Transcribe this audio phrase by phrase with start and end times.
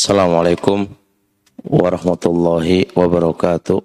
[0.00, 0.88] Assalamualaikum
[1.60, 3.84] warahmatullahi wabarakatuh.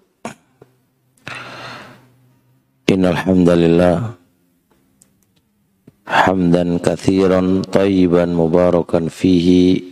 [2.88, 4.16] Innal hamdalillah
[6.08, 9.92] hamdan katsiran tayyiban mubarakan fihi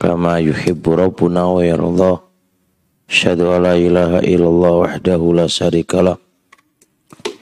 [0.00, 2.24] kama yuhibbu rabbuna wa yarda.
[3.76, 6.16] Ilaha illallah wahdahu la syarikalah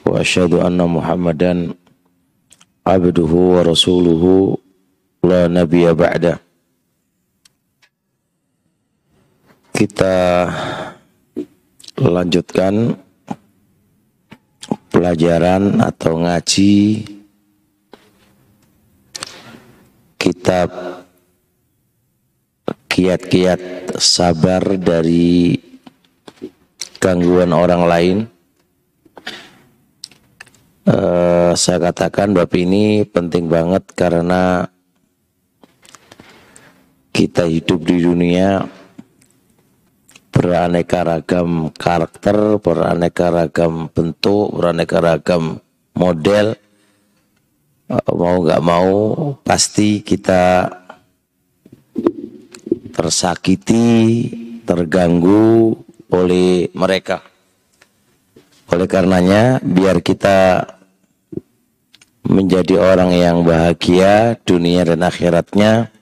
[0.03, 1.71] wa asyhadu anna Muhammadan
[2.83, 4.59] abduhu wa rasuluhu
[5.23, 6.43] la nabiyya ba'da.
[9.75, 10.47] Kita
[11.99, 12.95] lanjutkan
[14.87, 17.03] pelajaran atau ngaji
[20.15, 20.71] kitab
[22.87, 25.59] kiat-kiat sabar dari
[27.03, 28.17] gangguan orang lain.
[30.87, 34.71] Uh, saya katakan bab ini penting banget karena
[37.11, 38.74] kita hidup di dunia
[40.35, 45.63] beraneka ragam karakter, beraneka ragam bentuk, beraneka ragam
[45.95, 46.59] model.
[47.87, 48.91] Eh, mau nggak mau
[49.47, 50.67] pasti kita
[52.91, 53.87] tersakiti,
[54.67, 55.71] terganggu
[56.11, 57.23] oleh mereka.
[58.75, 60.67] Oleh karenanya, biar kita
[62.25, 65.93] menjadi orang yang bahagia dunia dan akhiratnya,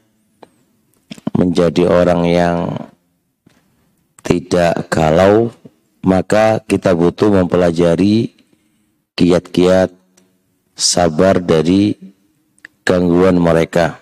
[1.35, 2.57] menjadi orang yang
[4.23, 5.51] tidak galau,
[6.01, 8.31] maka kita butuh mempelajari
[9.13, 9.91] kiat-kiat
[10.73, 11.93] sabar dari
[12.87, 13.99] gangguan mereka.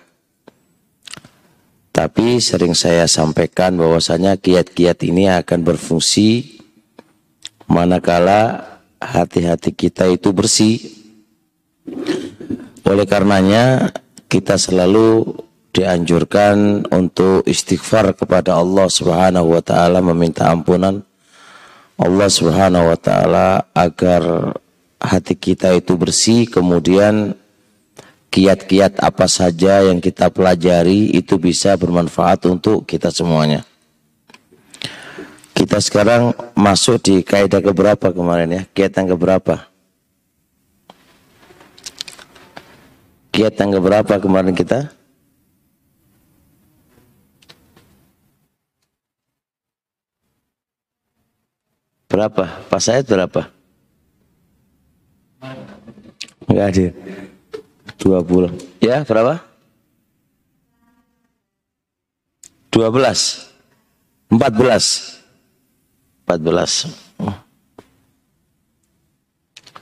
[1.92, 6.56] Tapi sering saya sampaikan bahwasanya kiat-kiat ini akan berfungsi
[7.68, 8.64] manakala
[8.96, 10.80] hati-hati kita itu bersih.
[12.88, 13.92] Oleh karenanya
[14.32, 15.36] kita selalu
[15.72, 21.00] dianjurkan untuk istighfar kepada Allah Subhanahu wa taala meminta ampunan
[21.96, 24.52] Allah Subhanahu wa taala agar
[25.00, 27.36] hati kita itu bersih kemudian
[28.32, 33.64] kiat-kiat apa saja yang kita pelajari itu bisa bermanfaat untuk kita semuanya.
[35.52, 38.62] Kita sekarang masuk di kaidah keberapa kemarin ya?
[38.72, 39.68] Kiat yang keberapa?
[43.36, 45.01] Kiat yang keberapa kemarin kita?
[52.12, 52.44] Berapa?
[52.68, 53.48] Pas saya berapa?
[56.44, 56.86] Enggak ada.
[57.96, 58.84] 20.
[58.84, 59.40] Ya, berapa?
[62.68, 63.48] 12.
[64.28, 65.24] 14.
[66.28, 66.92] 14.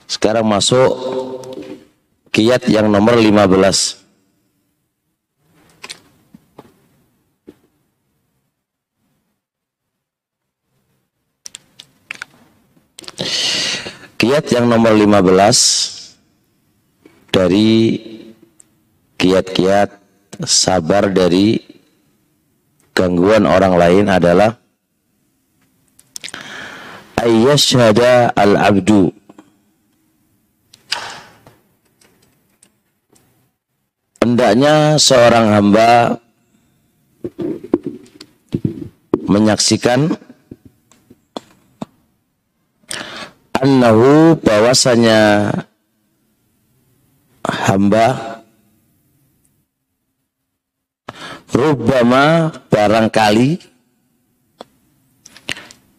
[0.07, 0.91] Sekarang masuk
[2.31, 4.00] kiat yang nomor 15.
[14.21, 16.13] Kiat yang nomor 15
[17.33, 17.97] dari
[19.17, 19.97] kiat-kiat
[20.45, 21.57] sabar dari
[22.93, 24.61] gangguan orang lain adalah
[27.17, 29.09] ayyasyhada al-abdu.
[34.21, 36.21] Hendaknya seorang hamba
[39.25, 40.13] menyaksikan
[43.61, 45.53] annahu bahwasanya
[47.45, 48.37] hamba
[51.51, 53.59] Rubama barangkali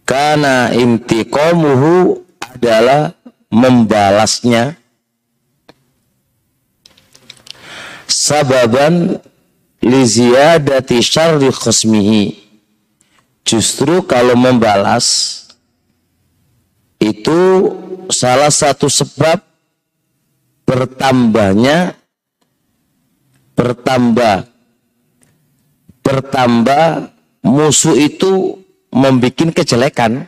[0.08, 3.12] karena intiqamuhu adalah
[3.52, 4.80] membalasnya
[8.08, 9.20] sababan
[9.84, 12.32] liziyadati syarri khusmihi
[13.44, 15.41] justru kalau membalas
[17.02, 17.40] itu
[18.10, 19.42] salah satu sebab
[20.62, 21.98] bertambahnya
[23.58, 24.46] bertambah
[26.02, 27.12] bertambah
[27.46, 28.58] musuh itu
[28.92, 30.26] membuat kejelekan.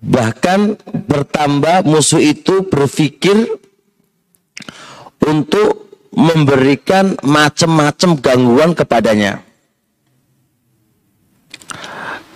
[0.00, 3.36] Bahkan bertambah musuh itu berpikir
[5.20, 9.44] untuk memberikan macam-macam gangguan kepadanya.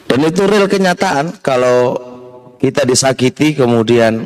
[0.04, 2.13] Dan itu real kenyataan kalau
[2.64, 4.24] kita disakiti kemudian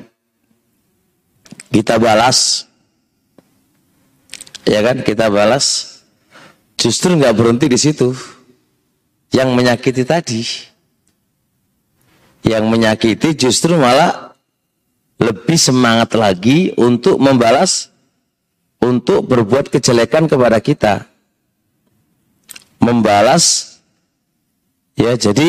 [1.75, 2.71] kita balas.
[4.63, 5.99] Ya kan kita balas.
[6.79, 8.15] Justru nggak berhenti di situ.
[9.35, 10.47] Yang menyakiti tadi.
[12.47, 14.31] Yang menyakiti justru malah
[15.19, 17.91] lebih semangat lagi untuk membalas
[18.79, 21.11] untuk berbuat kejelekan kepada kita.
[22.79, 23.75] Membalas
[24.95, 25.49] ya jadi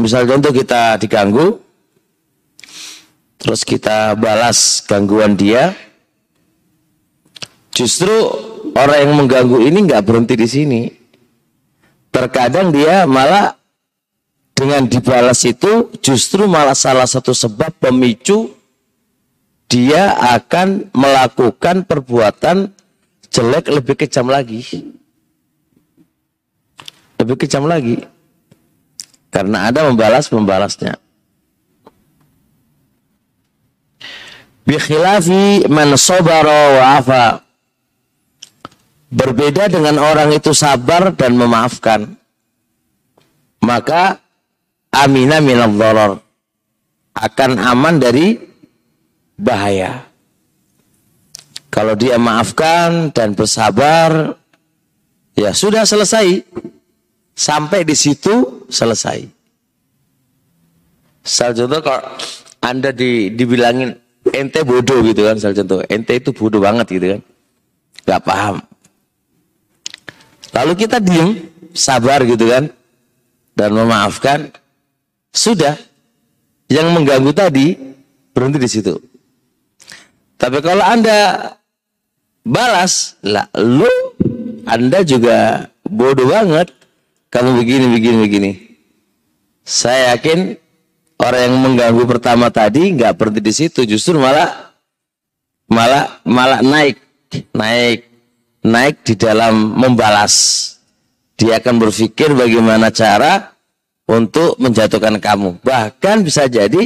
[0.00, 1.60] misal contoh kita diganggu
[3.36, 5.76] terus kita balas gangguan dia
[7.70, 8.10] justru
[8.74, 10.82] orang yang mengganggu ini nggak berhenti di sini
[12.10, 13.54] terkadang dia malah
[14.52, 18.52] dengan dibalas itu justru malah salah satu sebab pemicu
[19.70, 22.74] dia akan melakukan perbuatan
[23.30, 24.66] jelek lebih kejam lagi.
[27.16, 28.02] Lebih kejam lagi.
[29.30, 30.98] Karena ada membalas-membalasnya.
[34.66, 37.26] Bikhilafi man sabara wa afa.
[39.10, 42.14] Berbeda dengan orang itu sabar dan memaafkan.
[43.62, 44.22] Maka
[44.94, 46.12] amina minal dharar.
[47.14, 48.38] Akan aman dari
[49.34, 50.06] bahaya.
[51.70, 54.34] Kalau dia maafkan dan bersabar,
[55.38, 56.42] ya sudah selesai.
[57.40, 59.24] Sampai di situ selesai.
[61.24, 62.04] Sal contoh kalau
[62.60, 63.96] Anda di, dibilangin
[64.28, 65.80] ente bodoh gitu kan, sal contoh.
[65.88, 67.20] Ente itu bodoh banget gitu kan.
[68.04, 68.56] Gak paham.
[70.52, 72.68] Lalu kita diem, sabar gitu kan.
[73.56, 74.52] Dan memaafkan.
[75.32, 75.80] Sudah.
[76.68, 77.72] Yang mengganggu tadi
[78.36, 79.00] berhenti di situ.
[80.36, 81.56] Tapi kalau Anda
[82.44, 83.88] balas, lah lu
[84.68, 86.79] Anda juga bodoh banget.
[87.30, 88.50] Kamu begini, begini, begini.
[89.62, 90.58] Saya yakin
[91.22, 94.74] orang yang mengganggu pertama tadi nggak berhenti di situ, justru malah
[95.70, 96.98] malah malah naik,
[97.54, 98.10] naik,
[98.66, 100.34] naik di dalam membalas.
[101.38, 103.54] Dia akan berpikir bagaimana cara
[104.10, 105.62] untuk menjatuhkan kamu.
[105.62, 106.82] Bahkan bisa jadi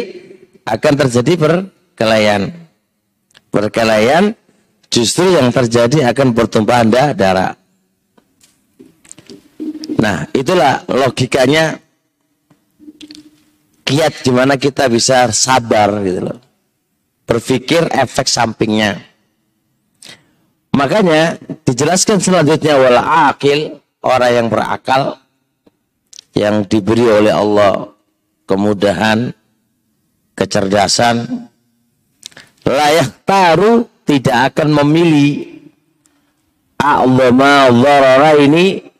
[0.69, 2.53] akan terjadi perkelahian
[3.49, 4.37] perkelahian
[4.93, 7.64] justru yang terjadi akan pertumpahan darah.
[10.05, 11.81] Nah, itulah logikanya
[13.89, 16.39] kiat gimana kita bisa sabar gitu loh.
[17.25, 19.01] Berpikir efek sampingnya.
[20.77, 25.17] Makanya dijelaskan selanjutnya wala akil orang yang berakal
[26.37, 27.89] yang diberi oleh Allah
[28.45, 29.33] kemudahan,
[30.37, 31.49] kecerdasan,
[32.67, 35.63] layak taruh tidak akan memilih
[36.77, 38.94] a'zama dharara ini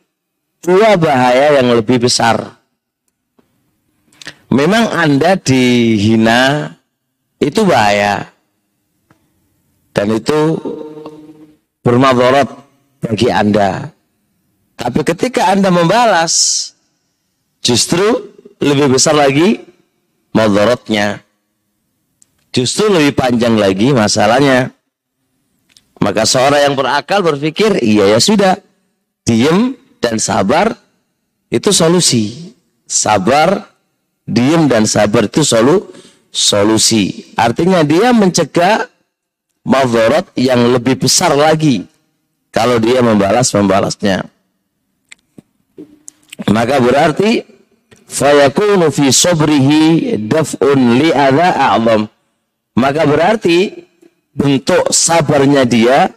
[0.65, 2.57] dua bahaya yang lebih besar.
[4.49, 6.73] Memang Anda dihina
[7.37, 8.33] itu bahaya.
[9.95, 10.59] Dan itu
[11.85, 12.49] bermadharat
[12.99, 13.93] bagi Anda.
[14.75, 16.67] Tapi ketika Anda membalas
[17.63, 19.63] justru lebih besar lagi
[20.35, 21.23] madaratnya.
[22.51, 24.71] Justru lebih panjang lagi masalahnya.
[25.99, 28.59] Maka seorang yang berakal berpikir, iya ya sudah,
[29.23, 30.77] diem dan sabar
[31.49, 32.53] itu solusi.
[32.85, 33.65] Sabar,
[34.29, 35.89] diem dan sabar itu solu,
[36.29, 37.33] solusi.
[37.33, 38.85] Artinya dia mencegah
[39.65, 41.89] madarat yang lebih besar lagi
[42.53, 44.29] kalau dia membalas-membalasnya.
[46.53, 47.41] Maka berarti
[48.05, 52.05] fayakunu fi sobrihi daf'un li adha a'zam
[52.75, 53.71] maka berarti
[54.35, 56.11] bentuk sabarnya dia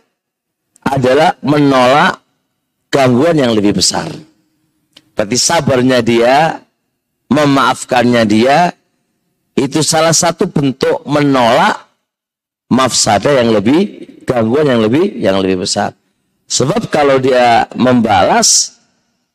[0.83, 2.19] adalah menolak
[2.93, 4.09] gangguan yang lebih besar.
[5.15, 6.63] Berarti sabarnya dia,
[7.33, 8.73] memaafkannya dia,
[9.59, 11.91] itu salah satu bentuk menolak
[12.71, 15.97] mafsada yang lebih, gangguan yang lebih, yang lebih besar.
[16.49, 18.79] Sebab kalau dia membalas,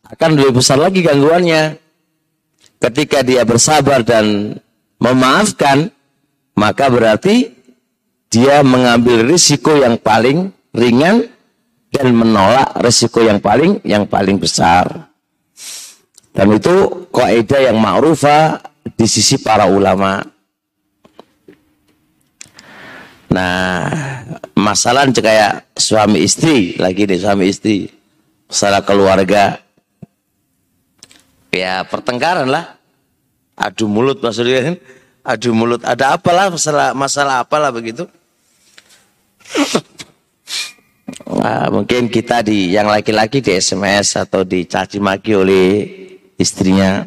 [0.08, 1.78] akan lebih besar lagi gangguannya.
[2.82, 4.58] Ketika dia bersabar dan
[5.02, 5.90] memaafkan,
[6.56, 7.54] maka berarti
[8.30, 11.33] dia mengambil risiko yang paling ringan
[11.94, 15.14] dan menolak risiko yang paling yang paling besar.
[16.34, 18.58] Dan itu kaidah yang ma'rufa
[18.98, 20.18] di sisi para ulama.
[23.30, 23.86] Nah,
[24.58, 27.86] masalah kayak suami istri, lagi nih suami istri,
[28.50, 29.62] masalah keluarga.
[31.54, 32.82] Ya pertengkaran lah.
[33.54, 34.76] Adu mulut maksudnya kan
[35.24, 38.10] adu mulut ada apalah masalah masalah apalah begitu
[41.28, 45.68] nah, mungkin kita di yang laki-laki di SMS atau dicaci maki oleh
[46.38, 47.06] istrinya.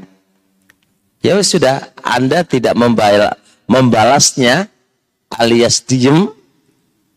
[1.21, 1.91] Ya sudah.
[2.07, 3.35] Anda tidak membal
[3.67, 4.71] membalasnya
[5.35, 6.31] alias diem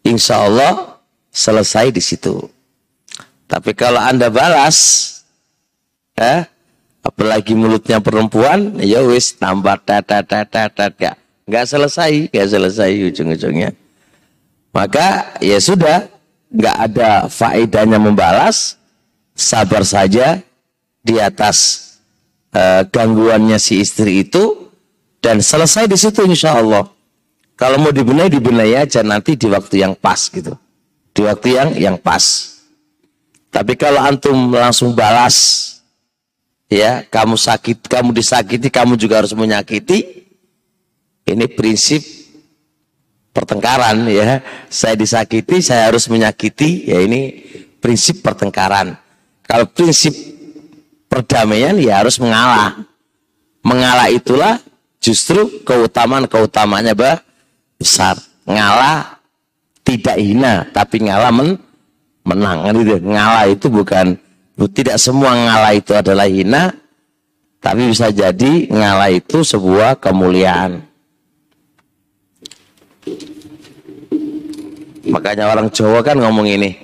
[0.01, 0.98] insya Allah
[1.29, 2.41] selesai di situ.
[3.50, 4.77] Tapi kalau anda balas
[6.17, 6.46] ya
[7.05, 11.12] apalagi mulutnya perempuan ya wis tambah tata tata tata
[11.48, 13.74] nggak selesai nggak selesai ujung-ujungnya.
[14.69, 16.18] Maka ya sudah
[16.50, 18.77] nggak ada faedahnya membalas
[19.38, 20.41] sabar saja
[21.06, 21.89] di atas
[22.51, 24.70] uh, gangguannya si istri itu
[25.22, 26.89] dan selesai di situ insya Allah.
[27.60, 30.56] Kalau mau dibenahi dibenahi aja nanti di waktu yang pas gitu.
[31.12, 32.56] Di waktu yang yang pas.
[33.51, 35.68] Tapi kalau antum langsung balas
[36.72, 40.24] ya, kamu sakit, kamu disakiti, kamu juga harus menyakiti.
[41.27, 42.18] Ini prinsip
[43.39, 44.43] pertengkaran ya.
[44.67, 47.39] Saya disakiti, saya harus menyakiti, ya ini
[47.79, 49.00] prinsip pertengkaran.
[49.48, 50.12] Kalau prinsip
[51.08, 52.84] perdamaian ya harus mengalah.
[53.63, 54.60] Mengalah itulah
[55.00, 57.24] justru keutamaan-keutamanya bah,
[57.79, 58.19] besar.
[58.43, 59.24] Ngalah
[59.88, 61.55] tidak hina, tapi ngalah men,
[62.27, 62.67] menang.
[63.00, 64.19] Ngalah itu bukan
[64.75, 66.75] tidak semua ngalah itu adalah hina,
[67.63, 70.88] tapi bisa jadi ngalah itu sebuah kemuliaan.
[75.09, 76.77] Makanya orang Jawa kan ngomong ini,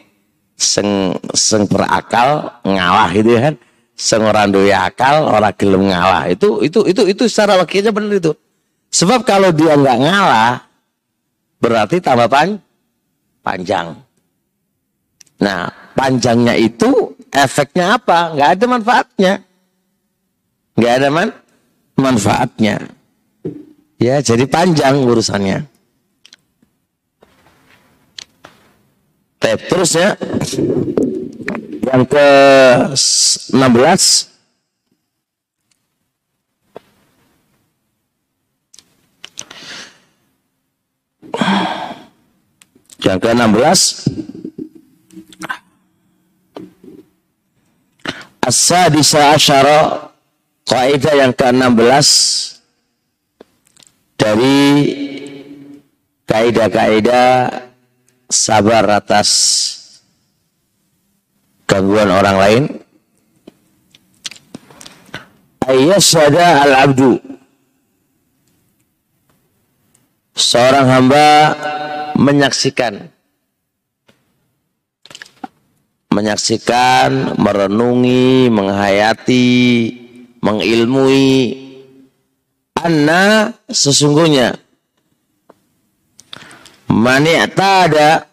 [0.57, 3.55] seng seng berakal ngalah itu ya kan.
[3.95, 6.27] Seng orang doya akal orang gelem ngalah.
[6.27, 8.35] Itu itu itu itu secara wakilnya benar itu.
[8.91, 10.67] Sebab kalau dia nggak ngalah
[11.63, 12.59] berarti tambah pan
[13.39, 13.95] panjang.
[15.39, 18.35] Nah panjangnya itu efeknya apa?
[18.35, 19.33] Nggak ada manfaatnya.
[20.75, 21.29] Nggak ada man
[21.95, 22.75] manfaatnya.
[23.95, 25.74] Ya jadi panjang urusannya
[29.53, 30.17] Terus ya
[31.85, 32.27] yang ke
[33.53, 34.33] 16
[43.05, 44.25] yang ke 16
[48.45, 50.13] As-sadisa asyara
[50.69, 52.09] kaidah yang ke-16
[54.21, 54.61] dari
[56.29, 57.65] kaidah-kaidah
[58.29, 59.29] sabar atas
[61.65, 62.63] gangguan orang lain.
[65.65, 67.17] Ayyasyada al-abdu.
[70.35, 71.27] Seorang hamba
[72.13, 73.09] menyaksikan.
[76.13, 79.51] Menyaksikan, merenungi, menghayati,
[80.39, 81.65] mengilmui
[82.77, 84.61] anna sesungguhnya
[86.95, 88.23] mani'tada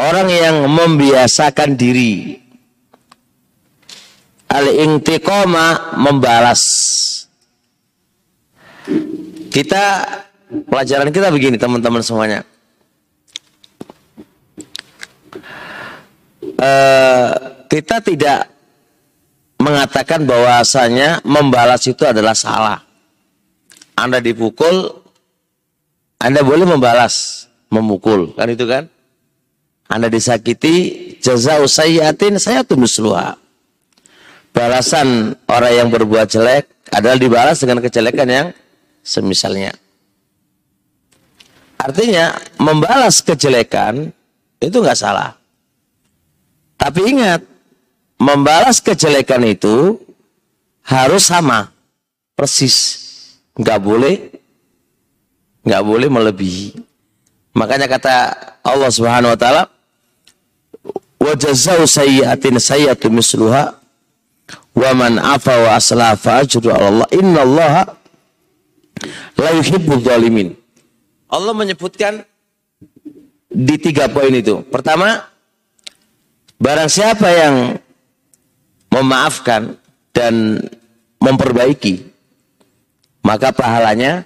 [0.00, 2.40] orang yang membiasakan diri.
[4.48, 6.62] Al-intiqama membalas.
[9.52, 9.84] Kita
[10.48, 12.40] pelajaran kita begini teman-teman semuanya.
[16.56, 17.28] Uh,
[17.68, 18.48] kita tidak
[19.60, 22.80] mengatakan bahwasanya membalas itu adalah salah.
[23.92, 25.05] Anda dipukul
[26.26, 28.90] anda boleh membalas, memukul, kan itu kan?
[29.86, 33.38] Anda disakiti, jaza usayyatin saya misluha.
[34.50, 38.46] Balasan orang yang berbuat jelek adalah dibalas dengan kejelekan yang
[39.06, 39.70] semisalnya.
[41.78, 44.10] Artinya membalas kejelekan
[44.58, 45.38] itu nggak salah.
[46.74, 47.46] Tapi ingat,
[48.18, 49.94] membalas kejelekan itu
[50.82, 51.70] harus sama,
[52.34, 52.98] persis.
[53.54, 54.35] Nggak boleh
[55.66, 56.78] nggak boleh melebihi.
[57.58, 58.14] Makanya kata
[58.62, 59.62] Allah Subhanahu wa taala
[61.18, 63.74] wa jazaa'u sayyi'atin sayyi'atu misluha
[64.76, 67.82] wa man afa wa aslaha fa ajru Allah innallaha
[69.34, 70.54] la yuhibbul zalimin.
[71.26, 72.22] Allah menyebutkan
[73.50, 74.62] di tiga poin itu.
[74.70, 75.26] Pertama,
[76.60, 77.56] barang siapa yang
[78.94, 79.74] memaafkan
[80.14, 80.62] dan
[81.18, 82.06] memperbaiki,
[83.26, 84.22] maka pahalanya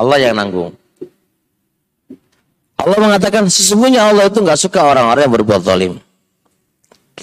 [0.00, 0.72] Allah yang nanggung.
[2.80, 5.92] Allah mengatakan sesungguhnya Allah itu nggak suka orang-orang yang berbuat zalim.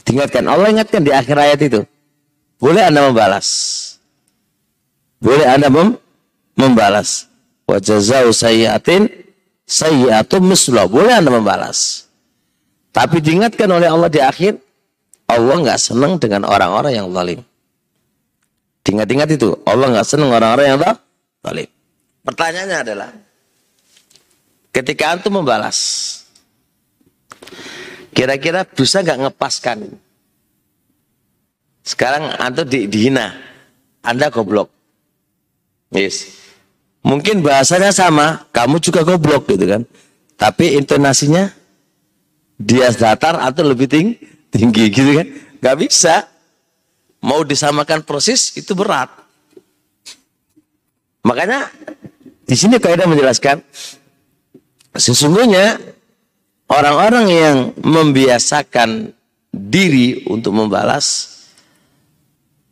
[0.06, 1.82] Diingatkan Allah ingatkan di akhir ayat itu.
[2.62, 3.50] Boleh Anda membalas.
[5.18, 5.98] Boleh Anda mem
[6.54, 7.26] membalas.
[7.66, 9.10] Wa jazau sayyiatin
[9.66, 10.86] sayyiatun mislah.
[10.86, 12.06] Boleh Anda membalas.
[12.94, 14.62] Tapi diingatkan oleh Allah di akhir
[15.26, 17.42] Allah nggak senang dengan orang-orang yang zalim.
[18.86, 20.80] Diingat-ingat itu, Allah nggak senang orang-orang yang
[21.44, 21.70] zalim.
[22.28, 23.10] Pertanyaannya adalah,
[24.76, 25.80] ketika antum membalas,
[28.12, 29.96] kira-kira bisa nggak ngepaskan?
[31.88, 33.32] Sekarang antum di, dihina,
[34.04, 34.68] anda goblok.
[35.96, 36.36] Yes.
[37.00, 39.88] Mungkin bahasanya sama, kamu juga goblok gitu kan.
[40.36, 41.48] Tapi intonasinya
[42.60, 44.20] dia datar atau lebih tinggi,
[44.52, 45.28] tinggi gitu kan.
[45.64, 46.28] Gak bisa.
[47.24, 49.08] Mau disamakan proses itu berat.
[51.24, 51.72] Makanya
[52.48, 53.60] di sini kaidah menjelaskan
[54.96, 55.78] sesungguhnya
[56.72, 59.12] orang-orang yang membiasakan
[59.52, 61.38] diri untuk membalas,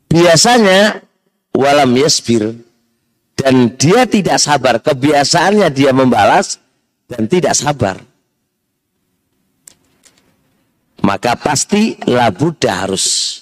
[0.07, 1.03] biasanya
[1.51, 2.55] walam yasbir
[3.35, 4.79] dan dia tidak sabar.
[4.79, 6.59] Kebiasaannya dia membalas
[7.11, 7.99] dan tidak sabar.
[11.03, 13.37] Maka pasti labuda harus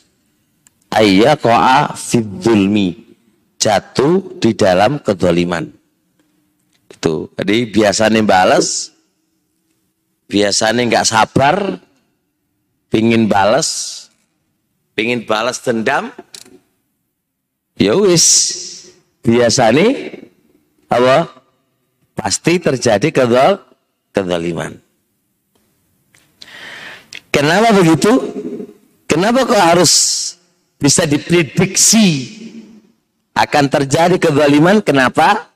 [0.91, 3.15] ayyakoa fidzulmi
[3.55, 5.82] jatuh di dalam kedoliman.
[7.03, 7.27] Itu.
[7.35, 8.95] Jadi biasanya balas,
[10.31, 11.83] biasanya nggak sabar,
[12.87, 14.07] pingin balas,
[14.95, 16.15] pingin balas dendam,
[17.75, 18.23] ya wis
[19.19, 20.15] biasanya
[20.87, 21.27] apa?
[22.15, 23.59] Pasti terjadi kedol,
[24.15, 24.79] kedoliman.
[27.35, 28.15] Kenapa begitu?
[29.11, 29.93] Kenapa kok harus
[30.79, 32.31] bisa diprediksi
[33.35, 34.79] akan terjadi kezaliman.
[34.79, 35.52] Kenapa?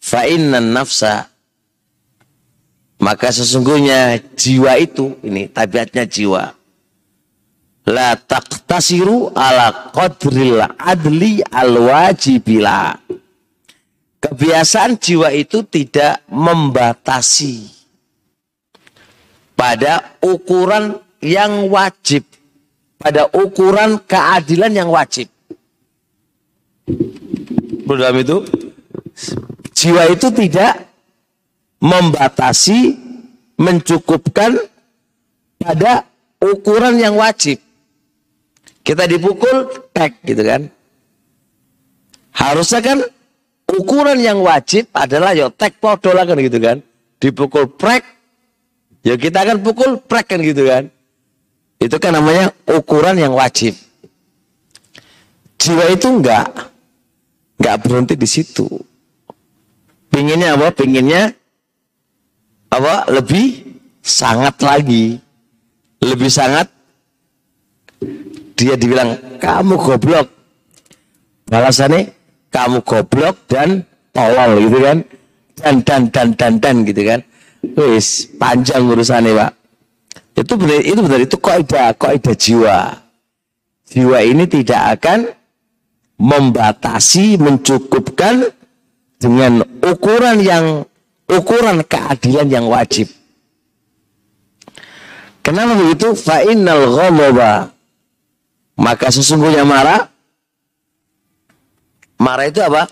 [0.00, 1.28] Fa'innan nafsa.
[3.00, 6.52] Maka sesungguhnya jiwa itu, ini tabiatnya jiwa.
[7.88, 12.96] La taqtasiru ala qadril adli al wajibila.
[14.20, 17.72] Kebiasaan jiwa itu tidak membatasi
[19.56, 22.28] pada ukuran yang wajib.
[23.00, 25.32] Pada ukuran keadilan yang wajib.
[27.88, 28.44] Dalam itu
[29.80, 30.84] jiwa itu tidak
[31.80, 33.00] membatasi,
[33.56, 34.60] mencukupkan
[35.56, 36.04] pada
[36.36, 37.56] ukuran yang wajib.
[38.84, 40.68] Kita dipukul, tek gitu kan.
[42.36, 42.98] Harusnya kan
[43.68, 46.84] ukuran yang wajib adalah ya tek podo kan gitu kan.
[47.20, 48.04] Dipukul prek,
[49.04, 50.92] ya kita akan pukul prek kan gitu kan.
[51.80, 53.72] Itu kan namanya ukuran yang wajib.
[55.60, 56.68] Jiwa itu enggak
[57.60, 58.89] nggak berhenti di situ.
[60.10, 60.74] Pinginnya apa?
[60.74, 61.30] Pinginnya
[62.68, 63.08] apa?
[63.08, 65.16] Lebih sangat lagi.
[66.02, 66.66] Lebih sangat
[68.58, 70.28] dia dibilang kamu goblok.
[71.46, 72.10] Balasannya
[72.50, 74.98] kamu goblok dan tolol gitu kan.
[75.60, 77.20] Dan dan dan dan dan gitu kan.
[77.78, 79.52] Wis panjang urusannya pak.
[80.40, 82.78] Itu benar itu benar itu kaidah kaidah jiwa.
[83.90, 85.34] Jiwa ini tidak akan
[86.20, 88.44] membatasi, mencukupkan
[89.20, 90.88] dengan ukuran yang
[91.28, 93.12] ukuran keadilan yang wajib.
[95.44, 96.16] Kenapa begitu?
[96.16, 97.70] Fa'innal ghadaba.
[98.80, 100.08] Maka sesungguhnya marah
[102.16, 102.88] marah itu apa?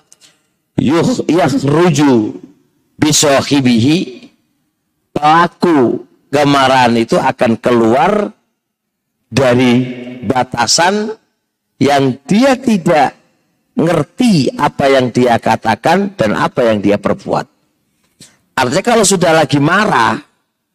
[0.76, 2.38] Yuh yakhruju
[3.00, 4.28] bisohibihi
[5.16, 8.30] pelaku kemarahan itu akan keluar
[9.28, 9.72] dari
[10.22, 11.16] batasan
[11.80, 13.17] yang dia tidak
[13.78, 17.46] ngerti apa yang dia katakan dan apa yang dia perbuat.
[18.58, 20.18] Artinya kalau sudah lagi marah,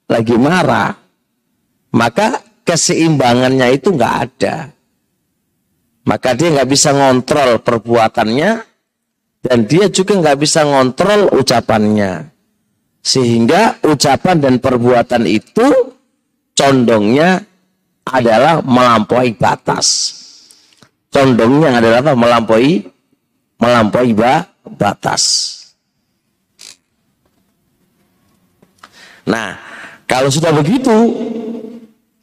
[0.08, 0.96] lagi marah,
[1.92, 4.72] maka keseimbangannya itu nggak ada.
[6.08, 8.52] Maka dia nggak bisa ngontrol perbuatannya
[9.44, 12.32] dan dia juga nggak bisa ngontrol ucapannya.
[13.04, 15.92] Sehingga ucapan dan perbuatan itu
[16.56, 17.44] condongnya
[18.08, 20.16] adalah melampaui batas.
[21.12, 22.16] Condongnya adalah?
[22.16, 22.93] Melampaui
[23.64, 24.12] melampaui
[24.76, 25.24] batas.
[29.24, 29.56] Nah,
[30.04, 30.92] kalau sudah begitu,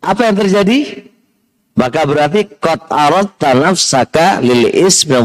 [0.05, 1.09] apa yang terjadi?
[1.81, 5.17] Maka berarti kot arot nafsaka lil ismi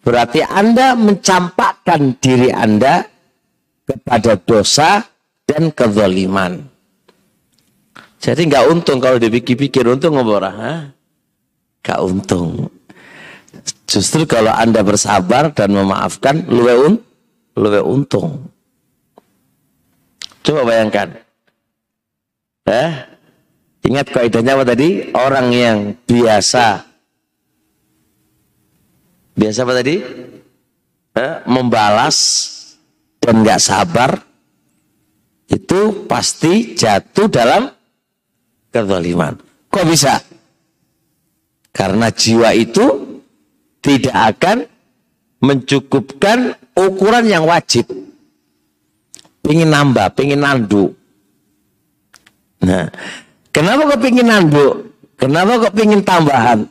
[0.00, 3.08] Berarti Anda mencampakkan diri Anda
[3.88, 5.00] kepada dosa
[5.48, 6.60] dan kezaliman.
[8.20, 10.44] Jadi nggak untung kalau dipikir-pikir untung ngobrol,
[11.80, 12.68] Gak untung.
[13.90, 16.94] Justru kalau Anda bersabar dan memaafkan, luwe un,
[17.58, 18.46] luwe untung.
[20.46, 21.18] Coba bayangkan.
[22.70, 22.92] Eh,
[23.90, 25.10] ingat kaidahnya apa tadi?
[25.10, 26.86] Orang yang biasa
[29.34, 29.96] biasa apa tadi?
[31.10, 32.18] Eh, membalas
[33.18, 34.22] dan nggak sabar
[35.50, 37.66] itu pasti jatuh dalam
[38.70, 39.34] kezaliman.
[39.66, 40.14] Kok bisa?
[41.74, 43.09] Karena jiwa itu
[43.80, 44.68] tidak akan
[45.40, 47.88] mencukupkan ukuran yang wajib.
[49.40, 50.92] Pingin nambah, pingin nandu.
[52.60, 52.92] Nah,
[53.50, 54.92] kenapa kok pingin nandu?
[55.16, 56.68] Kenapa kok pingin tambahan?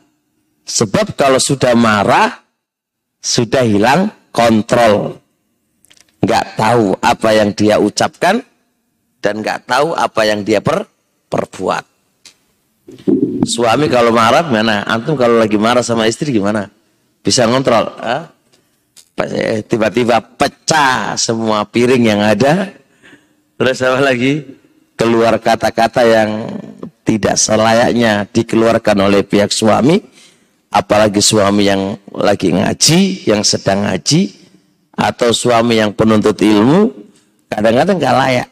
[0.70, 2.46] Sebab kalau sudah marah,
[3.18, 5.18] sudah hilang kontrol.
[6.22, 8.46] Nggak tahu apa yang dia ucapkan,
[9.18, 10.86] dan nggak tahu apa yang dia per,
[11.28, 11.84] perbuat.
[13.50, 14.86] Suami kalau marah mana?
[14.86, 16.70] Antum kalau lagi marah sama istri gimana?
[17.24, 17.90] Bisa ngontrol.
[19.68, 22.72] Tiba-tiba pecah semua piring yang ada.
[23.60, 24.48] Terus apa lagi?
[24.96, 26.48] Keluar kata-kata yang
[27.08, 30.00] tidak selayaknya dikeluarkan oleh pihak suami,
[30.72, 34.36] apalagi suami yang lagi ngaji, yang sedang ngaji,
[34.94, 36.92] atau suami yang penuntut ilmu,
[37.48, 38.50] kadang-kadang nggak layak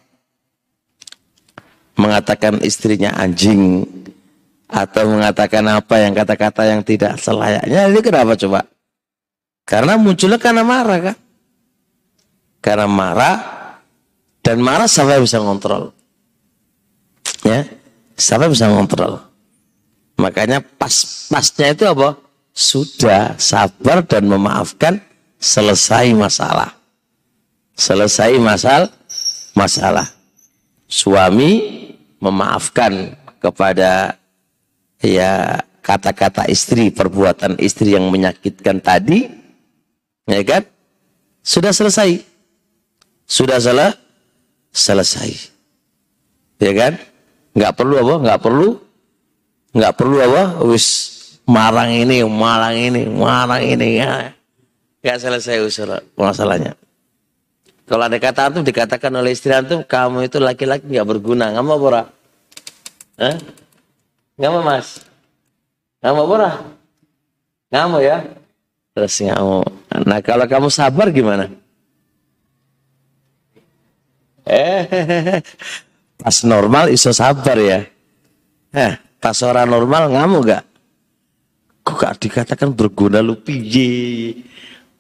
[1.98, 3.84] mengatakan istrinya anjing
[4.68, 8.68] atau mengatakan apa yang kata-kata yang tidak selayaknya ini kenapa coba?
[9.64, 11.18] Karena munculnya karena marah kan?
[12.60, 13.36] Karena marah
[14.44, 15.92] dan marah siapa yang bisa ngontrol?
[17.48, 17.64] Ya,
[18.20, 19.24] siapa yang bisa ngontrol?
[20.20, 22.20] Makanya pas-pasnya itu apa?
[22.52, 25.00] Sudah sabar dan memaafkan
[25.38, 26.74] selesai masalah.
[27.78, 28.90] Selesai masal
[29.54, 30.10] masalah.
[30.90, 31.84] Suami
[32.18, 34.18] memaafkan kepada
[35.02, 39.30] ya kata-kata istri, perbuatan istri yang menyakitkan tadi,
[40.28, 40.64] ya kan?
[41.40, 42.20] Sudah selesai.
[43.28, 43.96] Sudah salah
[44.76, 45.52] selesai.
[46.60, 47.00] Ya kan?
[47.56, 48.16] Nggak perlu apa?
[48.24, 48.70] Nggak perlu
[49.78, 50.44] nggak perlu apa?
[50.68, 50.88] Wis
[51.48, 54.36] marang ini, marang ini, marang ini ya.
[55.00, 56.76] Nggak selesai usul masalahnya.
[57.88, 61.56] Kalau ada kata antum dikatakan oleh istri antum, kamu itu laki-laki nggak berguna.
[61.56, 62.04] Nggak mau pura?
[63.16, 63.36] Hah?
[64.38, 65.02] Nggak mau mas?
[65.98, 66.52] Nggak mau pura?
[67.74, 68.18] Nggak ya?
[68.94, 69.42] Terus nggak.
[70.06, 71.50] Nah kalau kamu sabar gimana?
[74.48, 74.82] Eh,
[76.22, 77.84] pas normal iso sabar ya.
[78.72, 80.64] Eh, pas orang normal ngamuk gak?
[81.84, 84.38] Kok gak dikatakan berguna lu piye?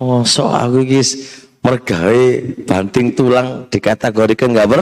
[0.01, 2.21] Oh, so aku guys mergawe
[2.63, 4.81] banting tulang dikategorikan nggak ber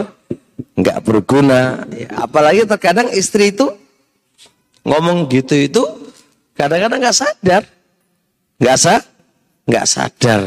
[0.75, 1.85] nggak berguna.
[1.93, 3.73] Ya, apalagi terkadang istri itu
[4.85, 5.83] ngomong gitu itu
[6.53, 7.63] kadang-kadang nggak sadar,
[8.61, 8.95] nggak sa
[9.65, 10.41] nggak sadar.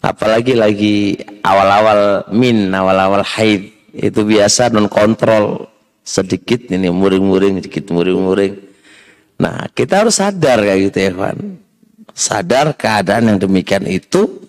[0.00, 5.66] Apalagi lagi awal-awal min, awal-awal haid itu biasa non kontrol
[6.06, 8.54] sedikit ini muring-muring, sedikit muring-muring.
[9.42, 11.12] Nah kita harus sadar kayak gitu ya.
[12.16, 14.46] Sadar keadaan yang demikian itu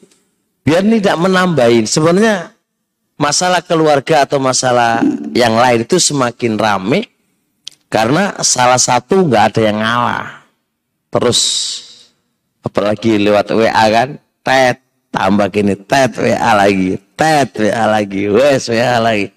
[0.61, 1.89] biar tidak menambahin.
[1.89, 2.53] Sebenarnya
[3.17, 5.01] masalah keluarga atau masalah
[5.33, 7.16] yang lain itu semakin rame
[7.87, 10.27] karena salah satu nggak ada yang ngalah.
[11.11, 11.39] Terus
[12.63, 18.99] apalagi lewat WA kan, tet tambah gini, tet WA lagi, tet WA lagi, wes WA
[18.99, 19.27] lagi.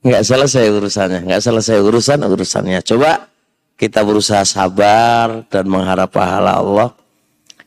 [0.00, 2.80] Nggak selesai urusannya, nggak selesai urusan urusannya.
[2.84, 3.28] Coba
[3.76, 7.00] kita berusaha sabar dan mengharap pahala Allah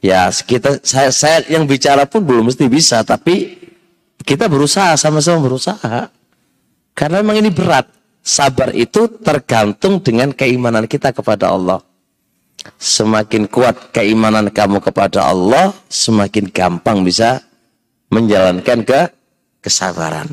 [0.03, 3.55] Ya kita saya, saya yang bicara pun belum mesti bisa, tapi
[4.19, 6.11] kita berusaha sama-sama berusaha.
[6.91, 7.87] Karena memang ini berat.
[8.23, 11.83] Sabar itu tergantung dengan keimanan kita kepada Allah.
[12.79, 17.43] Semakin kuat keimanan kamu kepada Allah, semakin gampang bisa
[18.07, 18.99] menjalankan ke
[19.59, 20.31] kesabaran.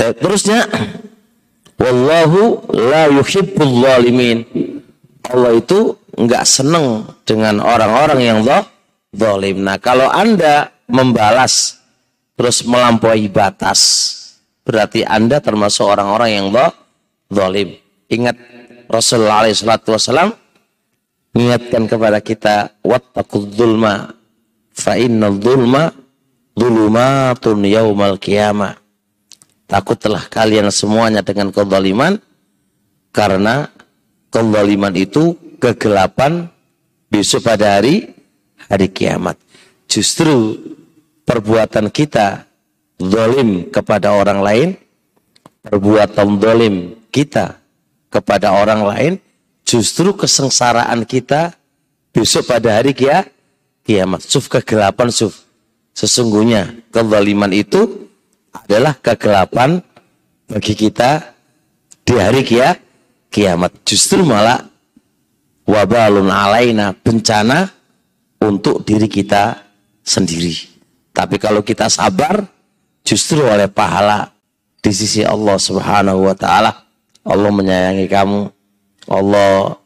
[0.00, 0.64] Terusnya
[1.80, 4.44] Wallahu la yuhibbul zalimin.
[5.28, 8.38] Allah itu enggak senang dengan orang-orang yang
[9.16, 9.64] zalim.
[9.64, 11.80] Nah, kalau Anda membalas
[12.34, 13.80] terus melampaui batas,
[14.64, 16.46] berarti Anda termasuk orang-orang yang
[17.30, 17.76] zalim.
[18.10, 18.36] Ingat
[18.90, 20.34] Rasulullah SAW
[21.30, 24.10] mengingatkan kepada kita wattaqul dzulma
[24.74, 25.94] fa innal dzulma
[26.58, 28.80] dzulumatun yaumal qiyamah
[29.70, 32.18] Takutlah kalian semuanya dengan kezaliman
[33.14, 33.70] karena
[34.34, 36.50] kezaliman itu kegelapan
[37.06, 38.10] besok pada hari
[38.66, 39.38] hari kiamat.
[39.86, 40.58] Justru
[41.30, 42.42] perbuatan kita
[42.98, 44.68] zalim kepada orang lain,
[45.62, 46.74] perbuatan zalim
[47.14, 47.54] kita
[48.10, 49.12] kepada orang lain,
[49.62, 51.54] justru kesengsaraan kita
[52.10, 53.30] besok pada hari kia,
[53.86, 54.26] kiamat.
[54.26, 55.46] Suf kegelapan suf.
[55.94, 58.10] Sesungguhnya kezaliman itu
[58.50, 59.78] adalah kegelapan
[60.50, 61.30] bagi kita
[62.02, 62.74] di hari kia,
[63.30, 63.70] kiamat.
[63.86, 64.66] Justru malah
[65.62, 67.70] wabalun alaina bencana
[68.42, 69.62] untuk diri kita
[70.02, 70.69] sendiri.
[71.10, 72.46] Tapi kalau kita sabar,
[73.02, 74.30] justru oleh pahala
[74.80, 76.86] di sisi Allah Subhanahu wa taala,
[77.26, 78.40] Allah menyayangi kamu.
[79.10, 79.76] Allah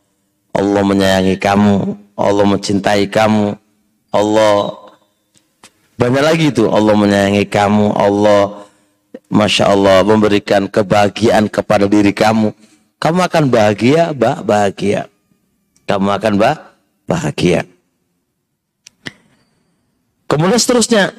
[0.55, 1.77] Allah menyayangi kamu,
[2.15, 3.57] Allah mencintai kamu.
[4.15, 4.55] Allah
[5.99, 8.67] banyak lagi itu Allah menyayangi kamu, Allah
[9.35, 12.55] Masya Allah memberikan kebahagiaan kepada diri kamu.
[13.03, 15.11] Kamu akan bahagia, bah, bahagia.
[15.91, 16.79] Kamu akan bah,
[17.11, 17.67] bahagia.
[20.35, 21.15] Kemudian seterusnya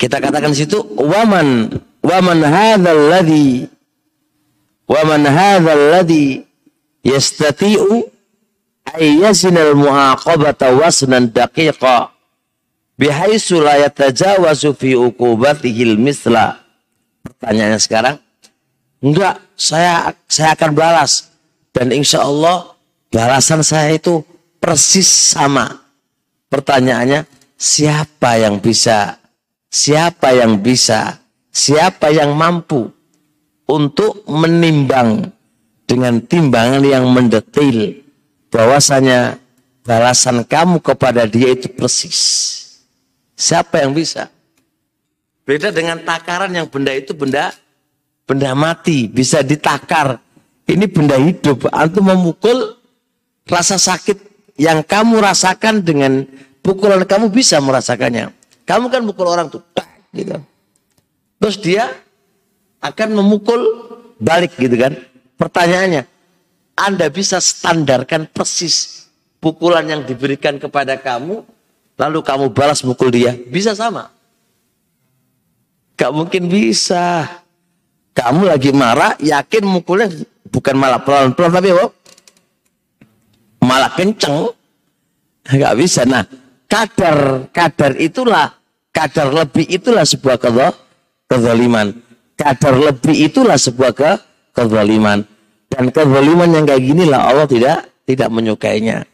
[0.00, 3.68] kita katakan situ waman waman hadzal ladzi
[4.88, 6.40] waman hadzal ladzi
[7.04, 8.00] yastati'u
[8.96, 12.12] ay yasinal muaqabata wasnan daqiqa
[12.96, 16.60] Bihaitsu la yatajawazu fi uqubatihil misla.
[17.26, 18.16] Pertanyaannya sekarang,
[19.02, 21.32] enggak, saya saya akan balas
[21.74, 22.76] dan insya Allah
[23.10, 24.22] balasan saya itu
[24.62, 25.82] persis sama.
[26.46, 27.24] Pertanyaannya,
[27.62, 29.22] siapa yang bisa?
[29.70, 31.22] Siapa yang bisa?
[31.54, 32.90] Siapa yang mampu
[33.70, 35.30] untuk menimbang
[35.86, 38.02] dengan timbangan yang mendetail
[38.50, 39.38] bahwasanya
[39.86, 42.18] balasan kamu kepada dia itu persis.
[43.38, 44.26] Siapa yang bisa?
[45.42, 47.52] Beda dengan takaran yang benda itu benda
[48.26, 50.18] benda mati, bisa ditakar.
[50.64, 51.68] Ini benda hidup.
[51.74, 52.78] Antum memukul
[53.50, 54.16] rasa sakit
[54.56, 56.22] yang kamu rasakan dengan
[56.62, 58.30] pukulan kamu bisa merasakannya.
[58.62, 59.60] Kamu kan pukul orang tuh,
[60.14, 60.38] gitu.
[61.42, 61.90] Terus dia
[62.78, 63.60] akan memukul
[64.22, 64.94] balik gitu kan.
[65.34, 66.06] Pertanyaannya,
[66.78, 69.10] Anda bisa standarkan persis
[69.42, 71.42] pukulan yang diberikan kepada kamu,
[71.98, 73.34] lalu kamu balas mukul dia.
[73.34, 74.14] Bisa sama?
[75.98, 77.26] Gak mungkin bisa.
[78.14, 80.06] Kamu lagi marah, yakin mukulnya
[80.46, 81.86] bukan malah pelan-pelan, tapi apa?
[83.66, 84.52] Malah kenceng.
[85.42, 86.06] Gak bisa.
[86.06, 86.22] Nah,
[86.72, 88.56] kadar kadar itulah,
[88.88, 90.40] kadar lebih itulah sebuah
[91.28, 91.92] kezaliman
[92.42, 94.10] kadar lebih itulah sebuah ke
[94.56, 95.22] kezaliman.
[95.70, 99.06] Dan kezaliman yang kayak gini lah Allah tidak tidak menyukainya.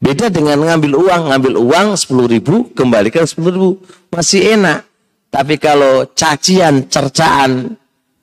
[0.00, 3.84] Beda dengan ngambil uang, ngambil uang 10 ribu, kembalikan 10 ribu.
[4.08, 4.88] Masih enak.
[5.28, 7.76] Tapi kalau cacian, cercaan,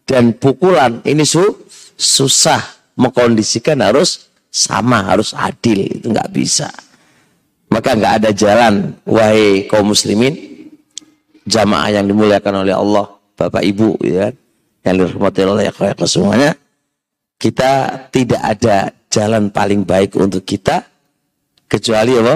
[0.09, 1.45] dan pukulan, ini su
[1.93, 2.59] susah
[2.97, 6.01] mengkondisikan harus sama, harus adil.
[6.01, 6.67] Itu nggak bisa.
[7.67, 10.33] Maka nggak ada jalan, wahai kaum muslimin,
[11.47, 14.31] jamaah yang dimuliakan oleh Allah Bapak Ibu ya
[14.87, 15.67] yang dirahmati oleh
[16.07, 16.51] semuanya.
[17.37, 20.83] Kita tidak ada jalan paling baik untuk kita
[21.69, 22.35] kecuali apa?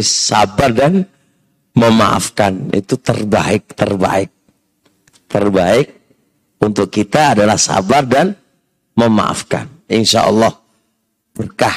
[0.00, 1.04] sabar dan
[1.76, 2.72] memaafkan.
[2.72, 4.30] Itu terbaik terbaik.
[5.28, 5.88] Terbaik
[6.62, 8.32] untuk kita adalah sabar dan
[8.94, 9.66] memaafkan.
[9.90, 10.54] Insya Allah
[11.34, 11.74] berkah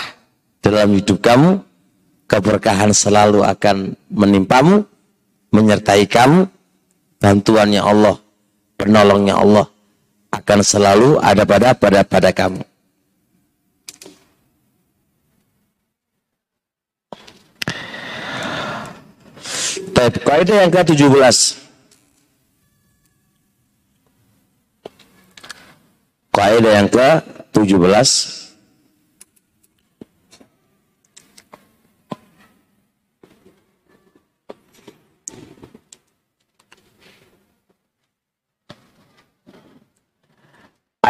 [0.62, 1.66] dalam hidup kamu
[2.28, 4.84] keberkahan selalu akan menimpamu
[5.56, 6.46] menyertai kamu
[7.18, 8.20] bantuannya Allah
[8.76, 9.66] penolongnya Allah
[10.30, 12.62] akan selalu ada pada pada pada kamu.
[19.98, 21.58] Baik, kaidah yang ke-17.
[26.30, 28.46] Kaidah yang ke-17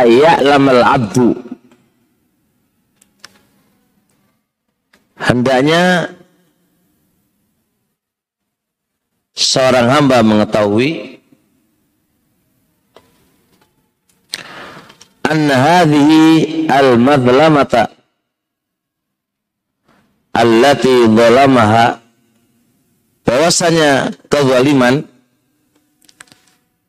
[0.03, 1.33] ayya'lamal abdu.
[5.17, 6.13] Hendaknya
[9.33, 11.17] seorang hamba mengetahui
[15.25, 16.23] anna hadhihi
[16.69, 17.91] al-madlamata
[20.37, 21.97] allati dhalamaha
[23.25, 25.03] bahwasanya kezaliman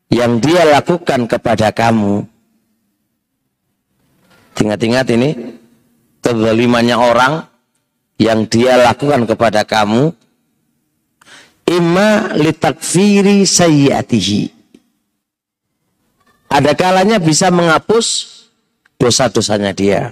[0.09, 2.23] yang dia lakukan kepada kamu
[4.59, 5.29] Ingat-ingat ini
[6.19, 7.33] kezalimannya orang
[8.19, 10.11] yang dia lakukan kepada kamu
[11.63, 14.51] imma litakfiri sayyatihi.
[16.49, 18.27] Ada kalanya bisa menghapus
[18.99, 20.11] dosa-dosanya dia.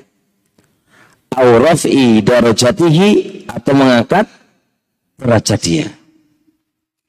[1.36, 4.26] Au raf'i darajatihi atau mengangkat
[5.20, 5.88] derajat dia.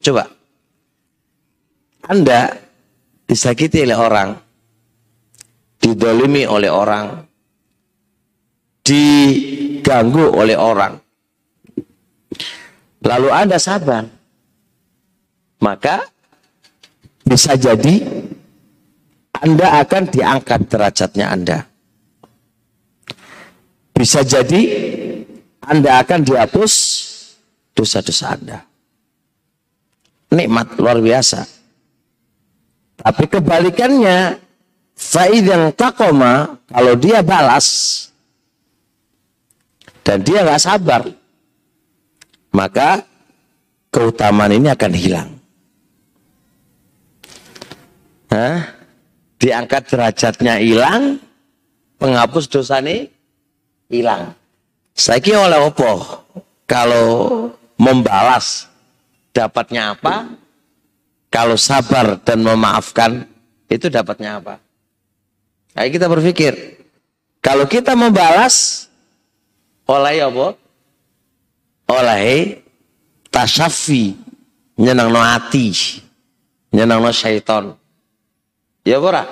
[0.03, 0.27] Coba.
[2.09, 2.57] Anda
[3.29, 4.31] disakiti oleh orang
[5.79, 7.27] didolimi oleh orang
[8.88, 10.96] diganggu oleh orang.
[13.05, 14.09] Lalu Anda sabar.
[15.61, 16.07] Maka
[17.27, 18.01] bisa jadi
[19.37, 21.59] Anda akan diangkat derajatnya Anda.
[23.92, 24.62] Bisa jadi
[25.61, 26.74] Anda akan dihapus
[27.77, 28.59] dosa-dosa Anda.
[30.33, 31.44] Nikmat luar biasa.
[32.98, 34.38] Tapi kebalikannya,
[35.38, 38.08] yang takoma, kalau dia balas,
[40.09, 41.05] dan dia nggak sabar,
[42.57, 43.05] maka
[43.92, 45.29] keutamaan ini akan hilang.
[48.33, 48.73] Hah?
[49.37, 51.21] Diangkat derajatnya hilang,
[52.01, 53.05] penghapus dosa ini
[53.92, 54.33] hilang.
[54.97, 56.25] Saya kira oleh opo
[56.64, 57.09] kalau
[57.77, 58.64] membalas
[59.37, 60.25] dapatnya apa?
[61.29, 63.29] Kalau sabar dan memaafkan
[63.68, 64.57] itu dapatnya apa?
[65.77, 66.81] Ayo kita berpikir.
[67.44, 68.88] Kalau kita membalas
[69.88, 70.46] oleh apa?
[71.88, 72.61] Oleh
[73.33, 74.12] tasyafi
[74.77, 75.72] nyenangno ati,
[76.77, 77.72] nyenangno syaiton.
[78.85, 79.24] Ya ora?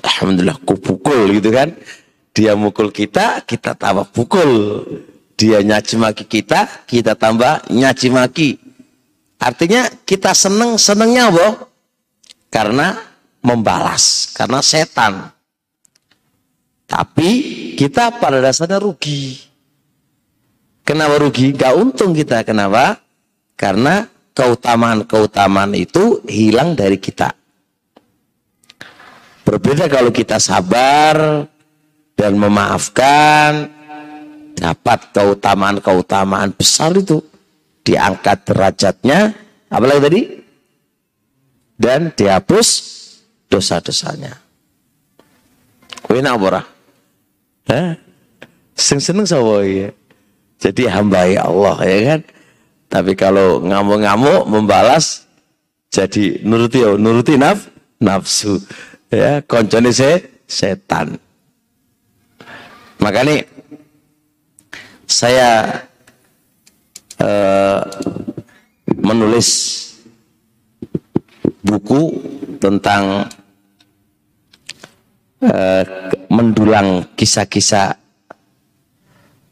[0.00, 1.72] Alhamdulillah ku pukul gitu kan.
[2.30, 4.84] Dia mukul kita, kita tambah pukul.
[5.34, 8.50] Dia nyaci maki kita, kita tambah nyaci maki.
[9.40, 11.64] Artinya kita seneng senengnya apa?
[12.52, 12.92] Karena
[13.40, 15.32] membalas, karena setan.
[16.90, 17.30] Tapi
[17.78, 19.38] kita pada dasarnya rugi.
[20.82, 21.54] Kenapa rugi?
[21.54, 22.42] Gak untung kita.
[22.42, 22.98] Kenapa?
[23.54, 24.02] Karena
[24.34, 27.30] keutamaan-keutamaan itu hilang dari kita.
[29.46, 31.46] Berbeda kalau kita sabar
[32.18, 33.70] dan memaafkan,
[34.58, 37.22] dapat keutamaan-keutamaan besar itu.
[37.80, 39.32] Diangkat derajatnya,
[39.70, 40.22] apalagi tadi?
[41.80, 42.68] Dan dihapus
[43.48, 44.36] dosa-dosanya.
[46.10, 46.79] Wina apa
[47.70, 47.94] Hah?
[48.74, 49.94] Sing seneng sapa ya?
[50.58, 52.20] Jadi hamba ya Allah ya kan.
[52.90, 55.30] Tapi kalau ngamuk-ngamuk membalas
[55.94, 57.70] jadi nuruti ya, nuruti naf,
[58.02, 58.58] nafsu.
[59.06, 61.14] Ya, koncone se setan.
[62.98, 63.46] Makanya
[65.06, 65.82] saya
[67.22, 67.80] uh,
[68.98, 69.48] menulis
[71.62, 72.18] buku
[72.58, 73.30] tentang
[75.44, 75.82] uh,
[76.28, 77.96] mendulang kisah-kisah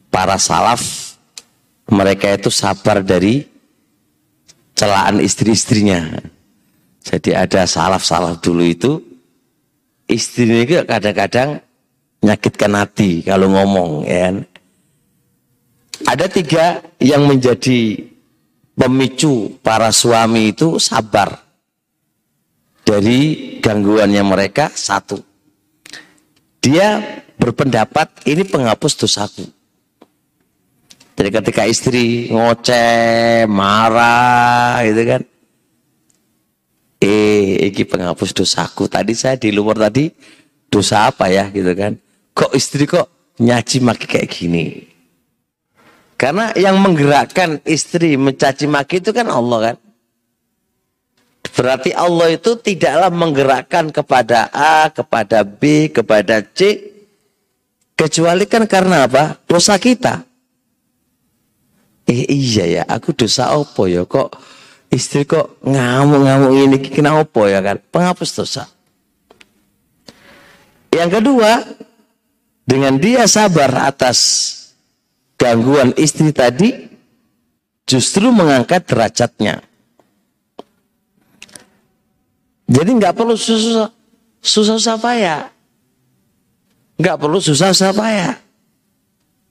[0.09, 1.15] para salaf
[1.89, 3.45] mereka itu sabar dari
[4.77, 6.21] celaan istri-istrinya.
[7.03, 9.01] Jadi ada salaf-salaf dulu itu
[10.05, 11.65] istrinya itu kadang-kadang
[12.21, 14.29] nyakitkan hati kalau ngomong ya.
[14.29, 14.37] Kan?
[16.07, 18.07] Ada tiga yang menjadi
[18.79, 21.43] pemicu para suami itu sabar
[22.87, 25.28] dari gangguannya mereka satu.
[26.69, 27.01] Dia
[27.41, 29.49] berpendapat ini penghapus dosaku.
[31.17, 35.23] Jadi ketika istri ngoceh, marah gitu kan.
[37.01, 38.85] Eh, ini penghapus dosaku.
[38.85, 40.13] Tadi saya di luar tadi
[40.69, 41.97] dosa apa ya gitu kan.
[42.37, 44.65] Kok istri kok nyaci maki kayak gini.
[46.21, 49.77] Karena yang menggerakkan istri mencaci maki itu kan Allah kan.
[51.55, 56.91] Berarti Allah itu tidaklah menggerakkan kepada A, kepada B, kepada C.
[57.99, 59.39] Kecuali kan karena apa?
[59.47, 60.23] Dosa kita.
[62.09, 64.09] Eh iya ya aku dosa apa ya?
[64.09, 64.29] Kok
[64.89, 66.77] istri kok ngamuk-ngamuk ini?
[66.89, 67.77] Kena apa ya kan?
[67.91, 68.65] Penghapus dosa.
[70.89, 71.51] Yang kedua
[72.65, 74.19] dengan dia sabar atas
[75.37, 76.89] gangguan istri tadi
[77.85, 79.68] justru mengangkat derajatnya
[82.69, 83.91] jadi nggak perlu susah
[84.45, 85.49] susah payah
[87.01, 88.37] nggak perlu susah susah payah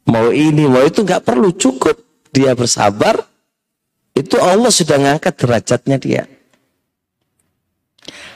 [0.07, 3.17] mau ini mau itu nggak perlu cukup dia bersabar,
[4.13, 6.23] itu Allah sudah ngangkat derajatnya dia.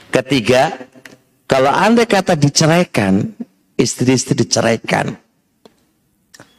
[0.10, 0.74] Ketiga,
[1.46, 3.32] kalau anda kata diceraikan,
[3.78, 5.15] istri-istri diceraikan,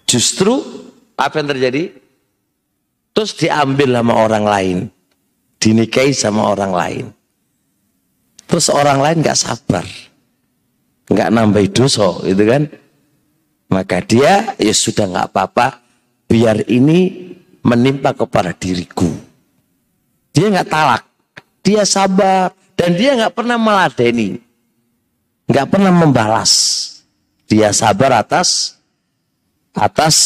[0.06, 0.62] justru
[1.18, 1.82] apa yang terjadi?
[3.12, 4.78] Terus diambil sama orang lain,
[5.60, 7.04] dinikahi sama orang lain.
[8.52, 9.80] Terus orang lain nggak sabar,
[11.08, 12.68] nggak nambah dosa, gitu kan?
[13.72, 15.80] Maka dia ya sudah nggak apa-apa,
[16.28, 17.32] biar ini
[17.64, 19.08] menimpa kepada diriku.
[20.36, 21.08] Dia nggak talak,
[21.64, 24.36] dia sabar dan dia nggak pernah meladeni,
[25.48, 26.52] nggak pernah membalas.
[27.48, 28.76] Dia sabar atas
[29.72, 30.16] atas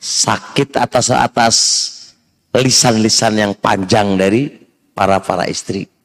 [0.00, 1.56] sakit atas atas
[2.56, 4.48] lisan-lisan yang panjang dari
[4.96, 5.95] para para istri.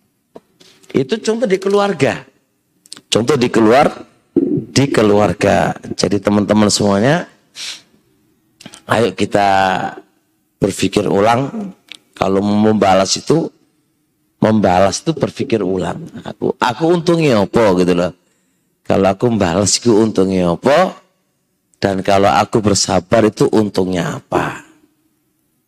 [0.91, 2.23] Itu contoh di keluarga.
[3.11, 3.87] Contoh di keluar
[4.71, 5.75] di keluarga.
[5.95, 7.27] Jadi teman-teman semuanya
[8.91, 9.47] Ayo kita
[10.59, 11.71] berpikir ulang.
[12.11, 13.47] Kalau membalas itu,
[14.43, 16.05] membalas itu berpikir ulang.
[16.27, 18.11] Aku, aku untungnya apa gitu loh.
[18.83, 20.99] Kalau aku membalas itu untungnya apa.
[21.81, 24.61] Dan kalau aku bersabar itu untungnya apa.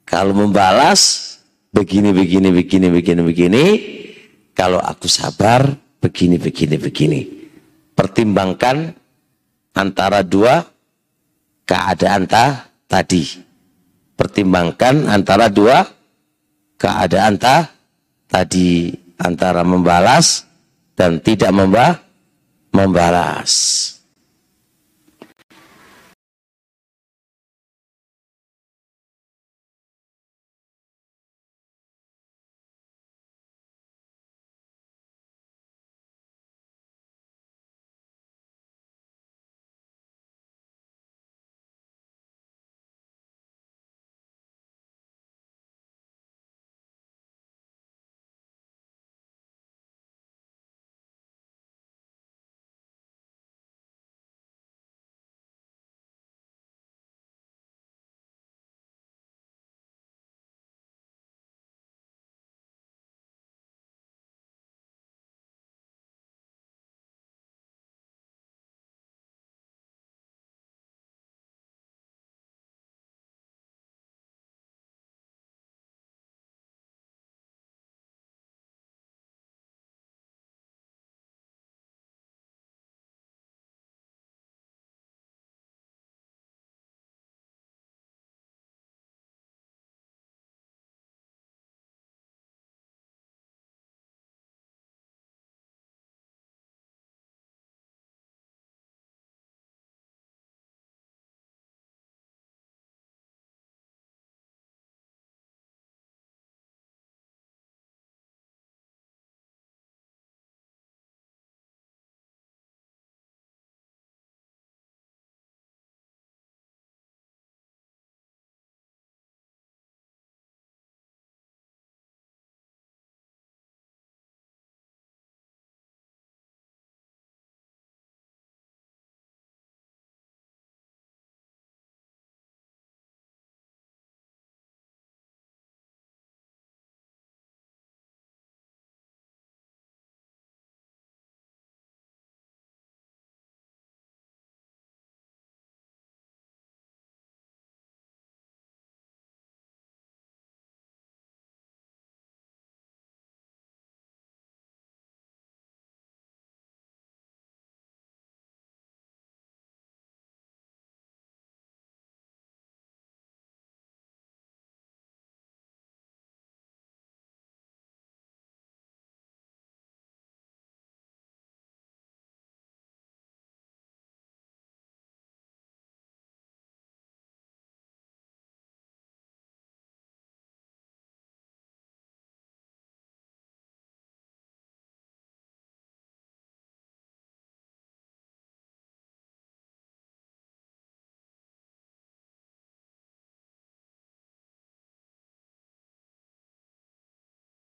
[0.06, 1.34] Kalau membalas,
[1.74, 3.66] begini, begini, begini, begini, begini.
[4.54, 5.66] Kalau aku sabar,
[5.98, 7.22] begini, begini, begini.
[7.94, 8.94] Pertimbangkan
[9.74, 10.62] antara dua
[11.66, 13.26] keadaan ta tadi.
[14.14, 15.82] Pertimbangkan antara dua
[16.78, 17.66] keadaan ta,
[18.30, 20.46] tadi antara membalas
[20.94, 21.50] dan tidak
[22.70, 23.83] membalas.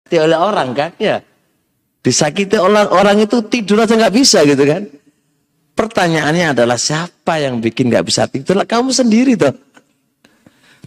[0.07, 0.91] Disakiti oleh orang kan?
[0.95, 1.19] Ya.
[1.99, 4.87] Disakiti oleh orang itu tidur aja nggak bisa gitu kan?
[5.75, 8.63] Pertanyaannya adalah siapa yang bikin nggak bisa tidur?
[8.63, 9.51] Kamu sendiri tuh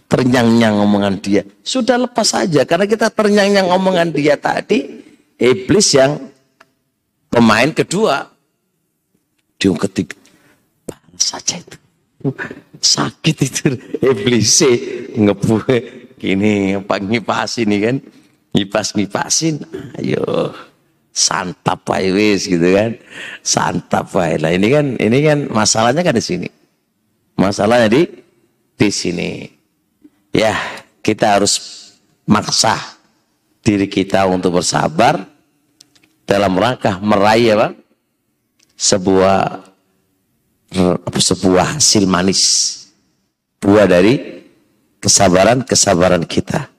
[0.09, 1.45] ternyang-nyang omongan dia.
[1.61, 4.99] Sudah lepas saja karena kita ternyang-nyang omongan dia tadi
[5.37, 6.17] iblis yang
[7.29, 8.27] pemain kedua.
[9.61, 10.17] Dia ketik
[11.21, 11.77] saja itu.
[12.81, 14.65] Sakit itu iblis
[15.13, 15.61] ngebu
[16.21, 17.95] gini apa ngipas ini kan
[18.51, 19.63] ngipas ngipasin
[19.99, 20.51] ayo
[21.11, 22.95] santap wae wis gitu kan.
[23.43, 24.39] Santap wae.
[24.39, 26.47] Lah ini kan ini kan masalahnya kan di sini.
[27.35, 28.07] Masalahnya di
[28.75, 29.45] di sini.
[30.31, 30.55] Ya
[31.03, 31.59] kita harus
[32.23, 32.79] maksa
[33.61, 35.19] diri kita untuk bersabar
[36.23, 37.75] dalam rangka meraih apa?
[38.79, 39.69] Sebuah
[41.11, 42.41] sebuah hasil manis.
[43.61, 44.41] Buah dari
[44.97, 46.71] kesabaran kesabaran kita.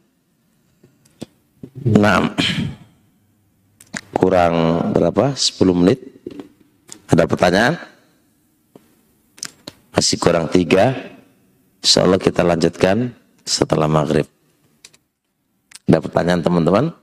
[1.83, 2.30] Nah,
[4.14, 4.55] kurang
[4.95, 5.35] berapa?
[5.35, 5.99] 10 menit.
[7.11, 7.74] Ada pertanyaan?
[9.91, 10.95] Masih kurang tiga.
[11.83, 13.11] Insya Allah kita lanjutkan
[13.43, 14.30] setelah maghrib.
[15.91, 16.95] Ada pertanyaan teman-teman?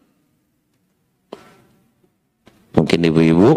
[2.72, 3.52] Mungkin ibu-ibu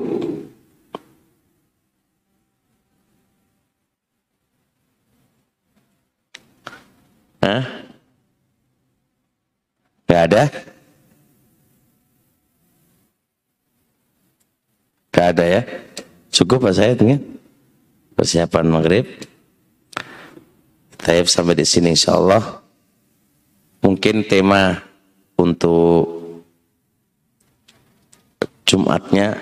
[7.42, 7.62] Hah?
[10.06, 10.71] Gak ada?
[15.12, 15.62] Gak ada ya?
[16.32, 17.20] Cukup Pak saya dengan
[18.16, 19.04] persiapan maghrib.
[20.96, 22.64] Taib sampai di sini insya Allah.
[23.84, 24.80] Mungkin tema
[25.36, 26.22] untuk
[28.72, 29.36] Jumatnya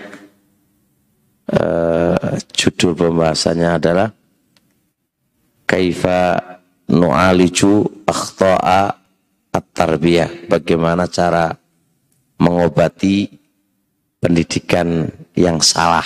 [1.55, 4.11] uh, judul pembahasannya adalah
[5.71, 6.35] Kaifa
[6.91, 8.91] nu'aliju akhta'a
[9.55, 10.51] at-tarbiyah.
[10.51, 11.55] Bagaimana cara
[12.43, 13.31] mengobati
[14.19, 15.07] pendidikan
[15.37, 16.05] yang salah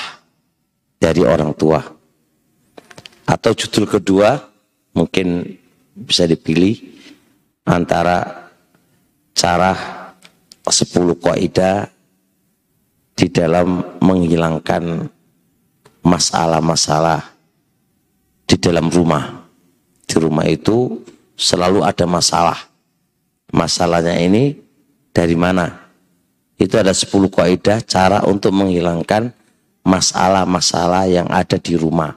[0.99, 1.81] dari orang tua.
[3.25, 4.37] Atau judul kedua
[4.93, 5.59] mungkin
[5.95, 6.77] bisa dipilih
[7.65, 8.51] antara
[9.33, 9.73] cara
[10.65, 11.89] 10 kaidah
[13.15, 15.09] di dalam menghilangkan
[16.05, 17.25] masalah-masalah
[18.45, 19.45] di dalam rumah
[20.05, 21.01] di rumah itu
[21.35, 22.59] selalu ada masalah.
[23.51, 24.55] Masalahnya ini
[25.11, 25.84] dari mana?
[26.55, 29.35] Itu ada 10 kaidah cara untuk menghilangkan
[29.85, 32.17] masalah-masalah yang ada di rumah.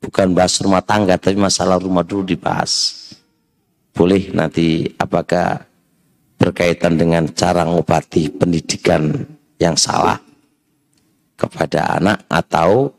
[0.00, 2.96] Bukan bahas rumah tangga, tapi masalah rumah dulu dibahas.
[3.92, 5.66] Boleh nanti apakah
[6.38, 9.26] berkaitan dengan cara ngobati pendidikan
[9.58, 10.22] yang salah
[11.34, 12.94] kepada anak atau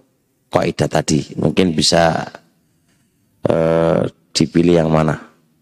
[0.52, 1.34] kaidah tadi.
[1.40, 2.28] Mungkin bisa
[3.48, 4.04] uh,
[4.36, 5.16] dipilih yang mana.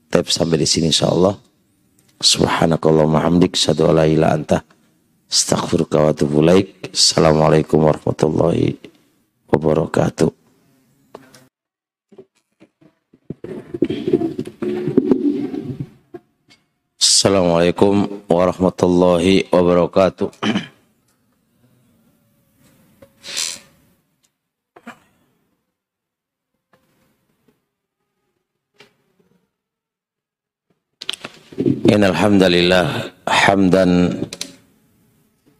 [0.09, 1.37] Tapi sampai di sini insyaallah.
[2.17, 4.65] Subhanakallahumma hamdik syadu ala ila anta
[5.27, 6.87] Astaghfirullah wa atubu ilaik.
[6.95, 8.79] Assalamualaikum warahmatullahi
[9.51, 10.31] wabarakatuh.
[16.95, 20.31] Assalamualaikum warahmatullahi wabarakatuh.
[31.91, 34.23] Innal hamdalillah hamdan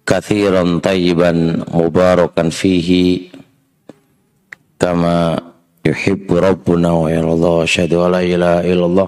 [0.07, 3.27] kathiran tayyiban mubarakan fihi
[4.79, 5.35] kama
[5.83, 9.07] yuhibbu rabbuna wa yarallahu asyhadu an la ilaha illallah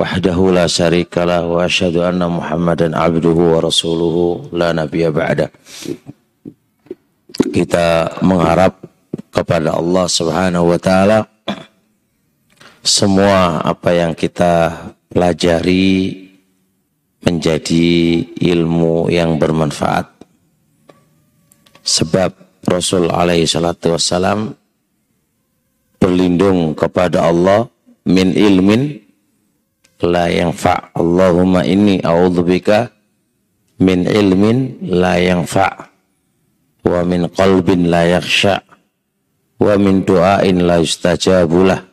[0.00, 5.52] wahdahu la syarika lah wa asyhadu anna muhammadan abduhu wa rasuluhu la nabiyya ba'da
[7.52, 8.80] kita mengharap
[9.28, 11.28] kepada Allah Subhanahu wa taala
[12.80, 14.74] semua apa yang kita
[15.12, 16.31] pelajari
[17.22, 17.86] menjadi
[18.38, 20.10] ilmu yang bermanfaat.
[21.82, 22.30] Sebab
[22.66, 24.54] Rasul alaihi salatu wassalam
[25.98, 27.66] berlindung kepada Allah
[28.06, 28.98] min ilmin
[30.02, 30.90] la yanfa.
[30.94, 32.90] Allahumma inni a'udzubika
[33.82, 35.90] min ilmin la yanfa
[36.82, 38.66] wa min qalbin la yakhsha
[39.62, 41.86] wa min du'ain la yustajabulah.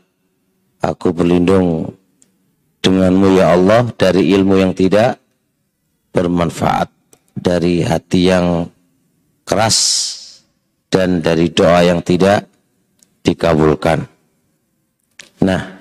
[0.81, 1.93] Aku berlindung
[2.81, 5.18] denganmu ya Allah dari ilmu yang tidak
[6.11, 6.89] bermanfaat,
[7.37, 8.67] dari hati yang
[9.45, 9.77] keras,
[10.89, 12.49] dan dari doa yang tidak
[13.21, 14.09] dikabulkan.
[15.45, 15.79] Nah,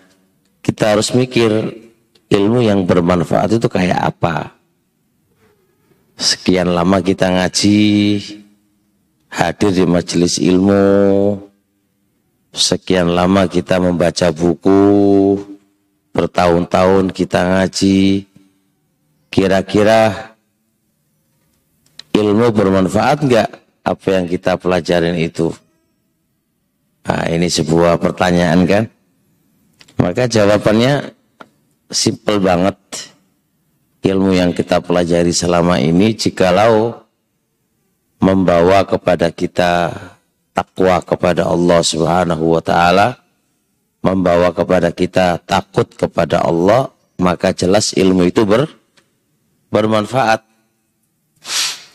[0.60, 1.50] kita harus mikir
[2.28, 4.52] ilmu yang bermanfaat itu kayak apa.
[6.18, 7.80] Sekian lama kita ngaji,
[9.32, 11.40] hadir di majelis ilmu,
[12.52, 15.40] sekian lama kita membaca buku,
[16.12, 18.27] bertahun-tahun kita ngaji,
[19.28, 20.32] kira-kira
[22.12, 23.48] ilmu bermanfaat nggak
[23.84, 25.52] apa yang kita pelajarin itu?
[27.08, 28.84] Nah, ini sebuah pertanyaan kan?
[29.96, 31.16] Maka jawabannya
[31.88, 32.76] simple banget.
[33.98, 37.02] Ilmu yang kita pelajari selama ini jikalau
[38.22, 39.90] membawa kepada kita
[40.54, 43.18] takwa kepada Allah Subhanahu wa taala,
[44.00, 48.70] membawa kepada kita takut kepada Allah, maka jelas ilmu itu ber,
[49.68, 50.40] bermanfaat.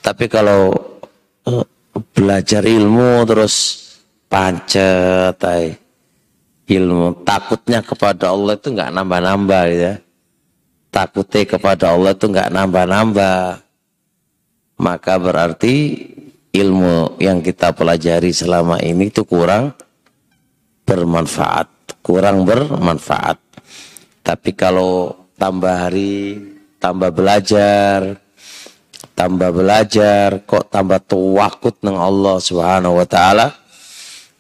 [0.04, 0.74] Tapi kalau
[1.48, 1.66] uh,
[2.14, 3.56] belajar ilmu terus
[4.28, 5.78] pancet, ay,
[6.68, 9.94] ilmu takutnya kepada Allah itu nggak nambah-nambah ya.
[10.94, 13.42] Takutnya kepada Allah itu nggak nambah-nambah.
[14.84, 15.76] Maka berarti
[16.54, 19.74] ilmu yang kita pelajari selama ini itu kurang
[20.86, 23.40] bermanfaat, kurang bermanfaat.
[24.22, 26.38] Tapi kalau tambah hari,
[26.84, 28.20] tambah belajar,
[29.16, 33.56] tambah belajar, kok tambah tawakut dengan Allah Subhanahu wa taala,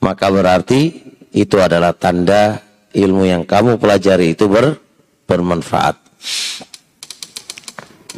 [0.03, 0.91] maka berarti
[1.31, 2.59] itu adalah tanda
[2.91, 4.75] ilmu yang kamu pelajari itu ber,
[5.23, 5.95] bermanfaat.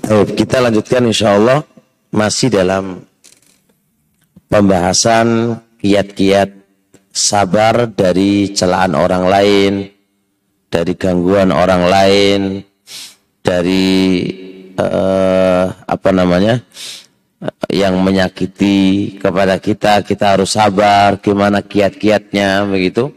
[0.09, 1.61] Baik, kita lanjutkan insya Allah
[2.09, 3.05] masih dalam
[4.49, 6.49] pembahasan kiat-kiat
[7.13, 9.73] sabar dari celaan orang lain,
[10.67, 12.41] dari gangguan orang lain,
[13.45, 13.93] dari
[14.73, 16.65] uh, apa namanya
[17.69, 23.13] yang menyakiti kepada kita kita harus sabar gimana kiat-kiatnya begitu.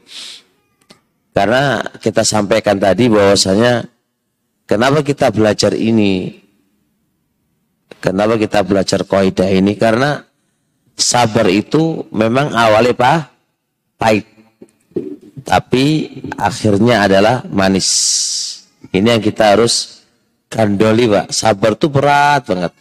[1.33, 3.87] Karena kita sampaikan tadi bahwasanya
[4.69, 6.45] kenapa kita belajar ini?
[8.03, 9.79] Kenapa kita belajar kaidah ini?
[9.79, 10.19] Karena
[10.99, 13.19] sabar itu memang awalnya pak
[13.99, 14.27] pahit.
[15.47, 15.87] Tapi
[16.35, 17.89] akhirnya adalah manis.
[18.91, 19.98] Ini yang kita harus
[20.49, 22.73] Kandoli pak, sabar tuh berat banget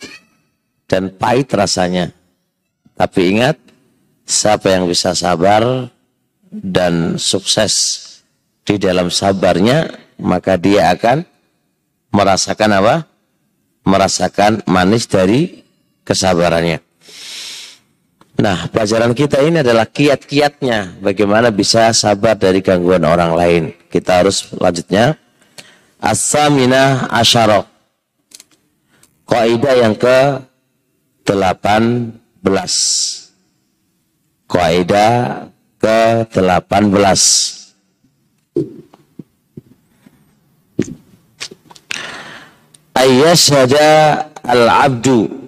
[0.87, 2.15] dan pahit rasanya.
[2.95, 3.59] Tapi ingat,
[4.23, 5.91] siapa yang bisa sabar
[6.49, 8.03] dan sukses
[8.63, 11.27] di dalam sabarnya, maka dia akan
[12.15, 12.95] merasakan apa?
[13.83, 15.63] Merasakan manis dari
[16.07, 16.79] kesabarannya.
[18.37, 21.03] Nah, pelajaran kita ini adalah kiat-kiatnya.
[21.03, 23.63] Bagaimana bisa sabar dari gangguan orang lain.
[23.89, 25.17] Kita harus lanjutnya
[25.97, 27.65] As-saminah asyara.
[29.27, 30.43] Kaidah yang ke
[31.25, 32.15] 18.
[34.47, 35.49] Kaidah
[35.81, 35.99] ke
[36.31, 37.57] 18.
[43.37, 43.89] saja
[44.41, 45.47] al-abdu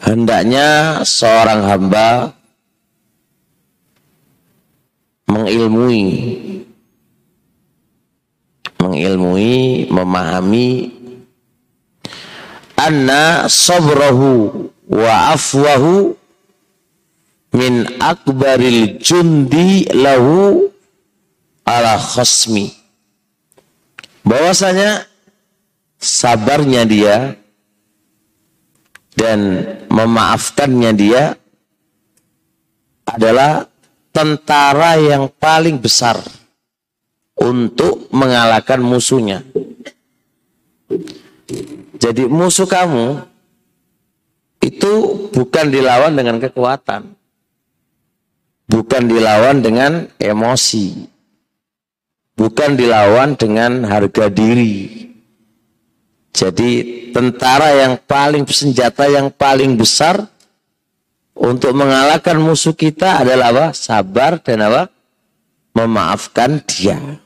[0.00, 2.32] hendaknya seorang hamba
[5.28, 6.02] mengilmui
[8.90, 10.90] mengilmui, memahami
[12.74, 14.50] anna sabrahu
[14.90, 16.18] wa afwahu
[17.54, 20.66] min akbaril jundi lahu
[21.62, 22.74] ala khasmi.
[24.26, 25.06] Bahwasanya
[26.02, 27.16] sabarnya dia
[29.14, 29.40] dan
[29.86, 31.36] memaafkannya dia
[33.06, 33.66] adalah
[34.10, 36.18] tentara yang paling besar
[37.40, 39.40] untuk mengalahkan musuhnya.
[42.00, 43.24] Jadi musuh kamu
[44.60, 44.92] itu
[45.32, 47.16] bukan dilawan dengan kekuatan.
[48.70, 51.10] Bukan dilawan dengan emosi.
[52.38, 55.08] Bukan dilawan dengan harga diri.
[56.30, 56.70] Jadi
[57.10, 60.30] tentara yang paling senjata yang paling besar
[61.34, 63.66] untuk mengalahkan musuh kita adalah apa?
[63.74, 64.82] Sabar dan apa?
[65.74, 67.18] Memaafkan dia.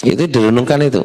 [0.00, 1.02] Itu direnungkan itu.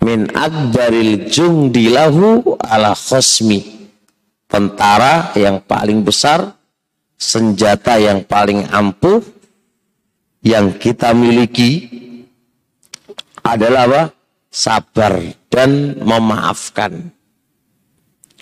[0.00, 3.76] Min akbaril jungdilahu ala khosmi.
[4.46, 6.54] Tentara yang paling besar,
[7.18, 9.18] senjata yang paling ampuh,
[10.46, 11.90] yang kita miliki
[13.42, 14.02] adalah apa?
[14.56, 15.20] Sabar
[15.52, 17.12] dan memaafkan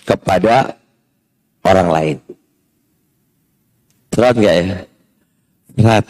[0.06, 0.78] kepada
[1.64, 2.18] orang lain.
[4.14, 4.66] Berat nggak ya?
[5.74, 6.06] Berat.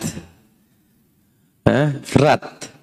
[1.65, 1.89] Hah?
[2.13, 2.74] Berat.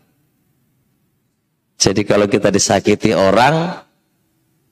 [1.82, 3.74] Jadi kalau kita disakiti orang,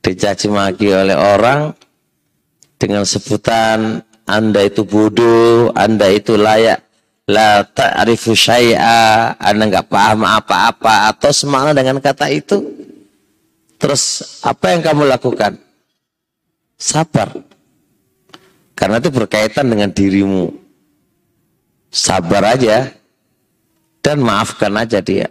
[0.06, 1.74] dicaci maki oleh orang
[2.78, 6.86] dengan sebutan Anda itu bodoh, Anda itu layak
[7.26, 12.62] la ta'rifu syai'a, Anda nggak paham apa-apa atau semangat dengan kata itu.
[13.82, 15.58] Terus apa yang kamu lakukan?
[16.78, 17.34] Sabar.
[18.78, 20.54] Karena itu berkaitan dengan dirimu.
[21.90, 22.94] Sabar aja
[24.06, 25.26] dan maafkan aja dia.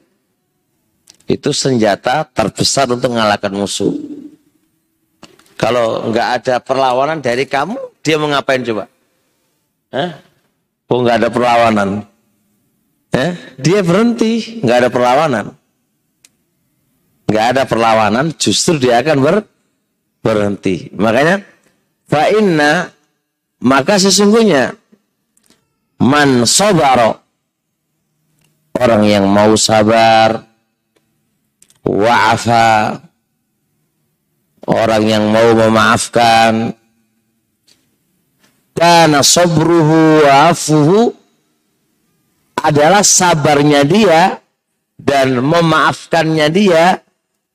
[1.29, 3.93] Itu senjata terbesar untuk mengalahkan musuh.
[5.61, 8.89] Kalau nggak ada perlawanan dari kamu, dia mau ngapain coba?
[9.93, 10.11] Hah?
[10.89, 11.89] Oh nggak ada perlawanan.
[13.12, 13.33] Eh?
[13.61, 15.47] Dia berhenti, nggak ada perlawanan.
[17.29, 19.37] Nggak ada perlawanan, justru dia akan ber,
[20.24, 20.89] berhenti.
[20.97, 21.45] Makanya,
[22.09, 22.89] fa'inna,
[23.61, 24.72] maka sesungguhnya,
[26.01, 27.20] man sobaro,
[28.81, 30.47] orang yang mau sabar,
[31.89, 33.01] wa'afa.
[34.68, 36.76] Orang yang mau memaafkan.
[38.76, 41.16] Karena sobruhu wa'afuhu
[42.61, 44.39] adalah sabarnya dia
[45.01, 47.01] dan memaafkannya dia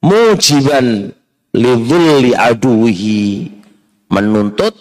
[0.01, 1.13] mujiban
[1.53, 3.53] lidhulli aduhi.
[4.09, 4.73] Menuntut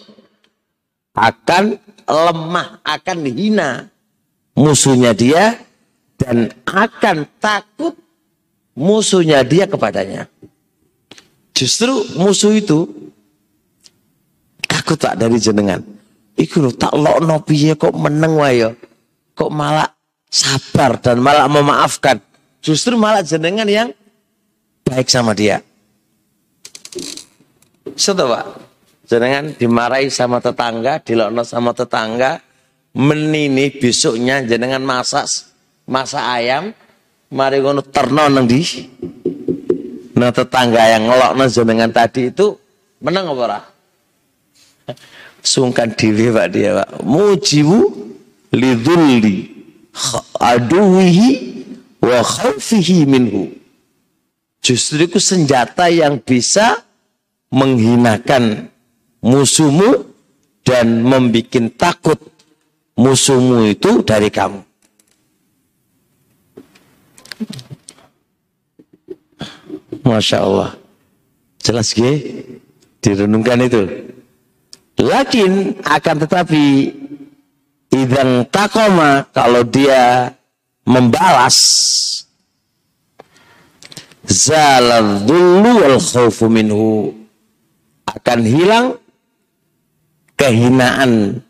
[1.13, 1.77] akan
[2.09, 3.93] lemah akan hina
[4.57, 5.57] musuhnya dia
[6.17, 7.97] dan akan takut
[8.77, 10.29] musuhnya dia kepadanya.
[11.53, 12.89] Justru musuh itu
[14.69, 15.81] aku tak dari jenengan.
[16.33, 18.73] Iku lho tak lokno piye kok meneng wae
[19.33, 19.89] Kok malah
[20.29, 22.17] sabar dan malah memaafkan.
[22.61, 23.89] Justru malah jenengan yang
[24.85, 25.61] baik sama dia.
[27.93, 28.45] Sudah Pak.
[29.03, 32.39] Jenengan dimarahi sama tetangga, dilokno sama tetangga,
[32.97, 35.27] menini besoknya jenengan masak
[35.83, 36.71] masak ayam,
[37.33, 38.61] mari ngono terno nang di
[40.13, 42.53] nah tetangga yang ngelokno jenengan tadi itu
[43.01, 43.59] menang apa ora?
[45.41, 46.89] Sungkan diri Pak dia Pak.
[47.03, 47.89] Mujibu
[48.53, 49.49] lidulli
[50.37, 51.27] aduwihi
[51.99, 53.51] wa khawfihi minhu.
[54.63, 56.79] Justru itu senjata yang bisa
[57.51, 58.71] menghinakan
[59.19, 60.07] musuhmu
[60.63, 62.21] dan membuat takut
[62.95, 64.63] musuhmu itu dari kamu
[70.03, 70.71] Masya Allah.
[71.63, 72.19] Jelas gak?
[72.99, 74.11] Direnungkan itu.
[74.99, 76.63] Lakin akan tetapi
[77.93, 80.31] idang takoma kalau dia
[80.83, 81.57] membalas
[84.27, 87.11] zaladullu wal khawfu minhu
[88.07, 88.85] akan hilang
[90.39, 91.41] kehinaan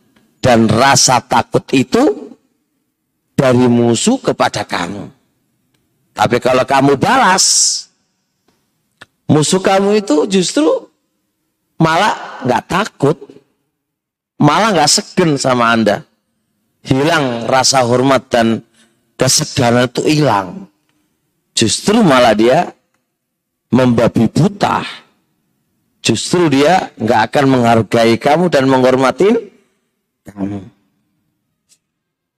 [0.43, 2.33] dan rasa takut itu
[3.33, 5.22] dari musuh kepada kamu.
[6.13, 7.45] Tapi kalau kamu balas
[9.33, 10.67] Musuh kamu itu justru
[11.79, 13.17] malah nggak takut,
[14.37, 16.03] malah nggak segen sama anda.
[16.83, 18.59] Hilang rasa hormat dan
[19.15, 20.67] kesegaran itu hilang.
[21.55, 22.75] Justru malah dia
[23.71, 24.83] membabi buta.
[26.03, 29.31] Justru dia nggak akan menghargai kamu dan menghormati
[30.27, 30.59] kamu.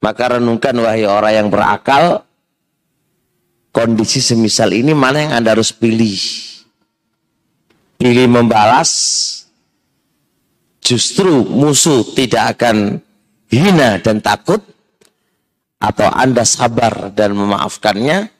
[0.05, 2.24] Maka renungkan wahai orang yang berakal,
[3.75, 6.15] kondisi semisal ini mana yang anda harus pilih
[7.99, 8.91] pilih membalas,
[10.83, 13.01] justru musuh tidak akan
[13.51, 14.61] hina dan takut,
[15.79, 18.31] atau Anda sabar dan memaafkannya,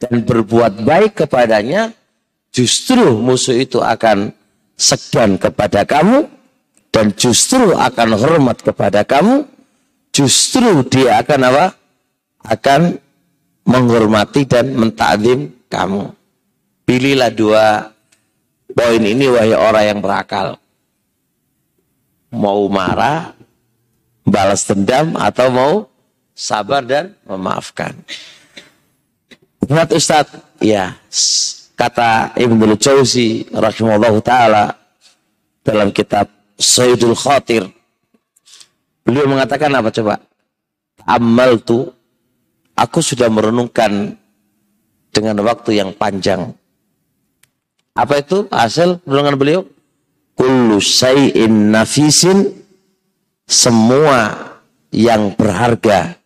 [0.00, 1.92] dan berbuat baik kepadanya,
[2.54, 4.32] justru musuh itu akan
[4.78, 6.28] segan kepada kamu,
[6.90, 9.46] dan justru akan hormat kepada kamu,
[10.10, 11.66] justru dia akan apa?
[12.40, 12.96] Akan
[13.70, 16.10] menghormati dan mentakdim kamu.
[16.82, 17.94] Pilihlah dua
[18.70, 20.54] Poin ini wahai orang yang berakal.
[22.30, 23.34] Mau marah,
[24.22, 25.72] balas dendam atau mau
[26.30, 27.98] sabar dan memaafkan.
[29.66, 30.26] Ingat Ustaz,
[30.62, 30.94] ya
[31.74, 34.64] kata Ibnu Jauzi rahimahullah taala
[35.66, 37.66] dalam kitab Sayyidul Khatir.
[39.02, 40.22] Beliau mengatakan apa coba?
[41.02, 41.90] Amal tu
[42.80, 44.16] aku sudah merenungkan
[45.12, 46.56] dengan waktu yang panjang
[48.00, 49.60] apa itu hasil renungan beliau?
[50.38, 52.48] Kullu syai'in nafisin
[53.44, 54.56] semua
[54.88, 56.16] yang berharga,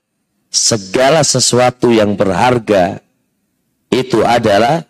[0.53, 3.03] segala sesuatu yang berharga
[3.91, 4.87] itu adalah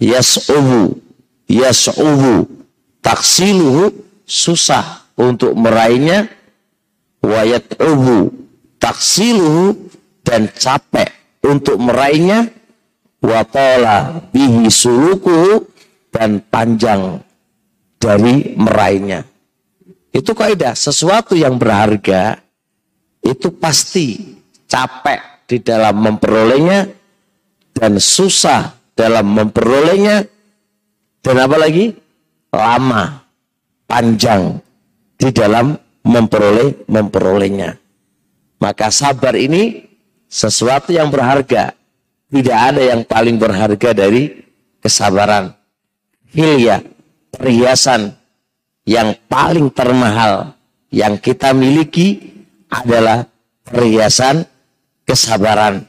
[0.00, 0.96] yas'ubu,
[1.50, 2.48] yas'ubu,
[3.04, 3.92] taksiluhu
[4.24, 6.32] susah untuk meraihnya,
[7.20, 8.32] wayat'ubu,
[8.80, 9.92] taksiluhu
[10.24, 11.12] dan capek
[11.44, 12.48] untuk meraihnya,
[13.20, 15.68] watola bihi sulukuhu
[16.08, 17.20] dan panjang
[18.00, 19.28] dari meraihnya.
[20.14, 22.40] Itu kaidah, sesuatu yang berharga
[23.20, 26.88] itu pasti capek di dalam memperolehnya
[27.74, 30.24] dan susah dalam memperolehnya
[31.24, 31.86] dan apa lagi?
[32.54, 33.26] lama,
[33.90, 34.62] panjang
[35.18, 35.74] di dalam
[36.06, 37.74] memperoleh memperolehnya.
[38.62, 39.82] Maka sabar ini
[40.34, 41.78] sesuatu yang berharga
[42.26, 44.42] Tidak ada yang paling berharga dari
[44.82, 45.54] kesabaran.
[46.34, 46.82] Hilya,
[47.30, 48.10] perhiasan
[48.82, 50.58] yang paling termahal
[50.90, 52.18] yang kita miliki
[52.66, 53.30] adalah
[53.62, 54.42] perhiasan
[55.06, 55.86] kesabaran.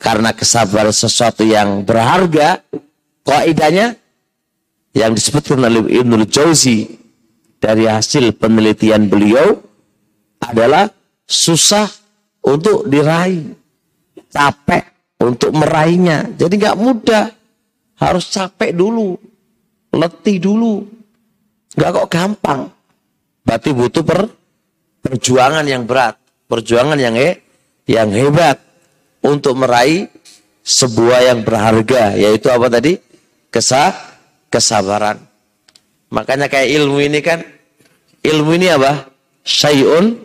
[0.00, 2.64] Karena kesabaran sesuatu yang berharga,
[3.20, 4.00] kaidahnya
[4.96, 6.88] yang disebutkan oleh Ibnu Jauzi
[7.60, 9.60] dari hasil penelitian beliau
[10.40, 10.88] adalah
[11.28, 12.03] susah
[12.44, 13.56] untuk diraih,
[14.28, 14.84] capek
[15.24, 16.36] untuk meraihnya.
[16.36, 17.26] Jadi nggak mudah.
[17.96, 19.16] Harus capek dulu.
[19.94, 20.84] Letih dulu.
[21.78, 22.60] Nggak kok gampang.
[23.44, 24.28] Berarti butuh per,
[25.00, 26.20] perjuangan yang berat.
[26.44, 27.40] Perjuangan yang he,
[27.88, 28.60] yang hebat.
[29.24, 30.12] Untuk meraih
[30.60, 32.12] sebuah yang berharga.
[32.20, 33.00] Yaitu apa tadi?
[33.48, 33.94] Kesah,
[34.52, 35.16] kesabaran.
[36.12, 37.40] Makanya kayak ilmu ini kan.
[38.20, 39.08] Ilmu ini apa?
[39.44, 40.18] Syai'un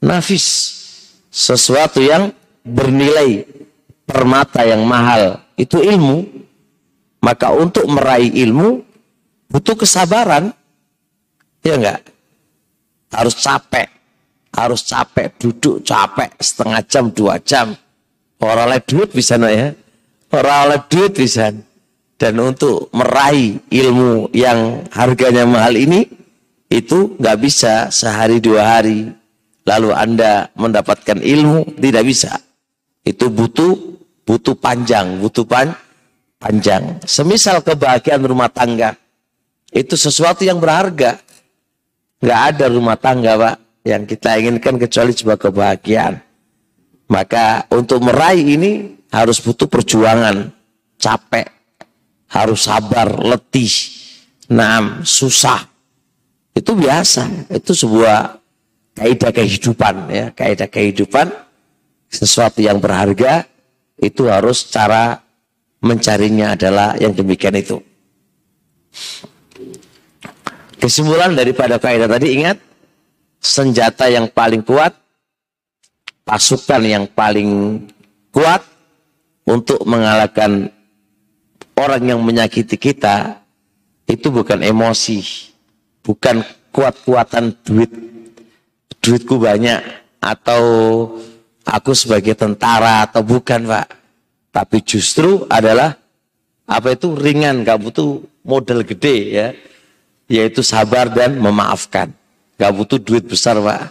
[0.00, 0.81] nafis.
[1.32, 2.28] Sesuatu yang
[2.60, 3.48] bernilai
[4.04, 6.28] permata yang mahal itu ilmu,
[7.24, 8.84] maka untuk meraih ilmu
[9.48, 10.52] butuh kesabaran.
[11.64, 12.04] Ya enggak?
[13.08, 13.88] Harus capek.
[14.52, 17.72] Harus capek, duduk capek setengah jam, dua jam.
[18.36, 19.72] Orang oleh duit bisa no ya.
[20.28, 21.48] Orang oleh duit bisa.
[22.20, 26.04] Dan untuk meraih ilmu yang harganya mahal ini,
[26.68, 29.21] itu nggak bisa sehari dua hari.
[29.62, 32.34] Lalu Anda mendapatkan ilmu, tidak bisa.
[33.06, 33.92] Itu butuh
[34.26, 35.74] butuh panjang, butuh pan,
[36.38, 37.02] panjang.
[37.06, 38.94] Semisal kebahagiaan rumah tangga,
[39.70, 41.18] itu sesuatu yang berharga.
[42.22, 46.14] Nggak ada rumah tangga, Pak, yang kita inginkan kecuali sebuah kebahagiaan.
[47.10, 50.48] Maka untuk meraih ini harus butuh perjuangan,
[50.96, 51.50] capek,
[52.30, 53.74] harus sabar, letih,
[54.48, 55.66] naam, susah.
[56.54, 58.41] Itu biasa, itu sebuah
[58.96, 61.32] kaidah kehidupan ya, kaidah kehidupan
[62.12, 63.48] sesuatu yang berharga
[63.96, 65.22] itu harus cara
[65.80, 67.80] mencarinya adalah yang demikian itu.
[70.82, 72.58] Kesimpulan daripada kaidah tadi ingat
[73.38, 74.94] senjata yang paling kuat,
[76.26, 77.82] pasukan yang paling
[78.34, 78.62] kuat
[79.46, 80.70] untuk mengalahkan
[81.78, 83.42] orang yang menyakiti kita
[84.06, 85.22] itu bukan emosi,
[86.02, 86.42] bukan
[86.74, 87.90] kuat-kuatan duit,
[89.02, 89.82] duitku banyak
[90.22, 90.62] atau
[91.66, 93.86] aku sebagai tentara atau bukan pak.
[94.54, 95.98] Tapi justru adalah
[96.64, 97.12] apa itu?
[97.12, 97.66] Ringan.
[97.66, 99.48] Gak butuh modal gede ya.
[100.30, 102.14] Yaitu sabar dan memaafkan.
[102.56, 103.90] Gak butuh duit besar pak.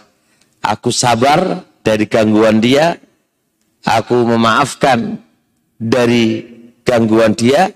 [0.64, 2.96] Aku sabar dari gangguan dia
[3.82, 5.18] aku memaafkan
[5.76, 6.46] dari
[6.86, 7.70] gangguan dia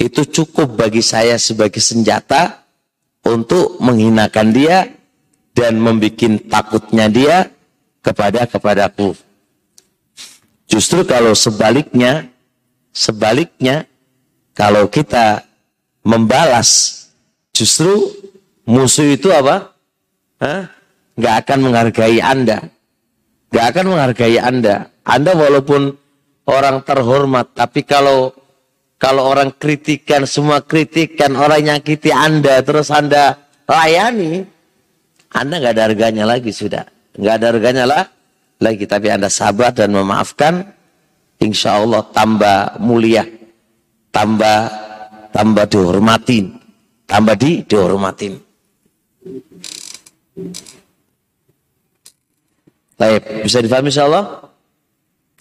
[0.00, 2.64] itu cukup bagi saya sebagai senjata
[3.28, 4.88] untuk menghinakan dia
[5.58, 7.50] dan membuat takutnya dia
[7.98, 9.10] kepada kepadaku.
[10.70, 12.30] Justru kalau sebaliknya,
[12.94, 13.90] sebaliknya
[14.54, 15.42] kalau kita
[16.06, 17.02] membalas,
[17.50, 18.14] justru
[18.62, 19.74] musuh itu apa?
[20.38, 20.70] Hah?
[21.18, 22.70] Gak akan menghargai Anda.
[23.50, 24.94] Gak akan menghargai Anda.
[25.02, 25.90] Anda walaupun
[26.46, 28.30] orang terhormat, tapi kalau
[28.98, 34.57] kalau orang kritikan, semua kritikan, orang nyakiti Anda, terus Anda layani,
[35.34, 38.04] Anda nggak ada harganya lagi sudah nggak ada harganya lah
[38.62, 40.62] lagi tapi anda sabar dan memaafkan
[41.42, 43.26] insya Allah tambah mulia
[44.14, 44.58] tambah
[45.34, 46.54] tambah dihormatin
[47.06, 48.38] tambah di dihormatin
[52.98, 54.50] Baik, bisa difahami insya Allah?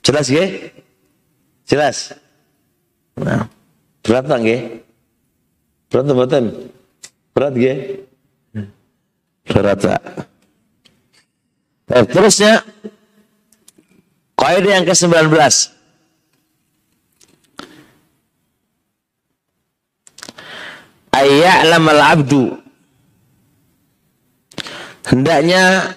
[0.06, 0.46] Jelas ya?
[1.66, 2.14] Jelas?
[3.18, 3.50] Nah,
[4.06, 4.70] berat nggak Berat?
[5.90, 6.34] Berat ya?
[7.34, 8.07] Berat tak?
[11.88, 12.62] Dan terusnya
[14.36, 15.32] kaidah yang ke-19.
[21.18, 22.68] Ayya'lam al-'abdu
[25.08, 25.96] hendaknya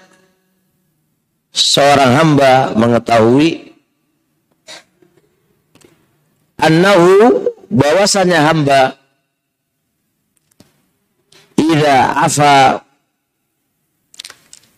[1.53, 3.75] seorang hamba mengetahui
[6.57, 8.97] annahu bahwasanya hamba
[11.59, 12.55] idza afa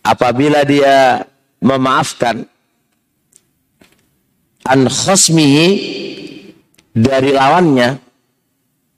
[0.03, 1.23] apabila dia
[1.63, 2.43] memaafkan
[4.67, 4.87] an
[6.93, 7.99] dari lawannya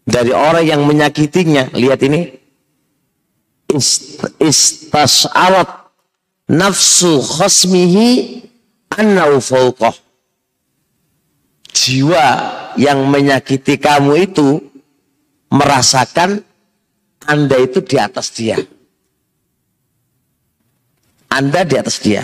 [0.05, 2.29] dari orang yang menyakitinya lihat ini
[4.37, 5.69] istas'alat
[6.51, 8.41] nafsu khosmihi
[8.93, 9.95] annau fauqah
[11.73, 12.25] jiwa
[12.77, 14.61] yang menyakiti kamu itu
[15.49, 16.45] merasakan
[17.25, 18.61] anda itu di atas dia
[21.35, 22.23] anda di atas dia.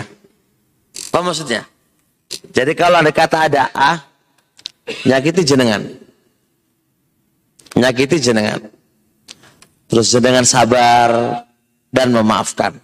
[1.12, 1.68] Apa maksudnya?
[2.48, 4.00] Jadi kalau ada kata ada A,
[5.04, 5.84] nyakiti jenengan.
[7.76, 8.64] Nyakiti jenengan.
[9.92, 11.44] Terus jenengan sabar
[11.92, 12.80] dan memaafkan.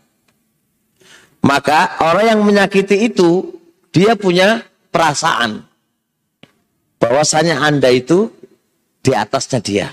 [1.41, 3.57] Maka orang yang menyakiti itu
[3.89, 4.61] dia punya
[4.93, 5.65] perasaan
[7.01, 8.29] bahwasanya Anda itu
[9.01, 9.89] di atasnya dia.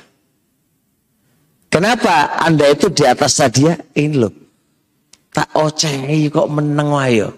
[1.72, 3.74] Kenapa Anda itu di atasnya dia?
[3.96, 4.45] Ini loh.
[5.36, 7.36] Tak ocehi kok meneng wayo.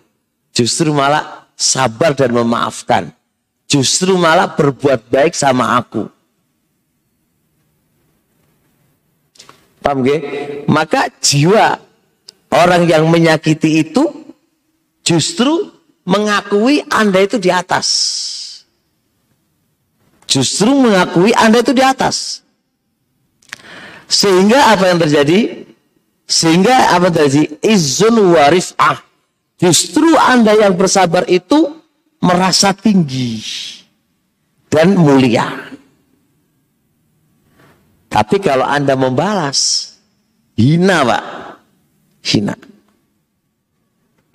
[0.53, 3.09] Justru malah sabar dan memaafkan.
[3.65, 6.05] Justru malah berbuat baik sama aku.
[9.81, 10.21] Paham gak?
[10.69, 11.81] Maka jiwa
[12.53, 14.05] orang yang menyakiti itu
[15.01, 15.73] justru
[16.05, 17.87] mengakui Anda itu di atas.
[20.29, 22.45] Justru mengakui Anda itu di atas.
[24.05, 25.65] Sehingga apa yang terjadi?
[26.27, 27.63] Sehingga apa terjadi?
[27.63, 28.99] Izun warif'ah.
[29.57, 31.79] Justru Anda yang bersabar itu
[32.19, 33.39] merasa tinggi
[34.67, 35.71] dan mulia.
[38.11, 39.95] Tapi kalau Anda membalas,
[40.59, 41.23] hina Pak.
[42.27, 42.55] Hina.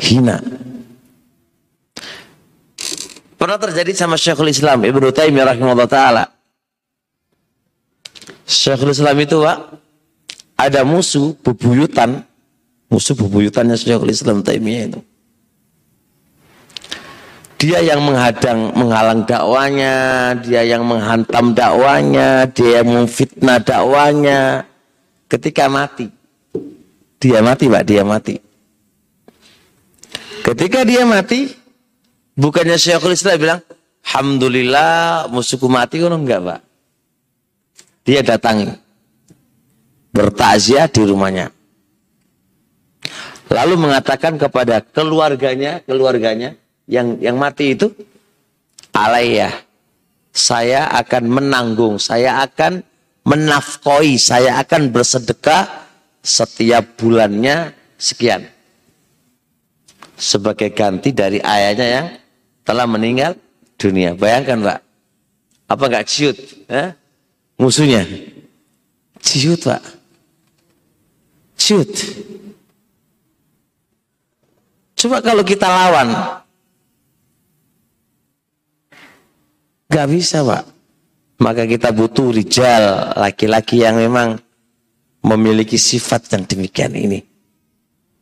[0.01, 0.37] Hina.
[3.37, 6.25] Pernah terjadi sama Syekhul Islam Ibnu Taimiyah rahimahullah taala.
[8.49, 9.82] Syekhul Islam itu Pak
[10.69, 12.23] ada musuh bebuyutan,
[12.87, 15.01] musuh bebuyutannya Syekhul Islam Taimiyah itu.
[17.63, 24.67] Dia yang menghadang, menghalang dakwanya, dia yang menghantam dakwanya, dia yang memfitnah dakwanya.
[25.31, 26.11] Ketika mati,
[27.23, 28.35] dia mati Pak, dia mati.
[30.43, 31.63] Ketika dia mati,
[32.33, 33.61] Bukannya Syekhul Islam bilang,
[34.03, 36.61] Alhamdulillah musuhku mati enggak pak.
[38.03, 38.73] Dia datangi.
[40.13, 41.49] Bertakziah di rumahnya.
[43.53, 46.57] Lalu mengatakan kepada keluarganya, keluarganya
[46.89, 47.93] yang yang mati itu,
[48.93, 49.53] Alayah,
[50.33, 52.81] saya akan menanggung, saya akan
[53.29, 55.69] menafkoi, saya akan bersedekah
[56.25, 58.49] setiap bulannya sekian.
[60.17, 62.07] Sebagai ganti dari ayahnya yang
[62.65, 63.37] telah meninggal
[63.77, 64.15] dunia.
[64.15, 64.79] Bayangkan Pak.
[65.73, 66.37] Apa enggak ciut?
[66.69, 66.95] Eh?
[67.59, 68.07] Musuhnya.
[69.19, 70.02] Ciut Pak.
[71.63, 71.95] Ciut.
[74.99, 76.11] Coba kalau kita lawan.
[79.87, 80.65] Gak bisa Pak.
[81.39, 83.15] Maka kita butuh rijal.
[83.15, 84.43] Laki-laki yang memang
[85.23, 87.23] memiliki sifat yang demikian ini.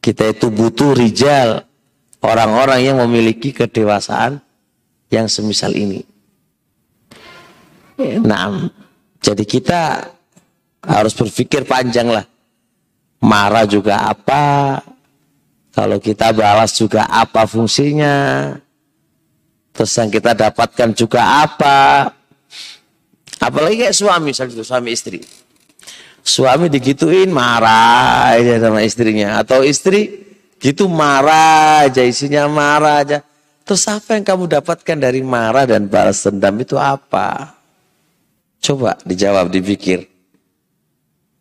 [0.05, 1.64] Kita itu butuh rijal
[2.20, 4.36] orang-orang yang memiliki kedewasaan
[5.09, 6.05] yang semisal ini.
[8.20, 8.68] Nah,
[9.20, 9.80] jadi kita
[10.84, 12.30] harus berpikir panjang lah.
[13.20, 14.80] Marah juga apa?
[15.70, 18.52] Kalau kita balas juga apa fungsinya?
[19.70, 22.10] Terus yang kita dapatkan juga apa?
[23.40, 25.20] Apalagi kayak suami, misalnya suami istri.
[26.20, 29.40] Suami digituin marah aja sama istrinya.
[29.40, 33.18] Atau istri Gitu marah aja, isinya marah aja.
[33.64, 37.56] Terus apa yang kamu dapatkan dari marah dan balas dendam itu apa?
[38.60, 40.04] Coba dijawab, dipikir.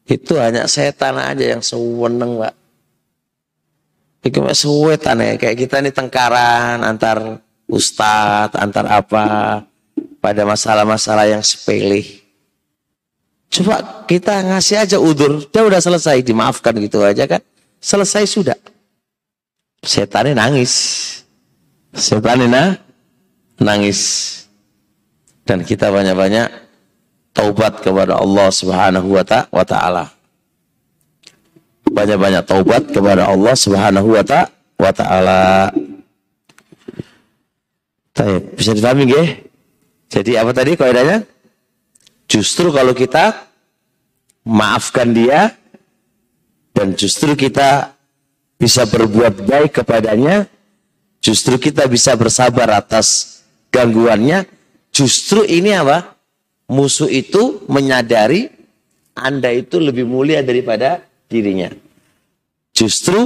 [0.09, 2.53] Itu hanya setan aja yang seweneng, Pak.
[4.25, 7.39] Itu sewetan ya, kayak kita ini tengkaran antar
[7.69, 9.25] ustadz, antar apa,
[10.19, 12.25] pada masalah-masalah yang sepele.
[13.49, 17.41] Coba kita ngasih aja udur, dia udah selesai, dimaafkan gitu aja kan.
[17.79, 18.57] Selesai sudah
[19.85, 20.73] setannya nangis.
[21.95, 22.77] Setannya
[23.61, 24.01] nangis.
[25.47, 26.68] Dan kita banyak-banyak
[27.33, 30.11] taubat kepada Allah Subhanahu wa taala.
[31.89, 35.73] Banyak-banyak taubat kepada Allah Subhanahu wa taala.
[38.53, 39.29] Bisa dipahami nggih?
[40.09, 41.23] Jadi apa tadi kaidahnya?
[42.29, 43.47] Justru kalau kita
[44.45, 45.55] maafkan dia
[46.75, 47.95] dan justru kita
[48.59, 50.45] bisa berbuat baik kepadanya,
[51.23, 53.39] justru kita bisa bersabar atas
[53.71, 54.45] gangguannya.
[54.91, 56.18] Justru ini apa?
[56.69, 58.49] Musuh itu menyadari
[59.17, 61.73] Anda itu lebih mulia daripada dirinya.
[62.71, 63.25] Justru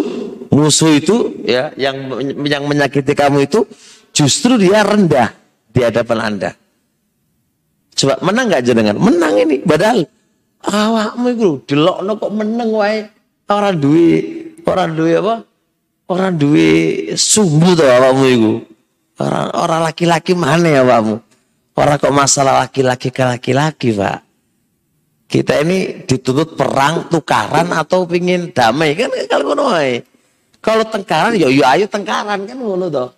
[0.50, 2.10] musuh itu ya yang
[2.48, 3.68] yang menyakiti kamu itu
[4.16, 5.30] justru dia rendah
[5.70, 6.52] di hadapan Anda.
[7.94, 8.98] Coba menang nggak jenengan?
[8.98, 9.62] Menang ini.
[9.62, 10.08] Padahal
[10.64, 13.06] awakmu itu delokno kok menang wae
[13.52, 15.36] orang duit Orang duwe apa?
[16.08, 16.68] Orang duwe
[17.20, 18.54] sumbu tuh awakmu iku.
[19.20, 21.20] Orang orang laki-laki mana ya awakmu?
[21.74, 24.20] Orang kok masalah laki-laki ke laki-laki, Pak.
[25.26, 29.74] Kita ini dituntut perang tukaran atau pingin damai kan kalau ngono
[30.62, 33.10] Kalau tengkaran ya yo ya ayo tengkaran kan ngono toh.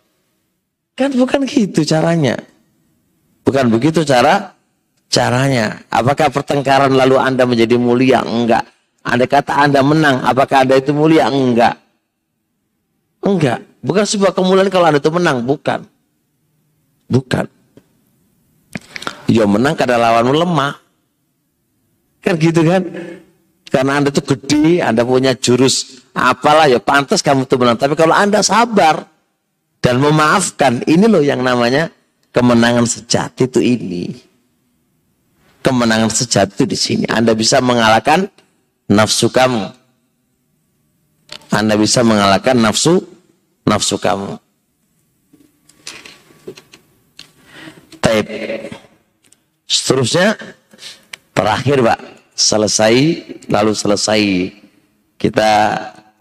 [0.95, 2.39] Kan bukan gitu caranya.
[3.43, 4.55] Bukan begitu cara
[5.11, 5.83] caranya.
[5.91, 8.23] Apakah pertengkaran lalu Anda menjadi mulia?
[8.23, 8.63] Enggak.
[9.05, 11.27] Anda kata Anda menang, apakah Anda itu mulia?
[11.27, 11.77] Enggak.
[13.21, 13.59] Enggak.
[13.85, 15.85] Bukan sebuah kemuliaan kalau Anda itu menang, bukan.
[17.05, 17.45] Bukan.
[19.25, 20.73] Ya menang karena lawanmu lemah.
[22.21, 22.83] Kan gitu kan?
[23.69, 27.77] Karena Anda itu gede, Anda punya jurus apalah ya pantas kamu itu menang.
[27.77, 29.09] Tapi kalau Anda sabar
[29.81, 31.89] dan memaafkan, ini loh yang namanya
[32.35, 34.11] Kemenangan sejati itu ini.
[35.63, 37.05] Kemenangan sejati itu di sini.
[37.07, 38.27] Anda bisa mengalahkan
[38.91, 39.71] nafsu kamu.
[41.55, 42.99] Anda bisa mengalahkan nafsu
[43.63, 44.35] nafsu kamu.
[48.03, 48.27] Taib.
[49.65, 50.37] Seterusnya
[51.33, 51.99] terakhir Pak,
[52.37, 52.95] selesai
[53.49, 54.21] lalu selesai
[55.17, 55.51] kita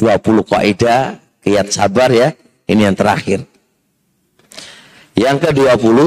[0.01, 2.32] 20 kaidah kiat sabar ya.
[2.64, 3.45] Ini yang terakhir.
[5.12, 5.99] Yang ke-20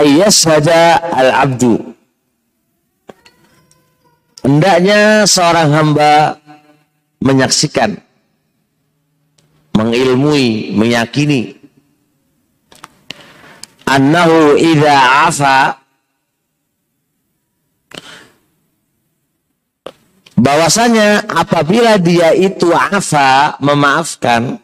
[0.00, 1.92] ayas saja al-abdu.
[4.40, 6.38] Hendaknya seorang hamba
[7.20, 7.98] menyaksikan,
[9.74, 11.55] mengilmui, meyakini
[13.86, 14.96] annahu idza
[15.30, 15.58] afa
[20.36, 24.60] bahwasanya apabila dia itu afa memaafkan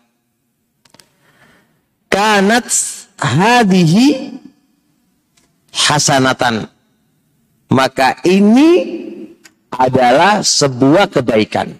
[2.12, 2.68] kanat
[3.16, 4.36] hadihi
[5.72, 6.68] hasanatan.
[7.72, 9.00] Maka ini
[9.72, 11.72] adalah sebuah kebaikan.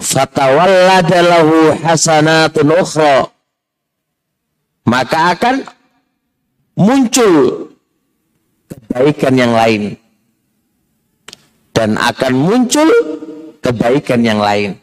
[0.00, 3.28] Fatawalladalahu hasanatun ukhra.
[4.88, 5.56] Maka akan
[6.78, 7.68] muncul
[8.66, 9.96] kebaikan yang lain.
[11.72, 12.88] Dan akan muncul
[13.64, 14.82] kebaikan yang lain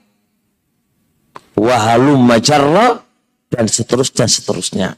[1.60, 3.04] wahalum majarra
[3.52, 4.89] dan seterusnya seterusnya.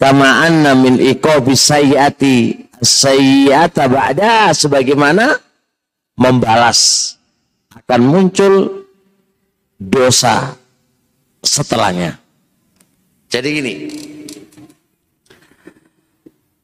[0.00, 5.36] Kama anna min iqabi sayyati sayyata ba'da sebagaimana
[6.16, 7.14] membalas
[7.74, 8.86] akan muncul
[9.76, 10.54] dosa
[11.42, 12.17] setelahnya.
[13.28, 13.74] Jadi gini.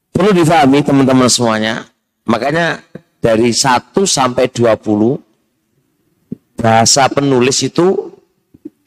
[0.09, 1.85] Perlu difahami teman-teman semuanya.
[2.25, 2.81] Makanya
[3.21, 5.21] dari 1 sampai 20
[6.57, 8.17] bahasa penulis itu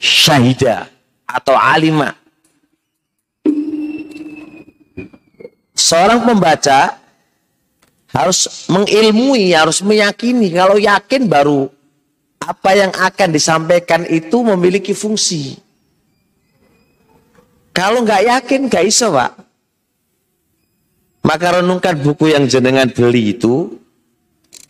[0.02, 0.90] syahida
[1.30, 2.18] atau alima.
[5.78, 6.98] Seorang pembaca
[8.10, 10.50] harus mengilmui, harus meyakini.
[10.50, 11.70] Kalau yakin baru
[12.42, 15.67] apa yang akan disampaikan itu memiliki fungsi.
[17.78, 19.38] Kalau nggak yakin, nggak bisa, Pak.
[21.22, 23.78] Maka renungkan buku yang jenengan beli itu,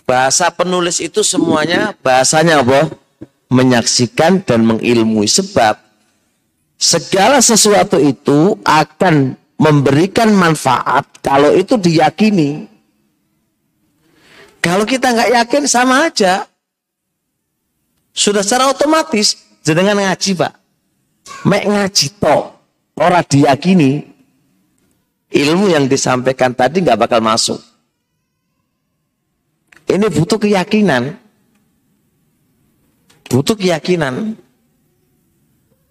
[0.04, 2.92] bahasa penulis itu semuanya bahasanya apa?
[3.48, 5.80] menyaksikan dan mengilmui sebab
[6.76, 12.68] segala sesuatu itu akan memberikan manfaat kalau itu diyakini.
[14.60, 16.44] Kalau kita nggak yakin sama aja.
[18.12, 20.54] Sudah secara otomatis dengan ngaji pak.
[21.48, 22.57] Mek ngaji to
[22.98, 24.04] orang diyakini
[25.32, 27.62] ilmu yang disampaikan tadi nggak bakal masuk.
[29.88, 31.28] Ini butuh keyakinan
[33.28, 34.40] butuh keyakinan.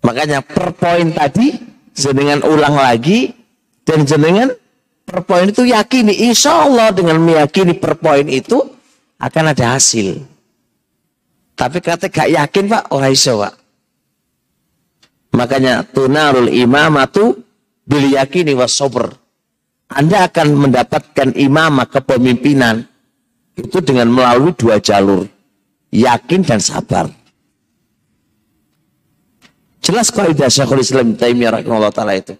[0.02, 1.56] Makanya per poin tadi
[1.92, 3.32] jenengan ulang lagi
[3.84, 4.52] dan jenengan
[5.06, 8.58] per poin itu yakini insya Allah dengan meyakini per poin itu
[9.20, 10.20] akan ada hasil.
[11.56, 13.54] Tapi kata gak yakin pak orang iso pak.
[15.36, 17.36] Makanya tunarul imamatu
[17.84, 18.80] bil yakini was
[19.86, 22.88] Anda akan mendapatkan imamah kepemimpinan
[23.54, 25.28] itu dengan melalui dua jalur.
[25.92, 27.06] Yakin dan sabar.
[29.84, 32.34] Jelas kaidah Syekhul Islam Taimiyah rahimahullah taala itu.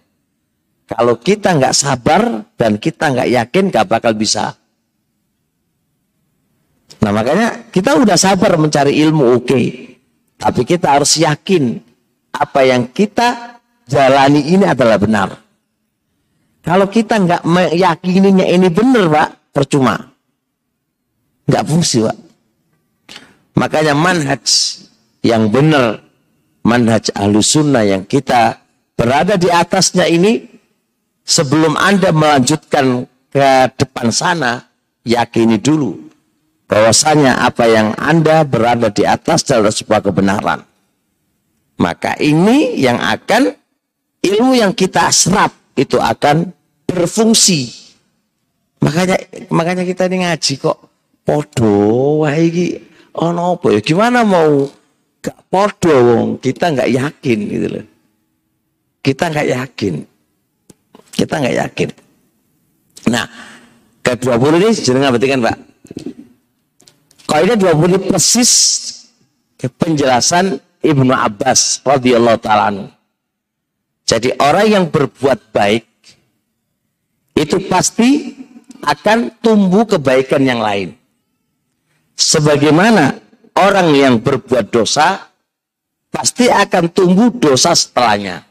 [0.83, 4.51] Kalau kita nggak sabar dan kita nggak yakin nggak bakal bisa.
[6.99, 9.47] Nah makanya kita udah sabar mencari ilmu oke.
[9.47, 9.65] Okay.
[10.37, 11.86] Tapi kita harus yakin
[12.33, 15.29] apa yang kita jalani ini adalah benar.
[16.61, 19.95] Kalau kita nggak meyakininya ini benar pak, percuma.
[21.47, 22.17] Nggak fungsi pak.
[23.55, 24.43] Makanya manhaj
[25.23, 26.03] yang benar
[26.67, 28.59] manhaj ahlu sunnah yang kita
[28.99, 30.43] berada di atasnya ini
[31.23, 33.49] sebelum Anda melanjutkan ke
[33.79, 34.67] depan sana
[35.07, 35.95] yakini dulu
[36.67, 40.59] bahwasanya apa yang Anda berada di atas adalah sebuah kebenaran.
[41.77, 43.53] Maka ini yang akan
[44.21, 46.49] ilmu yang kita serap itu akan
[46.89, 47.69] berfungsi.
[48.81, 49.17] Makanya
[49.53, 50.77] makanya kita ini ngaji kok
[51.25, 52.77] podo wah iki
[53.17, 54.69] ono apa ya gimana mau
[55.21, 57.85] gak podo wong kita nggak yakin gitu loh
[59.07, 60.03] kita nggak yakin.
[61.15, 61.89] Kita nggak yakin.
[63.07, 63.23] Nah,
[64.03, 65.57] ke-20 ini jenengan berarti kan Pak?
[67.55, 68.51] 20 ini persis
[69.79, 72.91] penjelasan Ibnu Abbas radhiyallahu taala
[74.07, 75.83] Jadi orang yang berbuat baik
[77.37, 78.33] itu pasti
[78.81, 80.95] akan tumbuh kebaikan yang lain.
[82.17, 83.19] Sebagaimana
[83.57, 85.27] orang yang berbuat dosa
[86.07, 88.47] pasti akan tumbuh dosa setelahnya.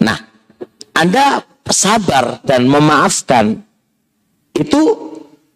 [0.00, 0.18] Nah,
[0.94, 3.60] Anda sabar dan memaafkan
[4.56, 4.80] itu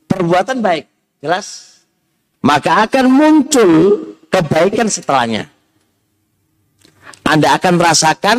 [0.07, 0.87] perbuatan baik,
[1.25, 1.81] jelas.
[2.43, 3.71] Maka akan muncul
[4.33, 5.53] kebaikan setelahnya.
[7.23, 8.39] Anda akan merasakan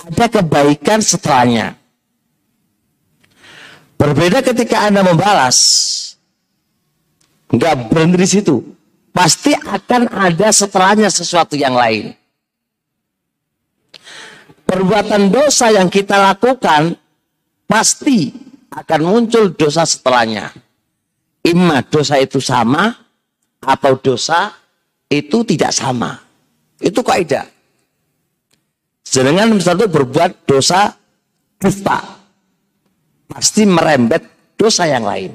[0.00, 1.76] ada kebaikan setelahnya.
[4.00, 5.58] Berbeda ketika Anda membalas.
[7.52, 8.56] Enggak berhenti di situ.
[9.10, 12.14] Pasti akan ada setelahnya sesuatu yang lain.
[14.64, 16.94] Perbuatan dosa yang kita lakukan
[17.66, 18.30] pasti
[18.70, 20.54] akan muncul dosa setelahnya.
[21.42, 22.94] Ima dosa itu sama
[23.60, 24.59] atau dosa
[25.10, 26.14] itu tidak sama.
[26.78, 27.44] Itu kaidah.
[29.02, 30.94] Sedangkan misalnya berbuat dosa
[31.58, 31.98] dusta,
[33.26, 34.22] pasti merembet
[34.54, 35.34] dosa yang lain.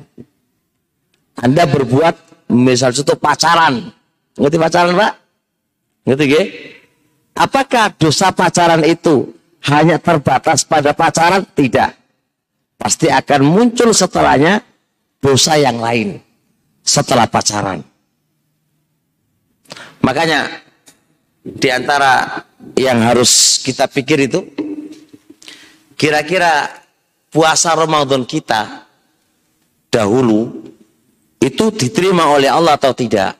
[1.35, 3.91] Anda berbuat misal itu pacaran,
[4.39, 5.13] ngerti pacaran pak?
[6.07, 6.47] Ngerti gak?
[7.35, 9.35] Apakah dosa pacaran itu
[9.67, 11.43] hanya terbatas pada pacaran?
[11.43, 11.91] Tidak.
[12.79, 14.63] Pasti akan muncul setelahnya
[15.19, 16.15] dosa yang lain
[16.79, 17.83] setelah pacaran.
[20.05, 20.61] Makanya
[21.41, 22.45] di antara
[22.77, 24.45] yang harus kita pikir itu
[25.97, 26.69] kira-kira
[27.33, 28.85] puasa Ramadan kita
[29.89, 30.61] dahulu
[31.41, 33.33] itu diterima oleh Allah atau tidak?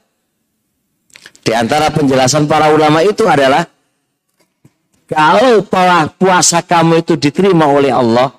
[1.45, 3.69] Di antara penjelasan para ulama itu adalah
[5.05, 5.61] kalau
[6.17, 8.33] puasa kamu itu diterima oleh Allah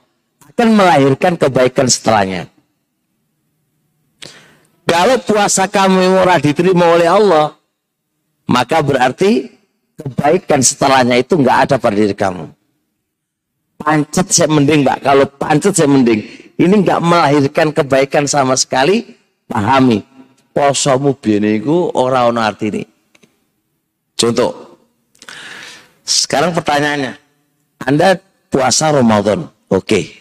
[0.50, 2.50] akan melahirkan kebaikan setelahnya.
[4.86, 7.55] Kalau puasa kamu ora diterima oleh Allah,
[8.46, 9.50] maka berarti
[9.98, 12.46] kebaikan setelahnya itu nggak ada pada diri kamu.
[13.76, 16.24] Pancet saya mending mbak, kalau pancet saya mending.
[16.56, 19.04] Ini nggak melahirkan kebaikan sama sekali,
[19.44, 20.00] pahami.
[20.56, 22.80] Posomu bieniku ora ono ini.
[24.16, 24.80] Contoh.
[26.00, 27.12] Sekarang pertanyaannya.
[27.84, 28.16] Anda
[28.48, 29.52] puasa Ramadan.
[29.68, 30.16] Oke.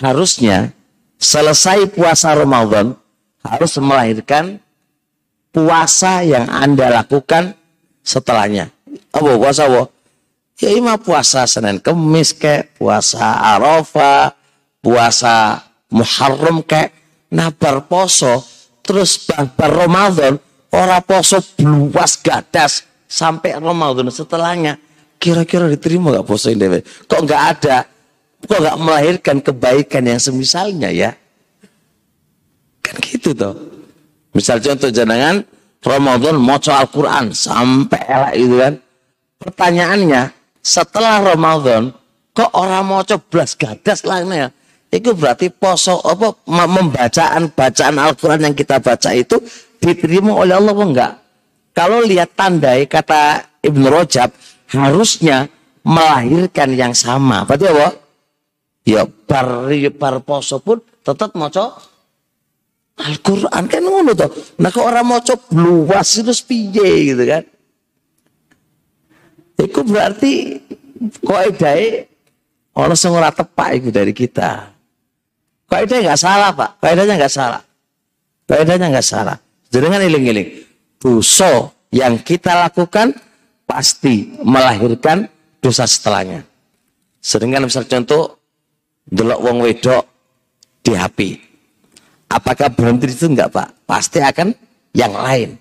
[0.00, 0.72] Harusnya
[1.20, 2.96] selesai puasa Ramadan
[3.44, 4.63] harus melahirkan
[5.54, 7.54] puasa yang Anda lakukan
[8.02, 8.74] setelahnya.
[9.14, 9.86] Apa puasa apa?
[10.58, 14.34] Ya ima puasa Senin Kemis kayak puasa Arafah,
[14.82, 15.62] puasa
[15.94, 16.90] Muharram kayak
[17.30, 18.42] nabar poso
[18.82, 20.38] terus bar Ramadan
[20.74, 24.78] ora poso luas gadas sampai Ramadan setelahnya
[25.18, 26.82] kira-kira diterima gak poso ini?
[26.82, 27.88] Kok nggak ada?
[28.44, 31.10] Kok nggak melahirkan kebaikan yang semisalnya ya?
[32.84, 33.73] Kan gitu toh.
[34.34, 35.46] Misal contoh jenengan
[35.78, 38.74] Ramadan moco Al-Quran sampai elak itu kan.
[39.38, 40.22] Pertanyaannya
[40.58, 41.94] setelah Ramadan
[42.34, 44.50] kok orang moco belas gadas lainnya.
[44.90, 49.38] Itu berarti poso apa membacaan bacaan Al-Quran yang kita baca itu
[49.78, 51.12] diterima oleh Allah apa enggak?
[51.74, 54.30] Kalau lihat tandai kata Ibnu Rajab
[54.70, 55.50] harusnya
[55.82, 57.42] melahirkan yang sama.
[57.42, 57.88] Berarti apa?
[58.86, 59.66] Ya bar,
[59.98, 61.74] bar poso pun tetap moco
[62.94, 64.30] Al-Quran kan ngono toh.
[64.62, 67.42] Nah kok orang mau coba luas itu piye gitu kan.
[69.58, 70.62] Itu berarti
[71.18, 72.06] kok edai
[72.78, 74.70] orang ora tepak itu dari kita.
[75.66, 77.62] Kok edai nggak salah pak, kaidahnya nggak salah.
[78.46, 79.36] Kaidahnya nggak salah.
[79.74, 80.62] Jangan iling-iling.
[81.02, 83.10] Dosa yang kita lakukan
[83.66, 85.26] pasti melahirkan
[85.58, 86.46] dosa setelahnya.
[87.18, 88.38] Sedangkan misal contoh
[89.08, 90.04] delok wong wedok
[90.84, 91.18] di HP
[92.34, 93.86] Apakah berhenti itu enggak Pak?
[93.86, 94.50] Pasti akan
[94.90, 95.54] yang lain.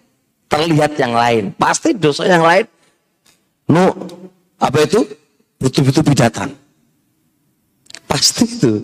[0.49, 1.53] Terlihat yang lain.
[1.53, 2.65] Pasti dosa yang lain.
[3.69, 3.93] No,
[4.57, 5.05] apa itu?
[5.61, 6.49] Betul-betul bidatan.
[8.09, 8.81] Pasti itu.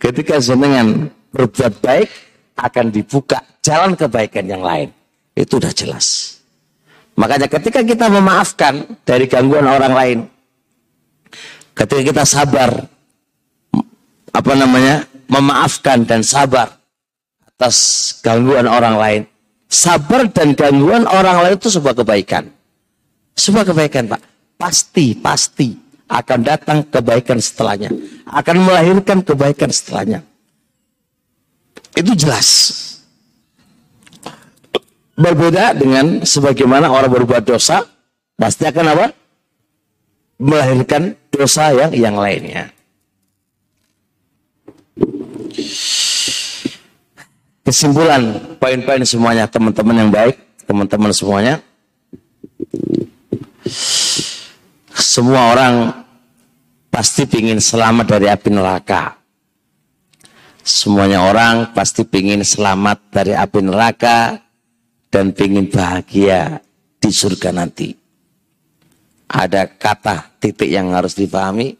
[0.00, 2.08] Ketika jenengan berbuat baik,
[2.56, 4.88] akan dibuka jalan kebaikan yang lain.
[5.36, 6.40] Itu udah jelas.
[7.20, 10.18] Makanya ketika kita memaafkan dari gangguan orang lain,
[11.76, 12.70] ketika kita sabar,
[14.32, 16.76] apa namanya, memaafkan dan sabar,
[17.56, 17.76] atas
[18.20, 19.22] gangguan orang lain.
[19.66, 22.52] Sabar dan gangguan orang lain itu sebuah kebaikan.
[23.32, 24.20] Sebuah kebaikan, Pak.
[24.60, 25.72] Pasti, pasti
[26.06, 27.90] akan datang kebaikan setelahnya.
[28.28, 30.20] Akan melahirkan kebaikan setelahnya.
[31.96, 32.48] Itu jelas.
[35.16, 37.82] Berbeda dengan sebagaimana orang berbuat dosa,
[38.36, 39.06] pasti akan apa?
[40.36, 42.68] melahirkan dosa yang yang lainnya.
[47.66, 50.38] Kesimpulan poin-poin semuanya teman-teman yang baik,
[50.70, 51.58] teman-teman semuanya.
[54.94, 55.74] Semua orang
[56.94, 59.18] pasti ingin selamat dari api neraka.
[60.62, 64.38] Semuanya orang pasti ingin selamat dari api neraka
[65.10, 66.62] dan ingin bahagia
[67.02, 67.90] di surga nanti.
[69.26, 71.74] Ada kata titik yang harus dipahami.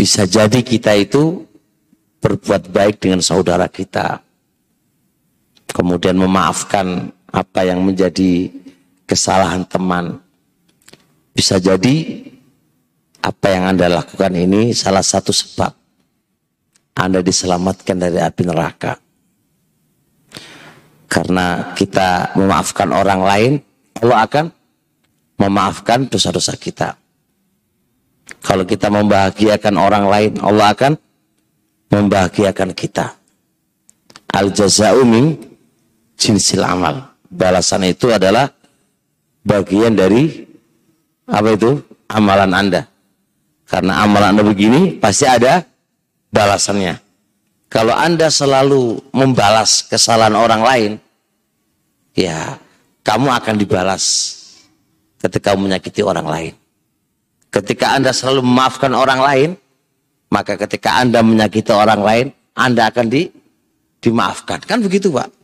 [0.00, 1.44] Bisa jadi kita itu
[2.24, 4.31] berbuat baik dengan saudara kita
[5.72, 8.52] kemudian memaafkan apa yang menjadi
[9.08, 10.20] kesalahan teman.
[11.32, 12.28] Bisa jadi
[13.24, 15.72] apa yang Anda lakukan ini salah satu sebab
[16.92, 19.00] Anda diselamatkan dari api neraka.
[21.08, 23.52] Karena kita memaafkan orang lain,
[24.00, 24.46] Allah akan
[25.36, 26.96] memaafkan dosa-dosa kita.
[28.40, 30.92] Kalau kita membahagiakan orang lain, Allah akan
[31.92, 33.12] membahagiakan kita.
[34.32, 35.51] Al jaza'u min
[36.16, 37.12] jinsil amal.
[37.32, 38.50] Balasan itu adalah
[39.42, 40.44] bagian dari
[41.28, 41.80] apa itu?
[42.12, 42.82] Amalan Anda.
[43.64, 45.64] Karena amalan Anda begini pasti ada
[46.28, 47.00] balasannya.
[47.72, 50.92] Kalau Anda selalu membalas kesalahan orang lain,
[52.12, 52.60] ya
[53.00, 54.04] kamu akan dibalas
[55.24, 56.54] ketika menyakiti orang lain.
[57.48, 59.50] Ketika Anda selalu memaafkan orang lain,
[60.28, 63.28] maka ketika Anda menyakiti orang lain, Anda akan di,
[64.04, 64.64] dimaafkan.
[64.64, 65.41] Kan begitu Pak?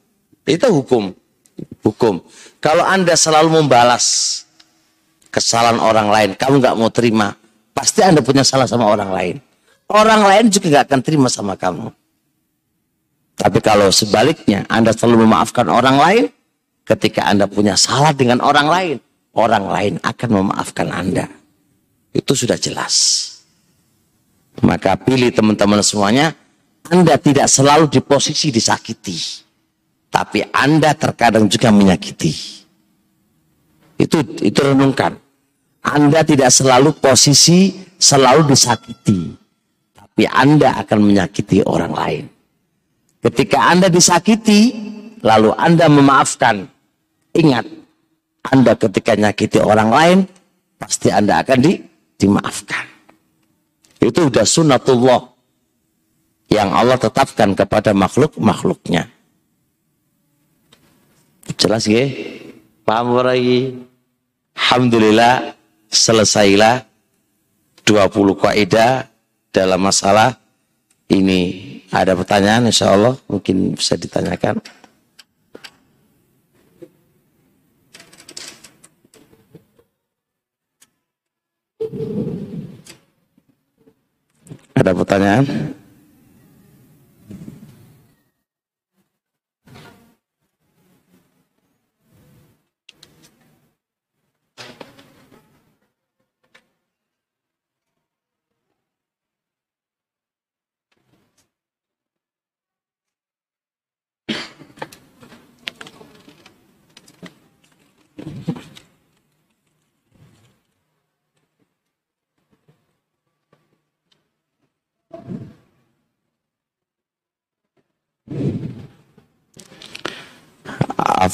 [0.49, 1.13] Itu hukum.
[1.85, 2.25] Hukum.
[2.65, 4.41] Kalau Anda selalu membalas
[5.29, 7.37] kesalahan orang lain, kamu nggak mau terima,
[7.77, 9.37] pasti Anda punya salah sama orang lain.
[9.93, 11.93] Orang lain juga nggak akan terima sama kamu.
[13.39, 16.25] Tapi kalau sebaliknya, Anda selalu memaafkan orang lain,
[16.89, 18.97] ketika Anda punya salah dengan orang lain,
[19.37, 21.29] orang lain akan memaafkan Anda.
[22.11, 22.97] Itu sudah jelas.
[24.59, 26.35] Maka pilih teman-teman semuanya,
[26.91, 29.48] Anda tidak selalu di posisi disakiti
[30.09, 32.33] tapi Anda terkadang juga menyakiti.
[33.99, 35.19] Itu itu renungkan.
[35.85, 39.35] Anda tidak selalu posisi selalu disakiti,
[39.93, 42.25] tapi Anda akan menyakiti orang lain.
[43.19, 44.71] Ketika Anda disakiti,
[45.21, 46.71] lalu Anda memaafkan.
[47.35, 47.67] Ingat,
[48.47, 50.19] Anda ketika nyakiti orang lain,
[50.79, 51.83] pasti Anda akan di,
[52.17, 52.87] dimaafkan.
[53.99, 55.21] Itu sudah sunnatullah
[56.55, 59.11] yang Allah tetapkan kepada makhluk-makhluknya.
[61.57, 62.05] Jelas ya?
[62.85, 63.79] Paham lagi?
[64.59, 65.57] Alhamdulillah
[65.89, 66.85] selesailah
[67.89, 69.09] 20 kaidah
[69.49, 70.37] dalam masalah
[71.09, 71.81] ini.
[71.89, 74.61] Ada pertanyaan insya Allah mungkin bisa ditanyakan.
[84.77, 85.78] Ada pertanyaan?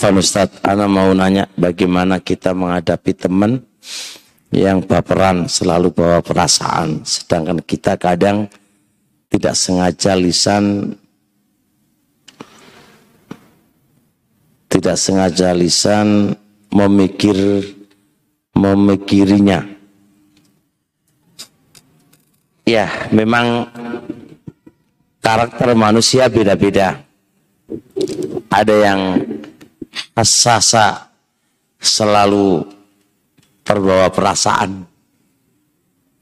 [0.05, 3.65] Afan Ustaz, Ana mau nanya bagaimana kita menghadapi teman
[4.53, 8.45] yang baperan selalu bawa perasaan, sedangkan kita kadang
[9.33, 10.93] tidak sengaja lisan
[14.69, 16.37] tidak sengaja lisan
[16.69, 17.65] memikir
[18.53, 19.65] memikirinya.
[22.69, 23.73] Ya, memang
[25.25, 27.01] karakter manusia beda-beda.
[28.53, 29.01] Ada yang
[30.15, 31.11] Asasa
[31.83, 32.63] selalu
[33.67, 34.87] terbawa perasaan.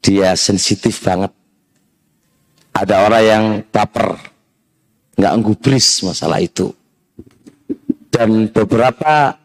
[0.03, 1.31] Dia sensitif banget.
[2.73, 4.17] Ada orang yang baper,
[5.21, 6.73] nggak gubris masalah itu.
[8.09, 9.37] Dan beberapa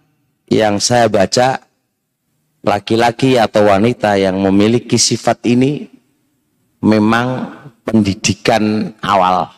[0.48, 1.60] yang saya baca,
[2.64, 5.86] laki-laki atau wanita yang memiliki sifat ini
[6.82, 7.52] memang
[7.84, 9.52] pendidikan awal.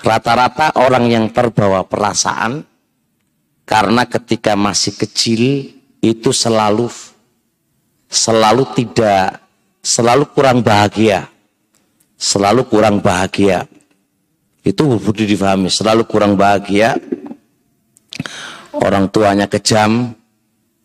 [0.00, 2.69] Rata-rata orang yang terbawa perasaan
[3.70, 5.70] karena ketika masih kecil
[6.02, 6.90] itu selalu
[8.10, 9.38] selalu tidak
[9.78, 11.30] selalu kurang bahagia.
[12.18, 13.64] Selalu kurang bahagia.
[14.60, 16.98] Itu budi difahami, selalu kurang bahagia.
[18.74, 20.18] Orang tuanya kejam,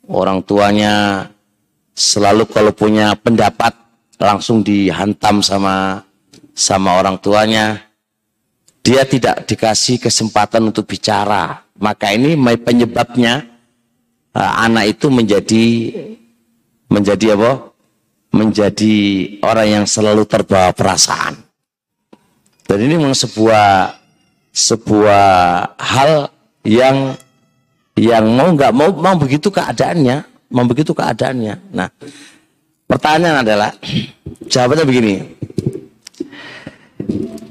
[0.06, 1.26] orang tuanya
[1.91, 3.74] selalu kalau punya pendapat
[4.22, 6.06] langsung dihantam sama
[6.53, 7.82] sama orang tuanya.
[8.86, 11.65] Dia tidak dikasih kesempatan untuk bicara.
[11.76, 13.43] Maka ini penyebabnya
[14.31, 15.65] uh, anak itu menjadi
[16.88, 17.52] menjadi apa?
[18.35, 18.95] Menjadi
[19.43, 21.39] orang yang selalu terbawa perasaan.
[22.65, 23.95] Dan ini memang sebuah
[24.56, 25.27] sebuah
[25.80, 26.31] hal
[26.64, 27.15] yang
[27.95, 31.72] yang mau nggak mau mau begitu keadaannya, mau begitu keadaannya.
[31.72, 31.88] Nah,
[32.88, 33.72] pertanyaan adalah
[34.52, 35.15] jawabannya begini.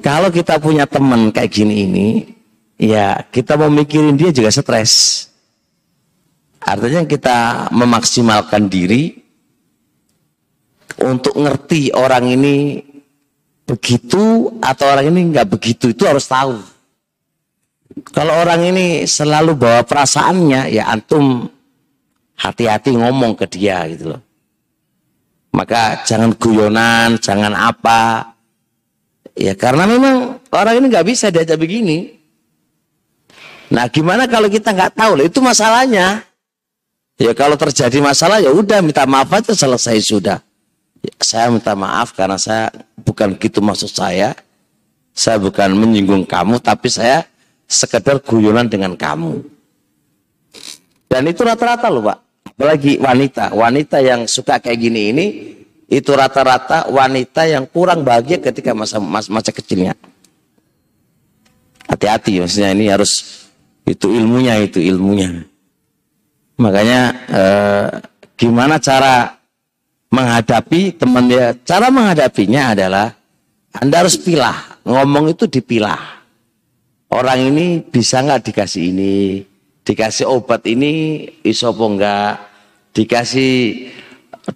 [0.05, 2.09] Kalau kita punya teman kayak gini ini,
[2.79, 5.27] ya kita mau mikirin dia juga stres.
[6.65, 9.13] Artinya kita memaksimalkan diri
[11.05, 12.81] untuk ngerti orang ini
[13.65, 16.57] begitu atau orang ini nggak begitu itu harus tahu.
[18.11, 21.47] Kalau orang ini selalu bawa perasaannya, ya antum
[22.35, 24.23] hati-hati ngomong ke dia gitu loh.
[25.55, 28.35] Maka jangan guyonan, jangan apa.
[29.39, 32.24] Ya karena memang orang ini nggak bisa diajak begini.
[33.75, 35.19] Nah gimana kalau kita nggak tahu?
[35.27, 36.23] Itu masalahnya.
[37.19, 40.39] Ya kalau terjadi masalah ya udah minta maaf aja selesai sudah.
[41.03, 42.71] Ya, saya minta maaf karena saya
[43.03, 44.39] bukan gitu maksud saya.
[45.15, 47.27] Saya bukan menyinggung kamu tapi saya
[47.67, 49.43] sekedar guyonan dengan kamu.
[51.11, 52.19] Dan itu rata-rata loh Pak.
[52.55, 53.55] Apalagi wanita.
[53.55, 55.27] Wanita yang suka kayak gini ini
[55.91, 59.95] itu rata-rata wanita yang kurang bahagia ketika masa masa, masa kecilnya.
[61.87, 63.44] Hati-hati maksudnya ini harus
[63.85, 65.45] itu ilmunya itu ilmunya.
[66.57, 67.87] Makanya eh,
[68.39, 69.37] gimana cara
[70.09, 71.53] menghadapi teman dia?
[71.67, 73.07] Cara menghadapinya adalah
[73.75, 74.81] Anda harus pilah.
[74.87, 76.23] Ngomong itu dipilah.
[77.11, 79.43] Orang ini bisa nggak dikasih ini?
[79.85, 82.41] Dikasih obat ini isopo enggak?
[82.95, 83.53] Dikasih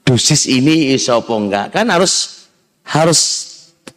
[0.07, 1.75] dosis ini isopo enggak?
[1.75, 2.47] Kan harus
[2.87, 3.21] harus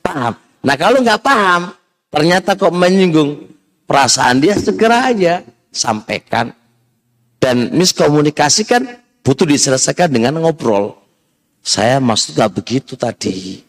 [0.04, 0.36] paham.
[0.62, 1.72] Nah kalau nggak paham,
[2.12, 3.48] ternyata kok menyinggung
[3.92, 6.56] perasaan dia segera aja sampaikan
[7.44, 8.88] dan miskomunikasi kan
[9.20, 10.96] butuh diselesaikan dengan ngobrol.
[11.60, 13.60] Saya maksud gak begitu tadi.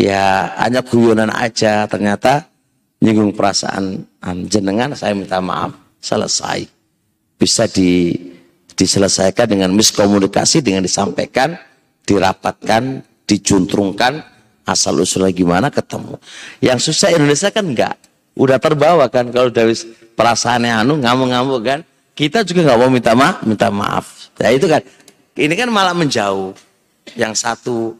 [0.00, 1.84] Ya hanya guyonan aja.
[1.84, 2.48] Ternyata
[3.04, 4.08] nyinggung perasaan
[4.48, 5.76] jenengan saya minta maaf.
[6.00, 6.68] Selesai.
[7.40, 8.12] Bisa di,
[8.76, 11.56] diselesaikan dengan miskomunikasi dengan disampaikan,
[12.04, 14.20] dirapatkan, dijuntrungkan
[14.68, 16.20] asal usulnya gimana ketemu.
[16.60, 17.96] Yang susah Indonesia kan enggak.
[18.34, 19.74] Udah terbawa kan kalau dari
[20.18, 21.80] perasaannya anu ngamuk-ngamuk kan
[22.14, 24.06] kita juga nggak mau minta maaf, minta maaf.
[24.38, 24.82] Ya itu kan,
[25.34, 26.54] ini kan malah menjauh.
[27.18, 27.98] Yang satu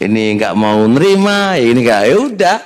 [0.00, 2.58] ini nggak mau nerima, ini nggak, ya udah,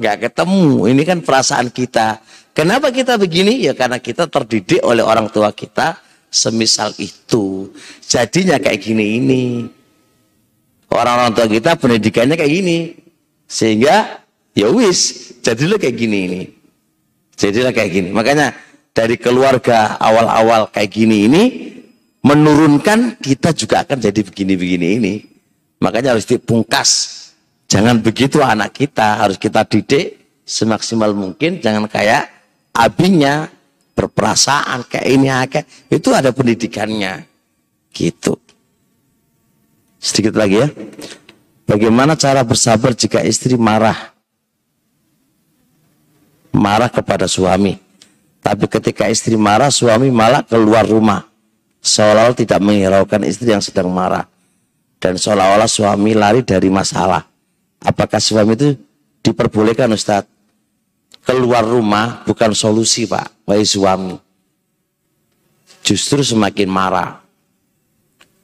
[0.00, 0.88] nggak ketemu.
[0.88, 2.24] Ini kan perasaan kita.
[2.56, 3.62] Kenapa kita begini?
[3.62, 6.00] Ya karena kita terdidik oleh orang tua kita
[6.32, 7.70] semisal itu.
[8.02, 9.44] Jadinya kayak gini ini.
[10.88, 12.78] Orang-orang tua kita pendidikannya kayak gini.
[13.44, 14.24] Sehingga
[14.58, 16.42] ya wis, jadilah kayak gini ini.
[17.38, 18.08] Jadilah kayak gini.
[18.10, 18.50] Makanya
[18.90, 21.42] dari keluarga awal-awal kayak gini ini
[22.26, 25.14] menurunkan kita juga akan jadi begini-begini ini.
[25.78, 26.90] Makanya harus dipungkas.
[27.70, 31.62] Jangan begitu anak kita, harus kita didik semaksimal mungkin.
[31.62, 32.26] Jangan kayak
[32.74, 33.46] abinya
[33.94, 37.22] berperasaan kayak ini kayak itu ada pendidikannya.
[37.94, 38.34] Gitu.
[40.02, 40.68] Sedikit lagi ya.
[41.68, 44.17] Bagaimana cara bersabar jika istri marah?
[46.58, 47.78] Marah kepada suami.
[48.42, 51.22] Tapi ketika istri marah, suami malah keluar rumah.
[51.78, 54.26] Seolah-olah tidak menghiraukan istri yang sedang marah.
[54.98, 57.22] Dan seolah-olah suami lari dari masalah.
[57.78, 58.74] Apakah suami itu
[59.22, 60.26] diperbolehkan Ustaz?
[61.22, 64.18] Keluar rumah bukan solusi Pak, wahai suami.
[65.86, 67.22] Justru semakin marah.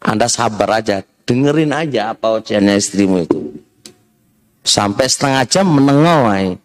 [0.05, 3.41] Anda sabar aja, dengerin aja apa ujiannya istrimu itu.
[4.62, 6.61] Sampai setengah jam menengok,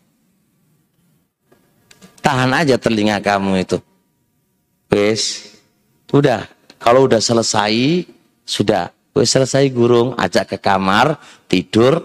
[2.20, 3.78] tahan aja telinga kamu itu.
[4.92, 5.56] Wes,
[6.12, 6.48] udah.
[6.80, 8.06] Kalau udah selesai,
[8.48, 8.92] sudah.
[9.16, 11.20] Wes selesai gurung, ajak ke kamar,
[11.50, 12.00] tidur.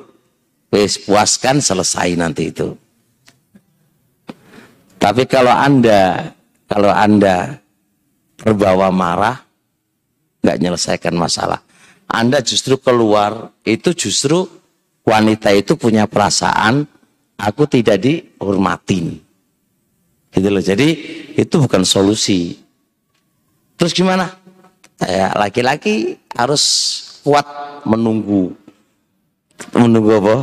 [0.70, 2.74] Wes puaskan, selesai nanti itu.
[4.98, 6.32] Tapi kalau anda,
[6.66, 7.60] kalau anda
[8.40, 9.36] terbawa marah,
[10.44, 11.64] nggak menyelesaikan masalah.
[12.04, 14.44] Anda justru keluar, itu justru
[15.08, 16.84] wanita itu punya perasaan,
[17.40, 19.23] aku tidak dihormatin.
[20.34, 20.62] Gitu loh.
[20.62, 20.88] Jadi
[21.38, 22.58] itu bukan solusi.
[23.78, 24.34] Terus gimana?
[24.98, 26.62] Ya, laki-laki harus
[27.22, 27.46] kuat
[27.86, 28.54] menunggu.
[29.74, 30.36] Menunggu apa?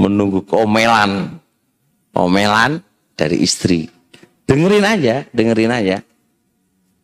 [0.00, 1.40] Menunggu keomelan.
[2.16, 2.80] Omelan
[3.16, 3.88] dari istri.
[4.44, 5.96] Dengerin aja, dengerin aja.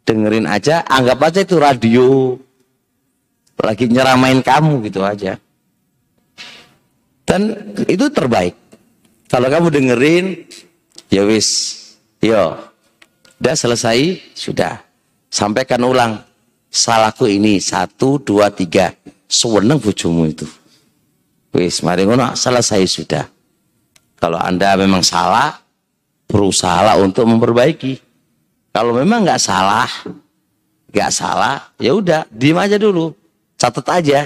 [0.05, 2.09] Dengerin aja, anggap aja itu radio.
[3.61, 5.37] lagi nyeramain kamu gitu aja.
[7.29, 7.53] Dan
[7.85, 8.57] itu terbaik.
[9.29, 10.49] Kalau kamu dengerin,
[11.13, 11.80] ya wis,
[12.21, 12.57] yo,
[13.41, 14.85] udah selesai, sudah.
[15.33, 16.21] Sampaikan ulang,
[16.69, 18.93] salahku ini satu, dua, tiga.
[19.31, 20.47] Sewenang bujumu itu.
[21.51, 23.25] Wis, mari ngono, selesai sudah.
[24.21, 25.59] Kalau anda memang salah,
[26.29, 27.99] berusaha untuk memperbaiki.
[28.71, 29.91] Kalau memang nggak salah,
[30.91, 33.11] nggak salah, ya udah, diem aja dulu,
[33.59, 34.21] catat aja.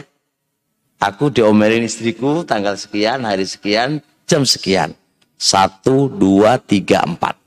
[1.00, 4.96] Aku diomelin istriku tanggal sekian, hari sekian, jam sekian.
[5.36, 7.43] Satu, dua, tiga, empat.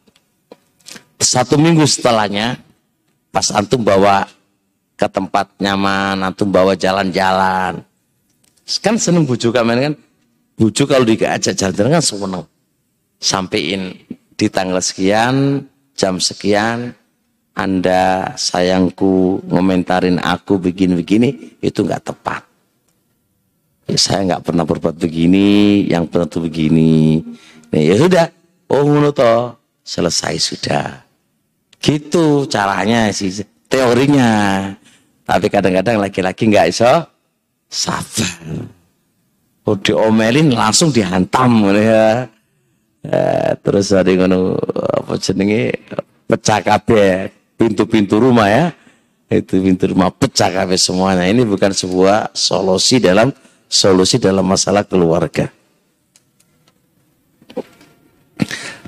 [1.17, 2.61] Satu minggu setelahnya,
[3.33, 4.29] pas antum bawa
[4.93, 7.81] ke tempat nyaman, antum bawa jalan-jalan.
[8.81, 9.93] Kan seneng bujuk kamen kan?
[10.57, 12.45] Bujuk kalau diajak jalan-jalan kan seneng.
[13.17, 13.97] Sampein
[14.37, 15.65] di tanggal sekian,
[15.97, 16.93] jam sekian,
[17.57, 22.45] anda sayangku ngomentarin aku begini-begini, itu nggak tepat.
[23.89, 27.25] Ya, saya nggak pernah berbuat begini, yang pernah tuh begini.
[27.73, 28.29] Nah, ya sudah,
[28.69, 29.09] oh ngono
[29.81, 31.06] selesai sudah.
[31.77, 33.31] Gitu caranya sih,
[33.69, 34.29] teorinya.
[35.27, 36.93] Tapi kadang-kadang laki-laki nggak iso
[37.67, 38.35] sabar.
[39.67, 42.31] Oh diomelin langsung dihantam ya.
[43.03, 45.75] Eh, terus ada yang apa jenenge
[46.27, 48.65] pecah kabeh pintu-pintu rumah ya.
[49.27, 51.27] Itu pintu rumah pecah kabeh semuanya.
[51.27, 53.35] Ini bukan sebuah solusi dalam
[53.67, 55.51] solusi dalam masalah keluarga.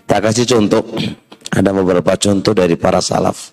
[0.07, 0.84] Tak kasih contoh.
[1.50, 3.52] Ada beberapa contoh dari para salaf.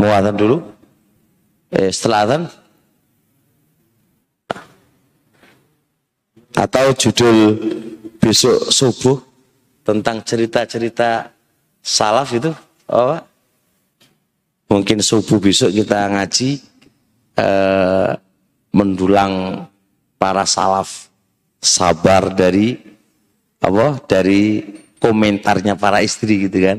[0.00, 0.64] Mau dulu?
[1.70, 2.42] Eh, setelah adhan?
[6.60, 7.56] atau judul
[8.20, 9.18] besok subuh
[9.80, 11.32] tentang cerita-cerita
[11.80, 12.52] salaf itu
[12.92, 13.16] oh
[14.70, 16.62] mungkin subuh besok kita ngaji
[17.36, 18.10] eh,
[18.70, 19.66] mendulang
[20.14, 21.10] para salaf
[21.58, 22.78] sabar dari
[23.60, 24.64] apa dari
[24.96, 26.78] komentarnya para istri gitu kan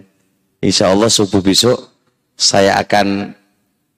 [0.62, 1.90] Insya Allah subuh besok
[2.38, 3.34] saya akan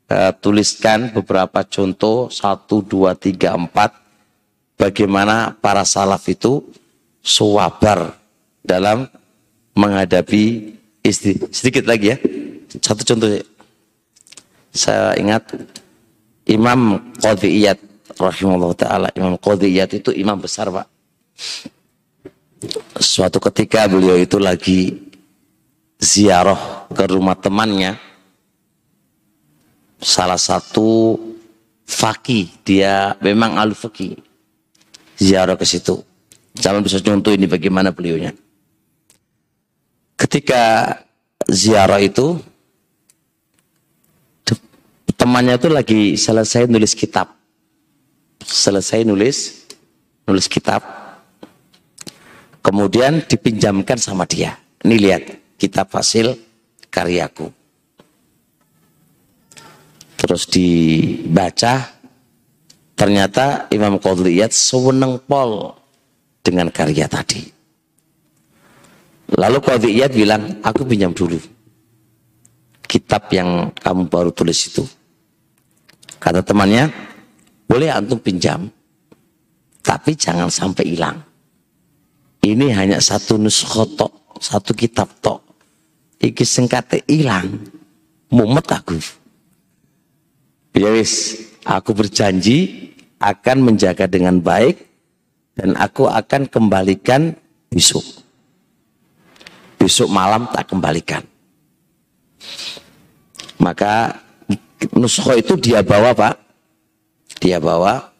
[0.08, 3.92] uh, tuliskan beberapa contoh satu dua tiga empat
[4.80, 6.64] bagaimana para salaf itu
[7.20, 8.16] suwabar
[8.64, 9.12] dalam
[9.76, 11.36] menghadapi istri.
[11.52, 12.18] Sedikit lagi ya.
[12.80, 13.28] Satu contoh.
[14.74, 15.54] Saya ingat
[16.50, 17.78] Imam Qadiyat
[18.18, 19.08] rahimahullah taala.
[19.14, 20.90] Imam Qadiyat itu imam besar, Pak.
[22.98, 24.98] Suatu ketika beliau itu lagi
[26.02, 28.02] ziarah ke rumah temannya.
[30.04, 31.16] Salah satu
[31.88, 34.20] fakih, dia memang al-fakih
[35.16, 36.04] ziarah ke situ.
[36.58, 38.36] Jangan bisa contoh ini bagaimana beliaunya.
[40.20, 40.96] Ketika
[41.48, 42.38] ziarah itu,
[45.24, 47.32] temannya itu lagi selesai nulis kitab.
[48.44, 49.64] Selesai nulis,
[50.28, 50.84] nulis kitab.
[52.60, 54.60] Kemudian dipinjamkan sama dia.
[54.84, 55.24] Ini lihat,
[55.56, 56.36] kitab hasil
[56.92, 57.48] karyaku.
[60.20, 62.04] Terus dibaca,
[62.94, 65.76] Ternyata Imam Qadliyat sewenang pol
[66.46, 67.42] dengan karya tadi.
[69.34, 71.42] Lalu Qadliyat bilang, aku pinjam dulu
[72.94, 74.86] kitab yang kamu baru tulis itu.
[76.24, 76.88] Kata temannya,
[77.68, 78.72] boleh antum pinjam,
[79.84, 81.20] tapi jangan sampai hilang.
[82.40, 85.44] Ini hanya satu nuskhotok, satu kitab tok.
[86.24, 87.60] Iki sengkate hilang,
[88.32, 88.96] mumet aku.
[90.80, 92.92] Ya wis, Aku berjanji
[93.24, 94.84] akan menjaga dengan baik
[95.56, 97.32] dan aku akan kembalikan
[97.72, 98.04] besok.
[99.80, 101.24] Besok malam tak kembalikan.
[103.64, 104.20] Maka
[104.92, 106.36] nuskho itu dia bawa pak.
[107.40, 108.12] Dia bawa.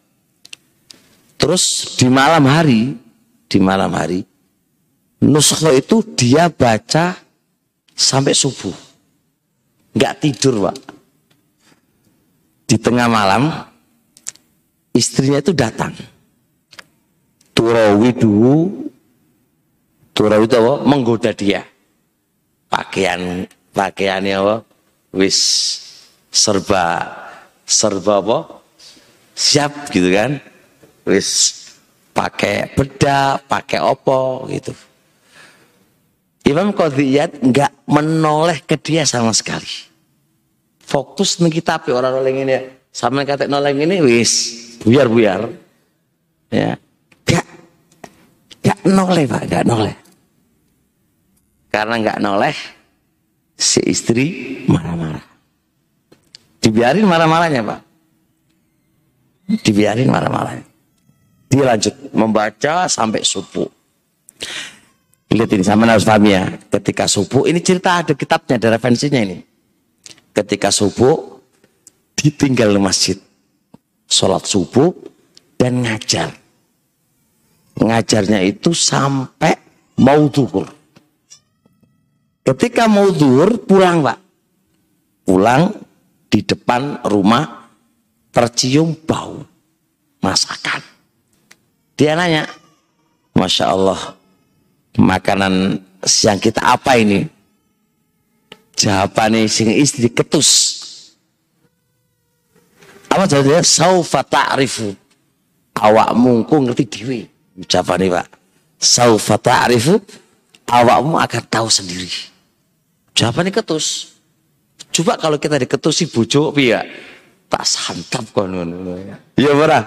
[1.36, 2.96] Terus di malam hari,
[3.50, 4.24] di malam hari,
[5.20, 7.20] nuskho itu dia baca
[7.92, 8.72] sampai subuh.
[9.94, 10.94] Nggak tidur pak
[12.64, 13.52] di tengah malam
[14.96, 15.92] istrinya itu datang.
[17.54, 18.66] Turawidu
[20.14, 20.74] Turawidu apa?
[20.86, 21.66] Menggoda dia.
[22.70, 24.62] Pakaian pakaiannya?
[25.14, 25.38] Wis
[26.34, 27.06] serba
[27.62, 28.38] serba apa?
[29.38, 30.42] Siap gitu kan?
[31.06, 31.62] Wis
[32.10, 34.74] pakai bedak, pakai opo gitu.
[36.44, 39.94] Imam Qadiyat nggak menoleh ke dia sama sekali
[40.84, 42.56] fokus nih kitab orang noleng ini
[42.92, 44.32] sama kata noleng ini wis
[44.84, 45.48] buyar buyar
[46.52, 46.76] ya
[47.24, 47.46] gak
[48.64, 49.92] Gak noleh pak, gak noleh.
[51.68, 52.56] Karena gak noleh,
[53.52, 55.33] si istri marah-marah.
[56.64, 57.80] Dibiarin marah-marahnya pak.
[59.60, 60.64] Dibiarin marah-marahnya.
[61.52, 63.68] Dia lanjut membaca sampai subuh.
[65.28, 66.56] Lihat ini sama harus paham ya.
[66.72, 69.44] Ketika subuh, ini cerita ada kitabnya, ada referensinya ini.
[70.32, 71.36] Ketika subuh,
[72.16, 73.18] ditinggal di masjid.
[74.08, 74.94] Sholat subuh
[75.60, 76.32] dan ngajar.
[77.76, 79.58] Ngajarnya itu sampai
[80.00, 80.70] mau duhur.
[82.40, 84.18] Ketika mau duhur, pulang pak.
[85.28, 85.83] Pulang
[86.34, 87.70] di depan rumah
[88.34, 89.38] tercium bau
[90.18, 90.82] masakan.
[91.94, 92.50] Dia nanya,
[93.38, 94.18] Masya Allah,
[94.98, 97.22] makanan siang kita apa ini?
[98.74, 100.82] Jawabannya sing istri ketus.
[103.06, 103.62] Apa jawabnya?
[103.62, 104.90] Saufa ta'rifu.
[105.78, 107.20] Awakmu ku ngerti dewi.
[107.70, 108.26] Jawabannya Pak.
[108.82, 110.02] Saufa ta'rifu.
[110.66, 112.10] Awakmu akan tahu sendiri.
[113.14, 114.13] Jawabannya ketus.
[114.94, 116.86] Coba kalau kita diketusi bojo ya
[117.50, 118.62] tak santap kono
[118.94, 119.18] ya.
[119.34, 119.82] Ya ora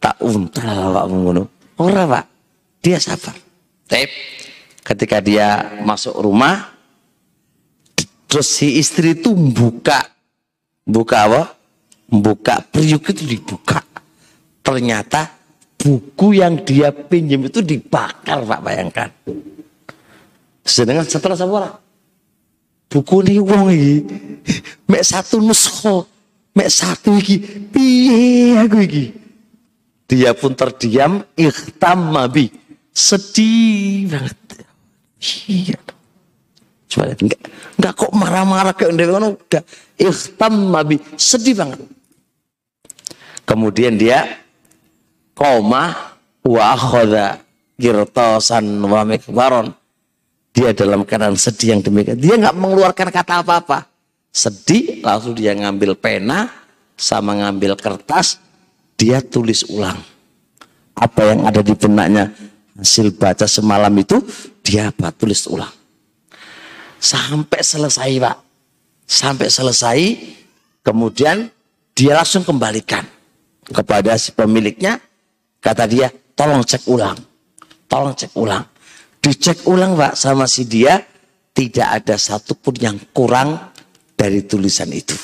[0.00, 1.42] tak untal awakmu ngono.
[1.76, 2.24] Ora Pak.
[2.80, 3.36] Dia sabar.
[3.84, 4.08] Tapi
[4.80, 6.72] ketika dia masuk rumah
[8.24, 10.00] terus si istri itu buka
[10.88, 11.42] buka apa?
[12.08, 13.84] Buka periuk itu dibuka.
[14.64, 15.36] Ternyata
[15.76, 19.12] buku yang dia pinjam itu dibakar Pak bayangkan.
[20.64, 21.85] Sedangkan setelah sebuah
[22.86, 23.94] buku ini wong iki
[24.90, 26.06] mek satu nusko
[26.54, 27.36] mek satu iki
[27.70, 29.04] piye aku iki?
[30.06, 32.50] Dia pun terdiam ikhtam mabi.
[32.94, 34.38] Sedih banget.
[35.50, 35.76] Iya
[36.96, 37.40] coba lihat enggak
[37.76, 39.64] enggak kok marah-marah kayak udah ngono enggak
[40.00, 41.80] ikhtam mabi sedih banget.
[43.44, 44.24] Kemudian dia
[45.36, 45.92] koma
[46.40, 47.42] wa akhadha
[47.76, 49.76] girtasan wa mikbaron
[50.56, 52.16] dia dalam keadaan sedih yang demikian.
[52.16, 53.84] Dia nggak mengeluarkan kata apa-apa.
[54.32, 56.48] Sedih langsung dia ngambil pena
[56.96, 58.40] sama ngambil kertas
[58.96, 60.00] dia tulis ulang.
[60.96, 62.32] Apa yang ada di benaknya
[62.72, 64.16] hasil baca semalam itu
[64.64, 65.72] dia apa tulis ulang.
[66.96, 68.36] Sampai selesai pak.
[69.04, 70.00] Sampai selesai
[70.80, 71.52] kemudian
[71.92, 73.04] dia langsung kembalikan
[73.68, 75.04] kepada si pemiliknya.
[75.60, 77.20] Kata dia tolong cek ulang.
[77.92, 78.75] Tolong cek ulang
[79.26, 81.02] dicek ulang pak sama si dia
[81.50, 83.58] tidak ada satupun yang kurang
[84.14, 85.18] dari tulisan itu.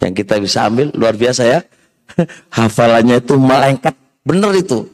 [0.00, 1.60] Yang kita bisa ambil luar biasa ya.
[2.56, 3.92] Hafalannya itu melengket.
[4.24, 4.88] Benar itu.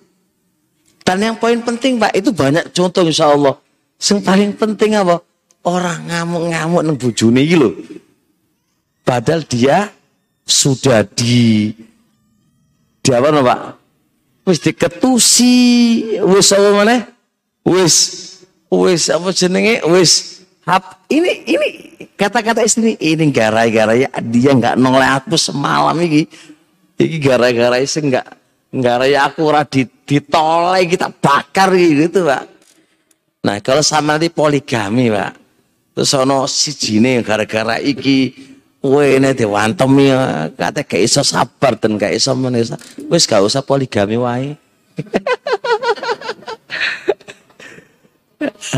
[1.07, 3.55] Dan yang poin penting pak itu banyak contoh insya Allah.
[4.03, 5.23] Yang paling penting apa?
[5.63, 7.71] Orang ngamuk-ngamuk neng bujuni gitu
[9.05, 9.93] padahal dia
[10.49, 11.71] sudah di
[13.05, 13.61] di apa no, pak?
[14.49, 15.57] Wis diketusi
[16.25, 17.05] wis apa
[17.65, 17.97] wis
[18.69, 21.69] wis apa jenenge wis hap ini ini
[22.15, 26.29] kata-kata istri ini gara-gara ya dia nggak noleh aku semalam ini
[27.01, 28.27] ini gara-gara sih nggak
[28.85, 29.65] gara ya aku ora
[30.05, 32.45] ditoleh kita bakar gitu pak
[33.45, 35.33] nah kalau sama nanti poligami pak
[35.97, 38.53] terus ono si jine gara-gara iki
[38.85, 40.53] Wah ini diwantemi ya.
[40.53, 42.77] kata gak iso sabar dan gak iso menesa.
[43.09, 44.61] Wis gak usah poligami wae.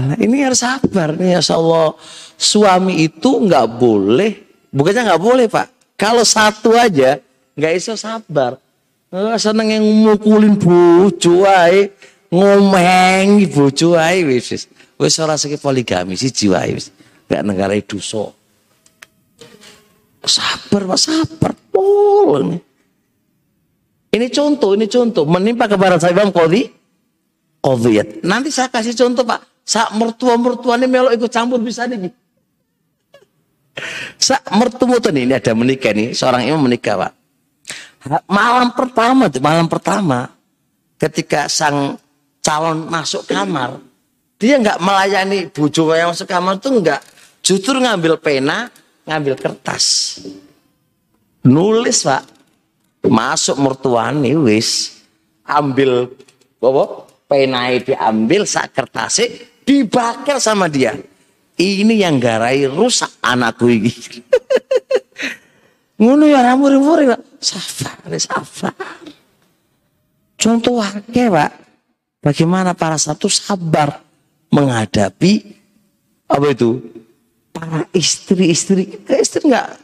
[0.00, 1.96] Nah, ini harus sabar nih ya Allah.
[2.36, 4.32] Suami itu nggak boleh,
[4.70, 5.96] bukannya nggak boleh pak.
[5.96, 7.16] Kalau satu aja
[7.56, 8.60] nggak iso sabar.
[9.08, 11.90] Nggak seneng yang mukulin bojo ae,
[12.28, 14.68] ngomengi bojo ae wis.
[14.96, 16.92] Wis ora segi poligami sih jiwa wis.
[17.26, 18.30] Gak negara dosa.
[20.26, 21.52] Sabar pak, sabar.
[21.70, 22.58] Pol.
[24.10, 25.24] Ini contoh, ini contoh.
[25.28, 26.66] Menimpa kepada saya Imam Qadhi.
[27.62, 28.22] Qadhiyat.
[28.22, 29.42] Nanti saya kasih contoh pak.
[29.66, 32.06] Sak mertua-mertua ini melok ikut campur bisa nih.
[34.14, 36.14] Sak mertua ini ada menikah nih.
[36.14, 37.12] Seorang imam menikah pak.
[38.30, 40.30] Malam pertama, malam pertama.
[40.94, 41.98] Ketika sang
[42.46, 43.82] calon masuk kamar.
[44.38, 47.02] Dia nggak melayani bujo yang masuk kamar tuh nggak.
[47.42, 48.70] Justru ngambil pena,
[49.02, 50.16] ngambil kertas.
[51.42, 52.22] Nulis pak.
[53.02, 55.02] Masuk mertuani wis.
[55.42, 56.06] Ambil
[56.62, 57.06] apa?
[57.26, 59.26] penai diambil sak kertasnya
[59.66, 60.94] dibakar sama dia.
[61.56, 63.90] Ini yang garai rusak anakku ini.
[66.00, 67.20] Ngono ya ramur-ramur Pak.
[67.40, 68.76] Sabar, sabar.
[70.36, 71.52] Contoh wakil Pak.
[72.20, 74.04] Bagaimana para satu sabar
[74.52, 75.56] menghadapi
[76.28, 76.84] apa itu?
[77.50, 79.00] Para istri-istri.
[79.08, 79.80] Istri enggak.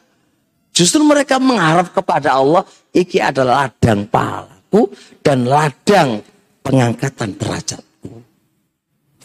[0.76, 2.68] Justru mereka mengharap kepada Allah.
[2.92, 4.92] Iki adalah ladang palaku
[5.24, 6.20] dan ladang
[6.60, 7.91] pengangkatan derajatku.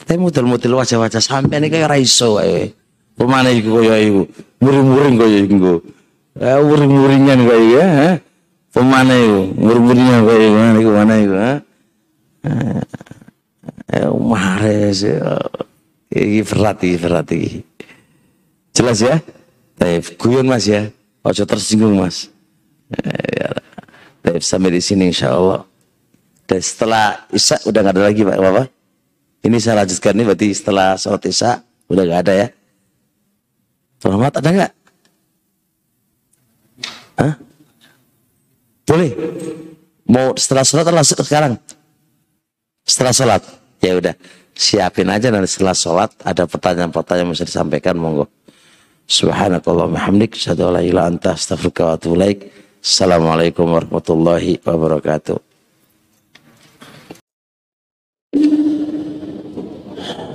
[0.08, 2.72] Tapi model-model wajah-wajah sampai ini kayak kayak.
[3.20, 4.24] Pemana iku kaya iku?
[4.64, 5.84] Muring-muring kaya iku.
[6.40, 8.10] Eh muring-muringan kaya iku, ha?
[8.72, 9.42] Pemana iku?
[9.60, 11.36] Muring-muringan iku, mana iku, mana iku?
[13.92, 15.44] Eh, mares ya.
[16.08, 17.52] Iki berat iki, berat iki.
[18.72, 19.20] Jelas ya?
[19.76, 20.88] Taif, guyon Mas ya.
[21.28, 22.32] Ojo tersinggung Mas.
[22.96, 23.52] Eh, ya.
[24.24, 25.68] Taif sampai di sini insya Allah.
[26.48, 28.77] Dan setelah Isya udah nggak ada lagi Pak Bapak.
[29.46, 31.52] Ini saya lanjutkan ini berarti setelah sholat Isya
[31.88, 32.48] udah nggak ada ya.
[33.98, 34.72] Selamat ada nggak?
[37.18, 37.34] Hah?
[38.88, 39.12] Boleh.
[40.08, 41.54] Mau setelah sholat atau langsung sekarang?
[42.88, 43.42] Setelah sholat.
[43.82, 44.16] Ya udah.
[44.58, 48.26] Siapin aja nanti setelah sholat ada pertanyaan-pertanyaan yang bisa disampaikan monggo.
[49.08, 50.36] Subhanakallah hamdik.
[50.50, 50.58] An
[50.92, 52.30] la.
[52.78, 55.47] Assalamualaikum warahmatullahi wabarakatuh.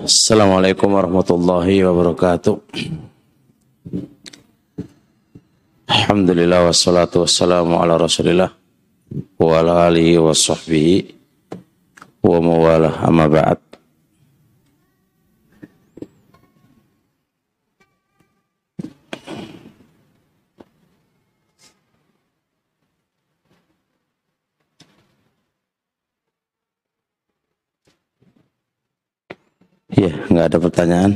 [0.03, 2.59] Assalamualaikum warahmatullahi wabarakatuh.
[5.87, 8.51] Alhamdulillah wassalatu wassalamu ala rasulillah
[9.39, 11.07] wa ala alihi wa sahbihi
[12.19, 13.55] wa mawalah amma.
[29.93, 31.13] Iya, nggak ada pertanyaan.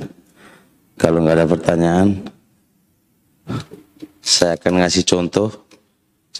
[1.00, 2.08] Kalau nggak ada pertanyaan,
[4.20, 5.48] saya akan ngasih contoh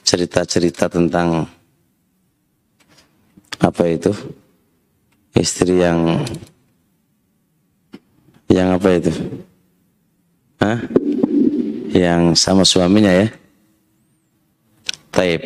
[0.05, 1.49] cerita-cerita tentang
[3.57, 4.13] apa itu
[5.33, 6.25] istri yang
[8.53, 9.13] yang apa itu?
[10.61, 10.79] Hah?
[11.93, 13.29] Yang sama suaminya ya?
[15.09, 15.41] Taib.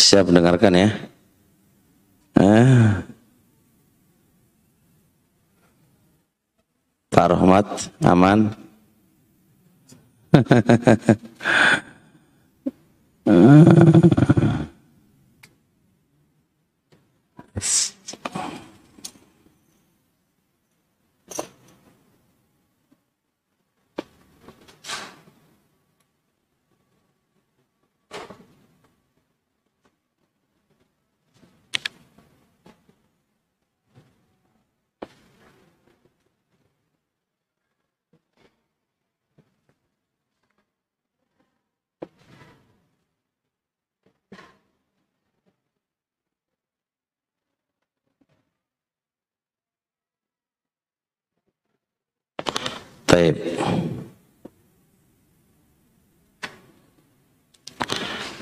[0.00, 0.88] Siap mendengarkan ya?
[2.40, 3.04] Ah.
[7.12, 7.68] Pak Rahmat,
[8.00, 8.56] aman?
[13.28, 14.56] ah.
[53.10, 53.36] Baik.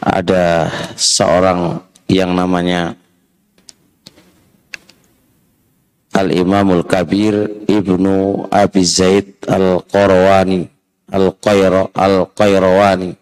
[0.04, 2.92] Ada seorang yang namanya
[6.12, 10.68] Al-Imamul Kabir Ibnu Abi Zaid Al-Qarawani
[11.08, 13.16] Al-Qayra Al-Qayrawani.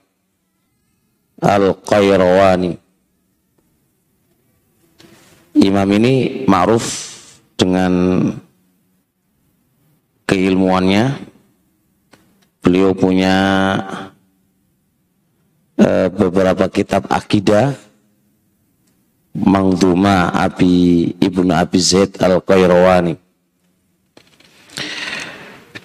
[1.39, 2.73] Al-Qayrawani.
[5.56, 6.86] Imam ini ma'ruf
[7.55, 7.93] dengan
[10.27, 11.35] keilmuannya
[12.66, 13.38] Beliau punya
[15.78, 17.78] uh, beberapa kitab akidah.
[19.38, 23.14] Mangduma Abi Ibnu Abi Zaid Al-Qayrawani.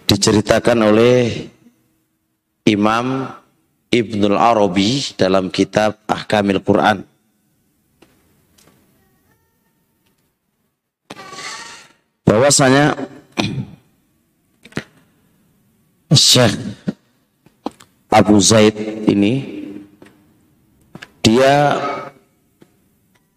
[0.10, 1.54] Diceritakan oleh
[2.66, 3.30] Imam
[3.94, 7.06] Ibnul Arabi dalam kitab Ahkamil Quran.
[12.26, 12.96] Bahwasanya
[16.12, 16.60] Syekh
[18.12, 18.76] Abu Zaid
[19.08, 19.64] ini
[21.24, 21.80] dia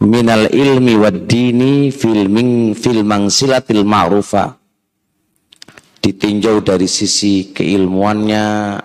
[0.02, 4.58] minal ilmi wad dini fil min fil ma'rufa.
[6.04, 8.76] Ditinjau dari sisi keilmuannya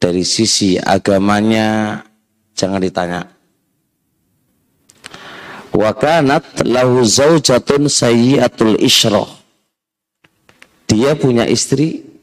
[0.00, 2.00] dari sisi agamanya.
[2.54, 3.20] Jangan ditanya.
[5.74, 9.44] Wa kanat lahu zaujatun sayyiatul isyrah
[10.94, 12.13] dia punya istri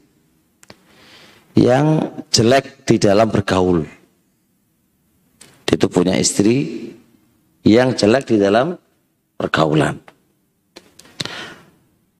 [1.56, 3.84] yang jelek di dalam bergaul.
[5.72, 6.92] Itu punya istri
[7.64, 8.76] yang jelek di dalam
[9.40, 9.96] pergaulan.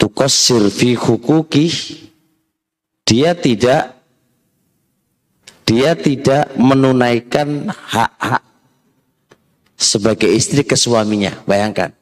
[0.01, 1.69] Tukos sirfi hukuki
[3.05, 4.03] dia tidak
[5.69, 8.43] dia tidak menunaikan hak-hak
[9.79, 11.37] sebagai istri ke suaminya.
[11.47, 11.95] Bayangkan.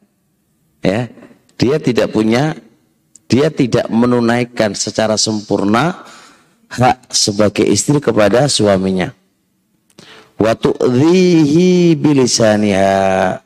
[0.80, 1.12] Ya,
[1.60, 2.56] dia tidak punya
[3.28, 6.02] dia tidak menunaikan secara sempurna
[6.70, 9.10] hak sebagai istri kepada suaminya.
[10.38, 13.42] Wa tu'dhihi bilisaniha.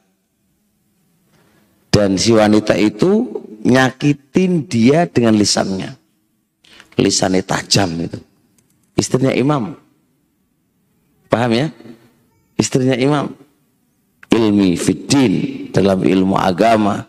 [1.88, 3.26] Dan si wanita itu
[3.64, 5.96] nyakitin dia dengan lisannya.
[7.00, 8.20] Lisannya tajam itu.
[8.94, 9.74] Istrinya imam.
[11.26, 11.66] Paham ya?
[12.54, 13.34] Istrinya imam.
[14.30, 15.34] Ilmi fiddin
[15.74, 17.02] dalam ilmu agama.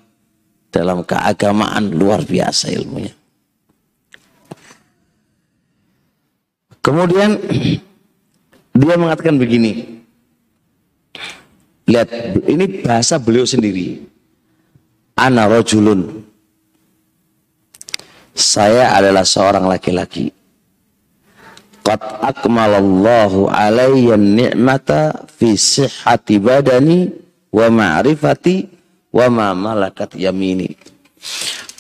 [0.74, 3.14] Dalam keagamaan luar biasa ilmunya.
[6.86, 7.42] Kemudian
[8.78, 9.98] dia mengatakan begini.
[11.90, 12.10] Lihat,
[12.46, 14.06] ini bahasa beliau sendiri.
[15.18, 16.22] Ana rojulun.
[18.36, 20.30] Saya adalah seorang laki-laki.
[21.86, 27.14] Qad akmalallahu alayya ni'mata fi sihhati badani
[27.54, 28.66] wa ma'rifati
[29.14, 30.74] wa ma malakat yamini.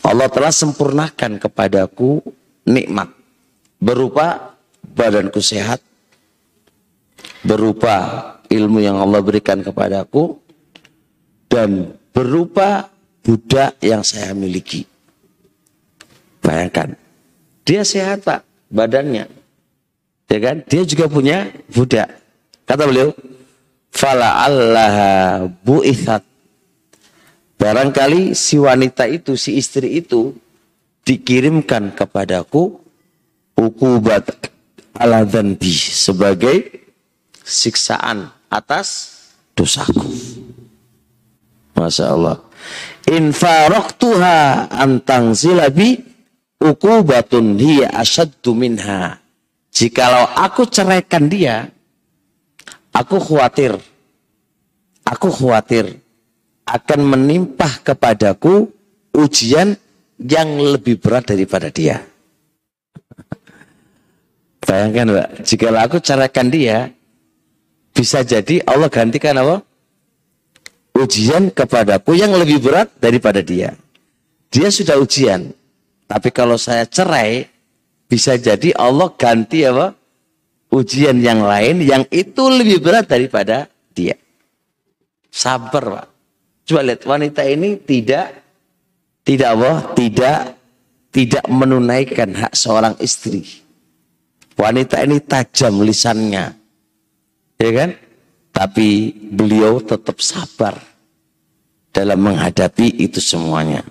[0.05, 2.21] Allah telah sempurnakan kepadaku
[2.69, 3.09] nikmat
[3.81, 4.54] berupa
[4.95, 5.83] badanku sehat,
[7.43, 10.39] berupa ilmu yang Allah berikan kepadaku,
[11.51, 12.87] dan berupa
[13.21, 14.87] budak yang saya miliki.
[16.39, 16.95] Bayangkan,
[17.67, 19.27] dia sehat pak, badannya,
[20.25, 20.65] Ya kan?
[20.65, 22.09] Dia juga punya budak.
[22.65, 23.13] Kata beliau,
[23.93, 26.25] fala Allah bu'ithat.
[27.55, 30.33] Barangkali si wanita itu, si istri itu
[31.05, 32.81] dikirimkan kepadaku
[33.55, 34.33] ukubat
[34.95, 36.71] ala dhanbi sebagai
[37.43, 39.19] siksaan atas
[39.53, 40.01] dosaku.
[41.75, 42.37] Masya Allah.
[43.11, 46.01] In faroktuha antang zilabi
[46.57, 49.21] ukubatun hiya asyaddu minha.
[49.75, 51.67] Jikalau aku ceraikan dia,
[52.95, 53.75] aku khawatir,
[55.03, 55.99] aku khawatir
[56.63, 58.71] akan menimpah kepadaku
[59.11, 59.75] ujian
[60.15, 62.14] yang lebih berat daripada dia.
[64.65, 66.89] Bayangkan Mbak, jika aku ceraikan dia,
[67.93, 69.61] bisa jadi Allah gantikan apa?
[70.97, 73.77] Ujian kepadaku yang lebih berat daripada dia.
[74.49, 75.53] Dia sudah ujian.
[76.09, 77.45] Tapi kalau saya cerai,
[78.09, 79.93] bisa jadi Allah ganti apa?
[80.73, 84.17] Ujian yang lain yang itu lebih berat daripada dia.
[85.29, 86.07] Sabar, Pak.
[86.65, 88.33] Coba lihat wanita ini tidak
[89.21, 89.71] tidak apa?
[89.93, 90.39] Tidak
[91.13, 93.64] tidak menunaikan hak seorang istri.
[94.55, 96.45] Wanita ini tajam lisannya.
[97.59, 97.91] Ya kan?
[98.55, 100.79] Tapi beliau tetap sabar
[101.91, 103.83] dalam menghadapi itu semuanya.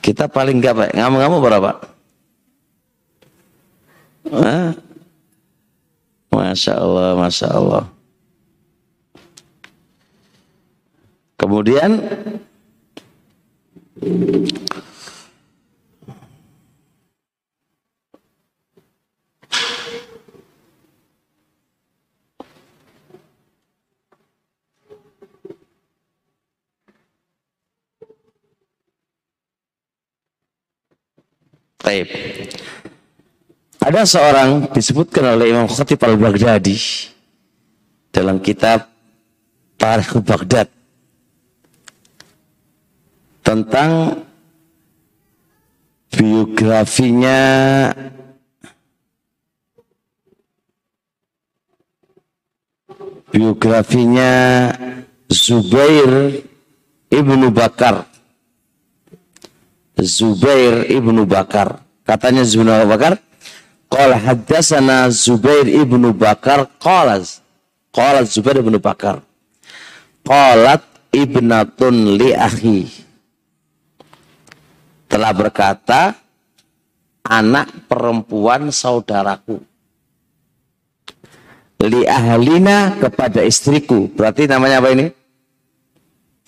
[0.00, 0.90] Kita paling enggak, Pak.
[0.96, 1.70] Ngamu-ngamu berapa?
[4.32, 4.72] Hah?
[6.32, 7.84] Masya Allah, Masya Allah.
[11.36, 12.00] Kemudian
[31.80, 32.06] Taib.
[33.90, 36.78] Ada seorang disebutkan oleh Imam Khatib al-Baghdadi
[38.14, 38.86] dalam kitab
[39.74, 40.70] Tarikh Baghdad
[43.42, 44.22] tentang
[46.06, 47.42] biografinya
[53.34, 54.30] biografinya
[55.26, 56.46] Zubair
[57.10, 58.06] ibnu Bakar.
[59.98, 61.82] Zubair ibnu Bakar.
[62.06, 63.18] Katanya Zubair Bakar
[63.90, 67.18] Qala haddatsana Zubair ibnu Bakar qala
[67.90, 69.18] qala Zubair ibnu Bakar.
[70.22, 72.86] Qalat ibnatun li akhi.
[75.10, 76.14] Telah berkata
[77.26, 79.58] anak perempuan saudaraku.
[81.82, 84.06] Li ahlina kepada istriku.
[84.06, 85.10] Berarti namanya apa ini?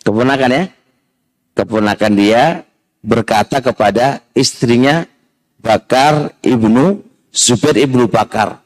[0.06, 0.64] Keponakan ya?
[1.58, 2.62] Keponakan dia
[3.02, 5.10] berkata kepada istrinya
[5.58, 7.02] Bakar ibnu
[7.32, 8.60] Zubair ibnu Bakar.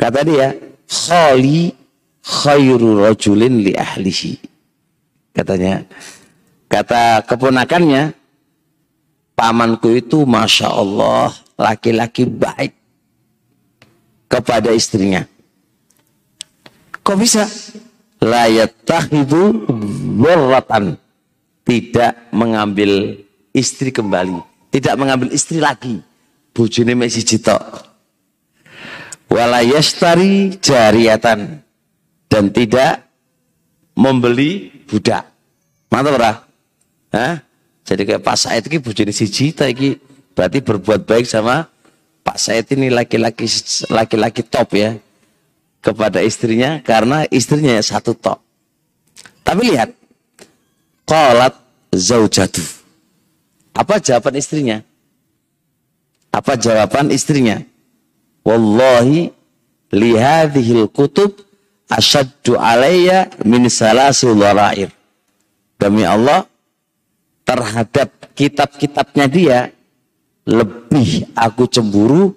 [0.00, 0.56] Kata dia,
[0.88, 1.76] khali
[2.24, 4.40] khairu rajulin li ahlihi.
[5.36, 5.84] Katanya,
[6.72, 8.16] kata keponakannya,
[9.36, 11.28] pamanku itu Masya Allah,
[11.60, 12.72] laki-laki baik
[14.32, 15.28] kepada istrinya.
[17.04, 17.44] Kok bisa?
[18.24, 19.68] Layat tahidu
[20.16, 20.96] warratan.
[21.68, 23.20] Tidak mengambil
[23.52, 24.40] istri kembali.
[24.72, 26.07] Tidak mengambil istri lagi
[26.58, 27.62] bojone mek siji tok.
[29.30, 31.62] walayastari jariatan
[32.26, 33.06] dan tidak
[33.94, 35.30] membeli budak.
[35.92, 36.32] Mantap ora?
[37.14, 37.34] Hah?
[37.86, 39.96] Jadi kayak Pak Said ini bujuni siji iki
[40.36, 41.70] berarti berbuat baik sama
[42.20, 43.48] Pak Said ini laki-laki
[43.88, 44.98] laki-laki top ya
[45.80, 48.42] kepada istrinya karena istrinya satu top.
[49.40, 49.94] Tapi lihat
[51.08, 51.56] qalat
[51.94, 52.60] zaujatu.
[53.72, 54.84] Apa jawaban istrinya?
[56.32, 57.60] Apa jawaban istrinya?
[58.44, 59.32] Wallahi
[59.92, 61.36] lihadhil kutub
[61.88, 64.92] asyaddu alayya min salasil warair.
[65.78, 66.44] Demi Allah,
[67.46, 69.58] terhadap kitab-kitabnya dia,
[70.48, 72.34] lebih aku cemburu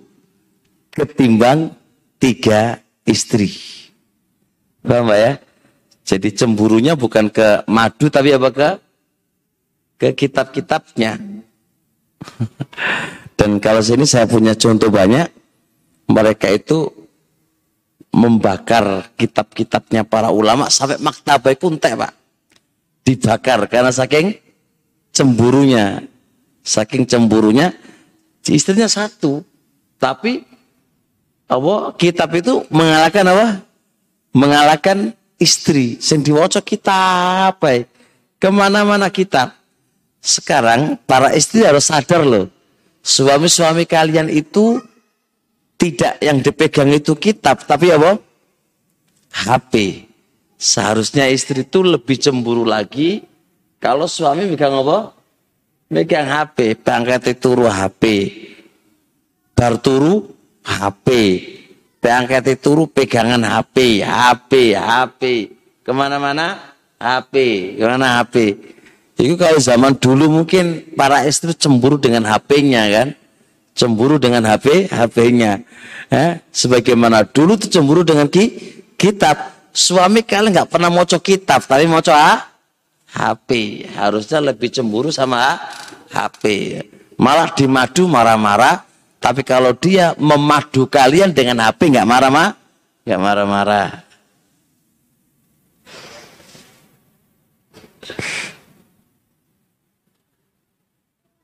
[0.93, 1.73] ketimbang
[2.21, 3.49] tiga istri.
[4.85, 5.41] Paham ya?
[6.05, 8.69] Jadi cemburunya bukan ke madu tapi apa ke
[10.01, 11.17] ke kitab-kitabnya.
[13.35, 15.25] Dan kalau sini saya punya contoh banyak,
[16.11, 16.91] mereka itu
[18.11, 22.13] membakar kitab-kitabnya para ulama sampai maktabah pun teh pak.
[23.01, 24.35] Dibakar karena saking
[25.15, 26.05] cemburunya.
[26.61, 27.73] Saking cemburunya
[28.45, 29.41] istrinya satu.
[29.97, 30.45] Tapi
[31.49, 33.47] apa kitab itu mengalahkan apa?
[34.37, 37.89] Mengalahkan istri sing diwaca kitab baik.
[38.37, 39.57] Ke mana-mana kitab.
[40.21, 42.60] Sekarang para istri harus sadar loh
[43.01, 44.79] suami-suami kalian itu
[45.77, 48.21] tidak yang dipegang itu kitab, tapi apa?
[49.33, 50.05] HP.
[50.61, 53.25] Seharusnya istri itu lebih cemburu lagi
[53.81, 55.09] kalau suami megang apa?
[55.89, 58.29] Megang HP, bangkat turu HP.
[59.57, 60.29] Bar turu
[60.61, 61.07] HP.
[61.97, 65.21] Bangkat turu pegangan HP, HP, HP.
[65.81, 67.33] Ke mana-mana HP,
[67.81, 68.35] ke mana HP.
[69.21, 73.07] Itu kalau zaman dulu mungkin para istri cemburu dengan HP-nya kan?
[73.77, 75.61] Cemburu dengan HP HP-nya
[76.09, 78.45] eh, sebagaimana dulu tuh cemburu dengan ki,
[78.97, 79.61] kitab.
[79.71, 82.51] Suami kalian nggak pernah mau kitab tapi mau ah,
[83.15, 83.49] HP
[83.95, 85.55] harusnya lebih cemburu sama
[86.11, 86.75] HP
[87.21, 88.83] malah dimadu marah-marah.
[89.21, 92.57] Tapi kalau dia memadu kalian dengan HP nggak marah-marah?
[93.05, 94.10] Nggak marah-marah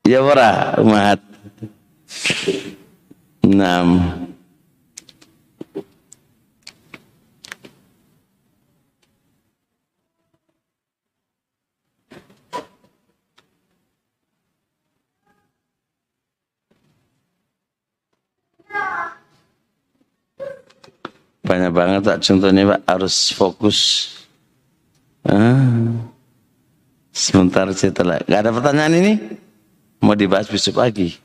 [0.08, 1.28] ya ora umat
[3.48, 3.88] Enam.
[21.40, 23.78] Banyak banget tak contohnya Pak harus fokus.
[25.24, 26.04] Ah.
[27.08, 28.20] Sebentar setelah.
[28.28, 29.47] Gak ada pertanyaan ini?
[29.98, 31.18] Mau dibahas besok lagi.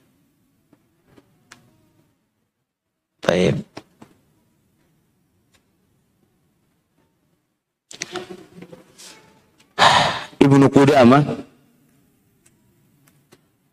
[3.24, 3.64] Baik.
[10.44, 11.24] Ibnu Qudamah.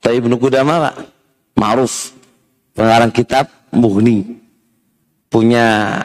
[0.01, 0.95] Tapi Ibnu Qudamah Pak,
[1.59, 2.15] ma'ruf.
[2.73, 4.39] Pengarang kitab Mughni.
[5.27, 5.99] Punya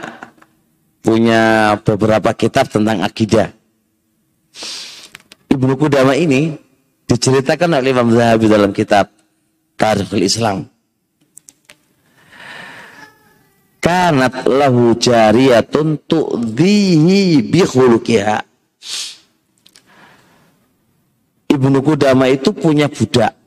[1.05, 3.53] punya beberapa kitab tentang akidah.
[5.53, 6.57] Ibnu Qudamah ini
[7.05, 9.09] diceritakan oleh Imam Zahabi dalam kitab
[9.77, 10.75] Tarikhul Islam.
[13.85, 18.41] kanat lahu jariyatun tu'dhihi bi khuluqiha.
[21.53, 23.37] Ibnu Kudama itu punya budak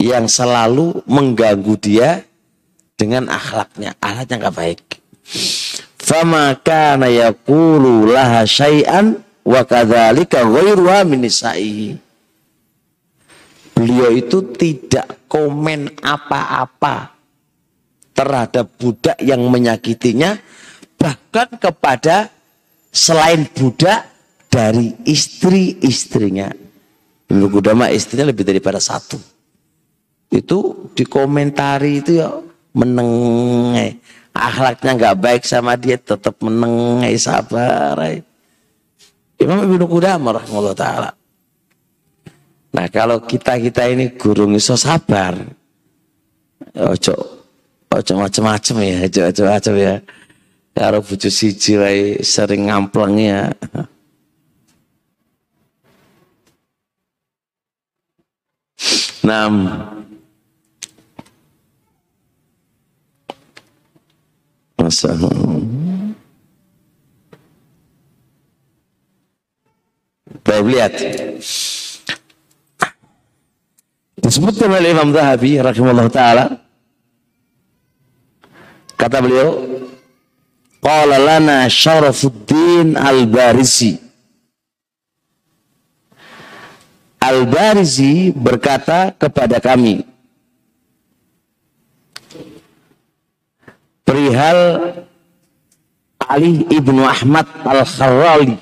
[0.00, 2.24] yang selalu mengganggu dia
[2.96, 4.82] dengan akhlaknya, akhlaknya nggak baik.
[6.00, 11.28] Fama kana yaqulu laha syai'an wa kadzalika ghairuha min
[13.76, 17.12] Beliau itu tidak komen apa-apa
[18.16, 20.40] terhadap budak yang menyakitinya
[20.96, 22.32] bahkan kepada
[22.88, 24.08] selain budak
[24.48, 26.48] dari istri-istrinya.
[27.28, 29.20] Ibnu Kudama istrinya lebih daripada satu.
[30.32, 32.32] Itu dikomentari itu ya
[32.72, 34.00] menengai.
[34.32, 38.00] Akhlaknya nggak baik sama dia tetap menengai sabar.
[39.36, 41.10] Imam Ibnu Kudama rahimahullah taala.
[42.74, 45.36] Nah kalau kita-kita ini gurung iso sabar.
[46.76, 47.14] Ojo
[47.92, 49.94] ojo macam-macam ya, ojo ojo macam ya.
[50.76, 53.52] Karo bojo siji wae sering ngampleng ya.
[59.26, 59.54] Nam
[64.76, 65.10] Masa
[70.46, 70.94] Baik lihat
[74.26, 76.66] Disebutkan oleh Imam Zahabi rahimahullah taala
[78.96, 79.60] Kata beliau,
[80.80, 84.00] Qala lana Syarafuddin Al-Barisi.
[87.20, 90.00] Al-Barizi berkata kepada kami,
[94.06, 94.58] perihal
[96.26, 98.56] Ali ibnu Ahmad Al-Kharrali.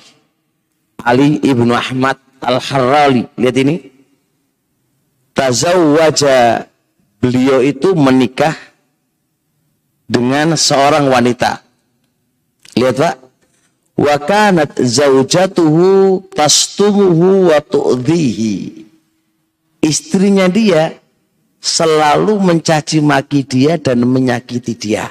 [0.99, 3.25] Ali ibnu Ahmad Al-Kharrali.
[3.39, 3.94] Lihat ini.
[5.35, 6.63] Tazawwaja
[7.19, 8.55] beliau itu menikah
[10.07, 11.59] dengan seorang wanita.
[12.79, 13.15] Lihat Pak.
[13.95, 18.83] Wa kanat zaujatuhu tastumuhu wa tu'dhihi.
[19.79, 20.99] Istrinya dia
[21.63, 25.07] selalu mencaci maki dia dan menyakiti dia.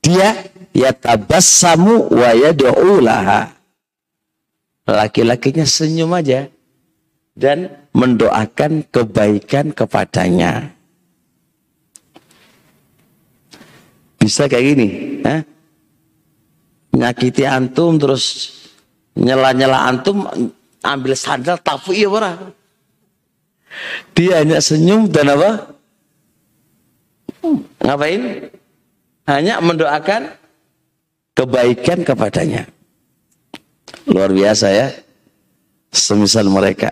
[0.00, 0.32] Dia
[0.72, 3.52] ya tabassamu wa yad'u laha.
[4.88, 6.48] Laki-lakinya senyum aja
[7.36, 10.70] dan mendoakan kebaikan kepadanya.
[14.22, 14.88] Bisa kayak gini,
[15.26, 15.42] eh?
[16.94, 18.54] nyakiti antum terus
[19.18, 20.26] nyela-nyela antum
[20.82, 22.54] ambil sandal tapu iya orang
[24.16, 25.50] dia hanya senyum dan apa?
[27.78, 28.50] Ngapain?
[29.28, 30.34] Hanya mendoakan
[31.36, 32.66] kebaikan kepadanya.
[34.08, 34.88] Luar biasa ya
[35.92, 36.90] semisal mereka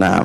[0.00, 0.24] nah.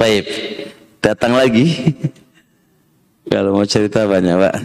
[0.00, 1.66] Baik, datang lagi.
[3.32, 4.56] Kalau mau cerita banyak pak.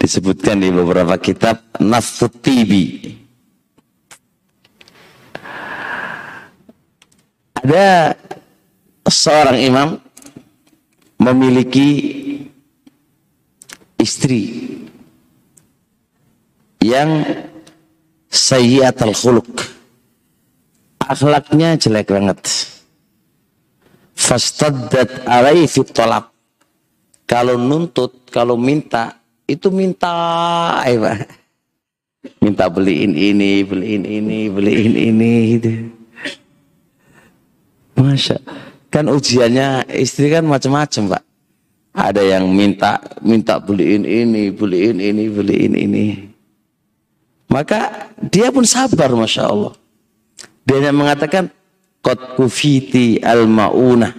[0.00, 3.16] Disebutkan di beberapa kitab Nafut Tibi.
[7.64, 8.12] Ada
[9.08, 9.88] seorang imam
[11.16, 11.88] memiliki
[13.96, 14.68] istri
[16.84, 17.24] yang
[18.28, 19.48] sayyiatul khuluq.
[21.00, 22.44] Akhlaknya jelek banget
[24.14, 26.30] fastaddat alaihi talab.
[27.26, 30.14] Kalau nuntut, kalau minta, itu minta
[30.86, 31.26] ya
[32.40, 35.70] Minta beliin ini, beliin ini, beliin ini gitu.
[38.00, 38.40] Masya.
[38.88, 41.22] Kan ujiannya istri kan macam-macam, Pak.
[41.94, 46.06] Ada yang minta minta beliin ini, beliin ini, beliin ini.
[47.52, 49.74] Maka dia pun sabar, masya Allah.
[50.64, 51.52] Dia hanya mengatakan,
[52.04, 54.12] Qad kufiti al-ma'unah.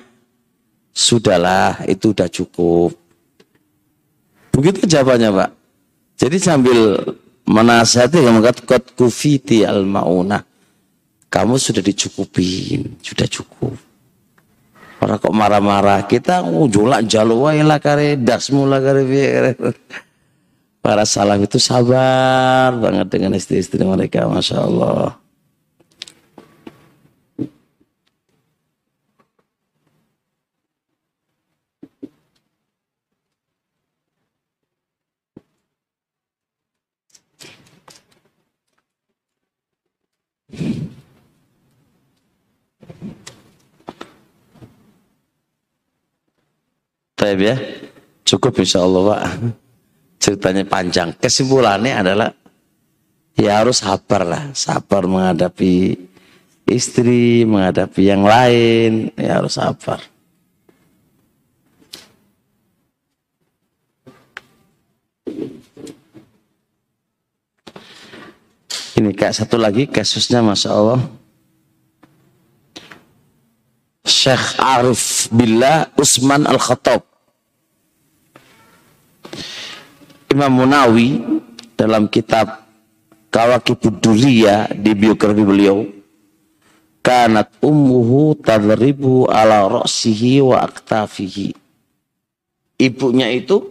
[0.89, 2.97] Sudahlah, itu udah cukup.
[4.49, 5.49] Begitu jawabannya, Pak.
[6.17, 6.79] Jadi sambil
[7.45, 10.41] menasihati kamu kata qad kufiti al-ma'unah.
[11.29, 13.75] Kamu sudah dicukupin, sudah cukup.
[15.03, 19.03] Orang kok marah-marah, kita ngujulak jaluwai lah kare dasmu lah kare
[20.79, 25.17] Para salaf itu sabar banget dengan istri-istri mereka, Masya Allah.
[47.26, 47.57] Taib ya.
[48.22, 49.22] Cukup insya Allah Pak.
[50.22, 51.10] Ceritanya panjang.
[51.18, 52.30] Kesimpulannya adalah
[53.34, 54.53] ya harus sabar lah.
[54.53, 55.97] Sabar menghadapi
[56.69, 59.10] istri, menghadapi yang lain.
[59.18, 60.06] Ya harus sabar.
[68.95, 71.02] Ini kayak satu lagi kasusnya Masya Allah.
[74.06, 77.14] Syekh Arif Billah Usman Al-Khattab.
[80.31, 81.21] Imam Munawi
[81.75, 82.65] dalam kitab
[83.31, 85.83] Kawakibud Duriyah di biografi beliau
[87.05, 91.53] kanat ummuhu tadribu ala ra'sihi wa aktafihi.
[92.81, 93.61] Ibunya itu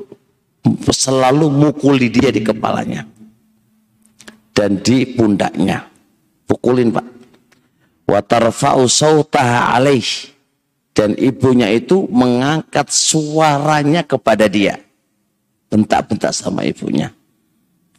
[0.89, 3.05] selalu mukuli dia di kepalanya
[4.55, 5.91] dan di pundaknya.
[6.47, 7.07] Pukulin Pak.
[8.07, 10.07] Watarfa'u sautaha alaih.
[10.95, 14.79] Dan ibunya itu mengangkat suaranya kepada dia.
[15.75, 17.11] Bentak-bentak sama ibunya.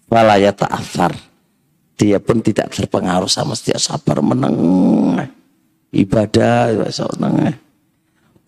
[0.07, 1.11] Walaya ta'afar.
[1.99, 4.55] Dia pun tidak terpengaruh sama setiap sabar meneng.
[5.91, 7.51] Ibadah, seneng.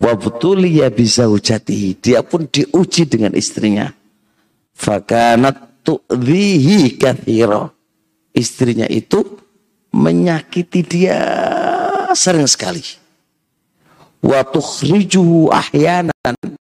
[0.00, 1.92] Wabtuliya bisa hujati.
[2.00, 3.92] Dia pun diuji dengan istrinya.
[4.72, 7.68] Fakanat tu'dhihi kathiro.
[8.32, 9.20] Istrinya itu
[9.92, 11.20] menyakiti dia
[12.16, 12.80] sering sekali.
[14.24, 14.40] Wa
[15.52, 16.57] ahyanan.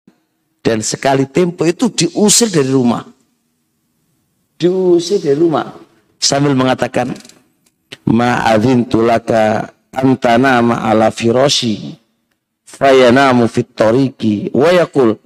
[0.66, 3.06] Dan sekali tempo itu diusir dari rumah.
[4.58, 5.78] Diusir dari rumah.
[6.18, 7.14] Sambil mengatakan,
[8.06, 11.94] Ma'adhin tulaka antana ma'ala firoshi
[12.66, 15.16] fayanamu fit tariqi wa yaqul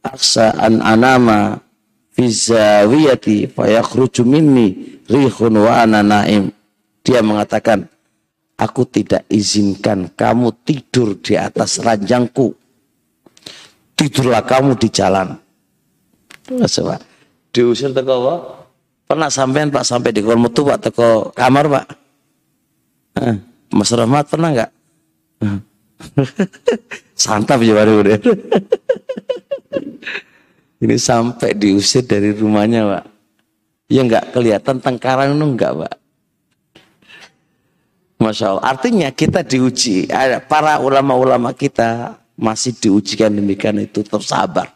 [0.00, 1.60] aksa an anama
[2.14, 6.48] fi zawiyati fayakhruju minni rihun wa ana naim
[7.04, 7.84] dia mengatakan
[8.56, 12.56] aku tidak izinkan kamu tidur di atas ranjangku
[13.94, 15.38] tidurlah kamu di jalan
[16.44, 17.00] Coba.
[17.54, 18.34] diusir teko apa?
[19.04, 21.86] Pernah sampean Pak sampai di kamar metu Pak teko kamar Pak?
[23.74, 24.70] Mas Rahmat pernah nggak?
[27.24, 28.18] Santap ya baru deh.
[30.84, 33.04] Ini sampai diusir dari rumahnya, Pak.
[33.88, 35.94] Ya nggak kelihatan tengkaran itu enggak, Pak.
[38.20, 38.64] Masya Allah.
[38.68, 40.08] Artinya kita diuji.
[40.48, 44.74] Para ulama-ulama kita masih diujikan demikian itu tersabar.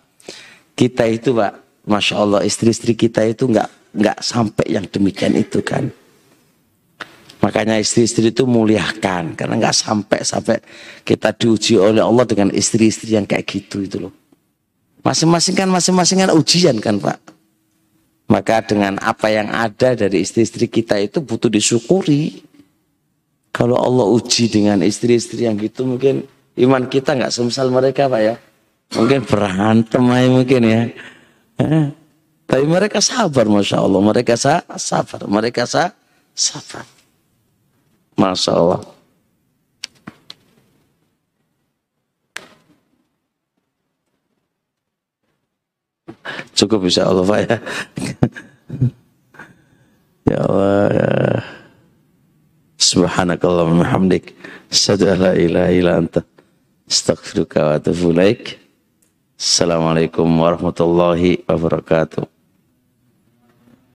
[0.78, 5.90] Kita itu, Pak, Masya Allah, istri-istri kita itu nggak nggak sampai yang demikian itu kan.
[7.38, 10.58] Makanya istri-istri itu muliakan karena nggak sampai sampai
[11.06, 14.14] kita diuji oleh Allah dengan istri-istri yang kayak gitu itu loh.
[15.06, 17.18] Masing-masing kan masing-masing kan ujian kan Pak.
[18.28, 22.44] Maka dengan apa yang ada dari istri-istri kita itu butuh disyukuri.
[23.54, 26.28] Kalau Allah uji dengan istri-istri yang gitu mungkin
[26.58, 28.34] iman kita nggak semisal mereka Pak ya.
[28.96, 30.80] Mungkin berantem aja mungkin ya.
[31.60, 31.86] Eh,
[32.48, 34.00] tapi mereka sabar Masya Allah.
[34.00, 35.20] Mereka sabar.
[35.28, 36.84] Mereka sabar.
[38.16, 38.80] Masya Allah.
[46.56, 47.56] Cukup bisa Allah Pak ya.
[50.32, 51.10] ya Allah ya.
[52.80, 54.32] Subhanakallah wa hamdik.
[54.72, 56.37] Asyhadu ilaha anta.
[56.88, 58.56] Astaghfiruka wa atubu ilaik.
[59.36, 62.37] Assalamualaikum warahmatullahi wabarakatuh.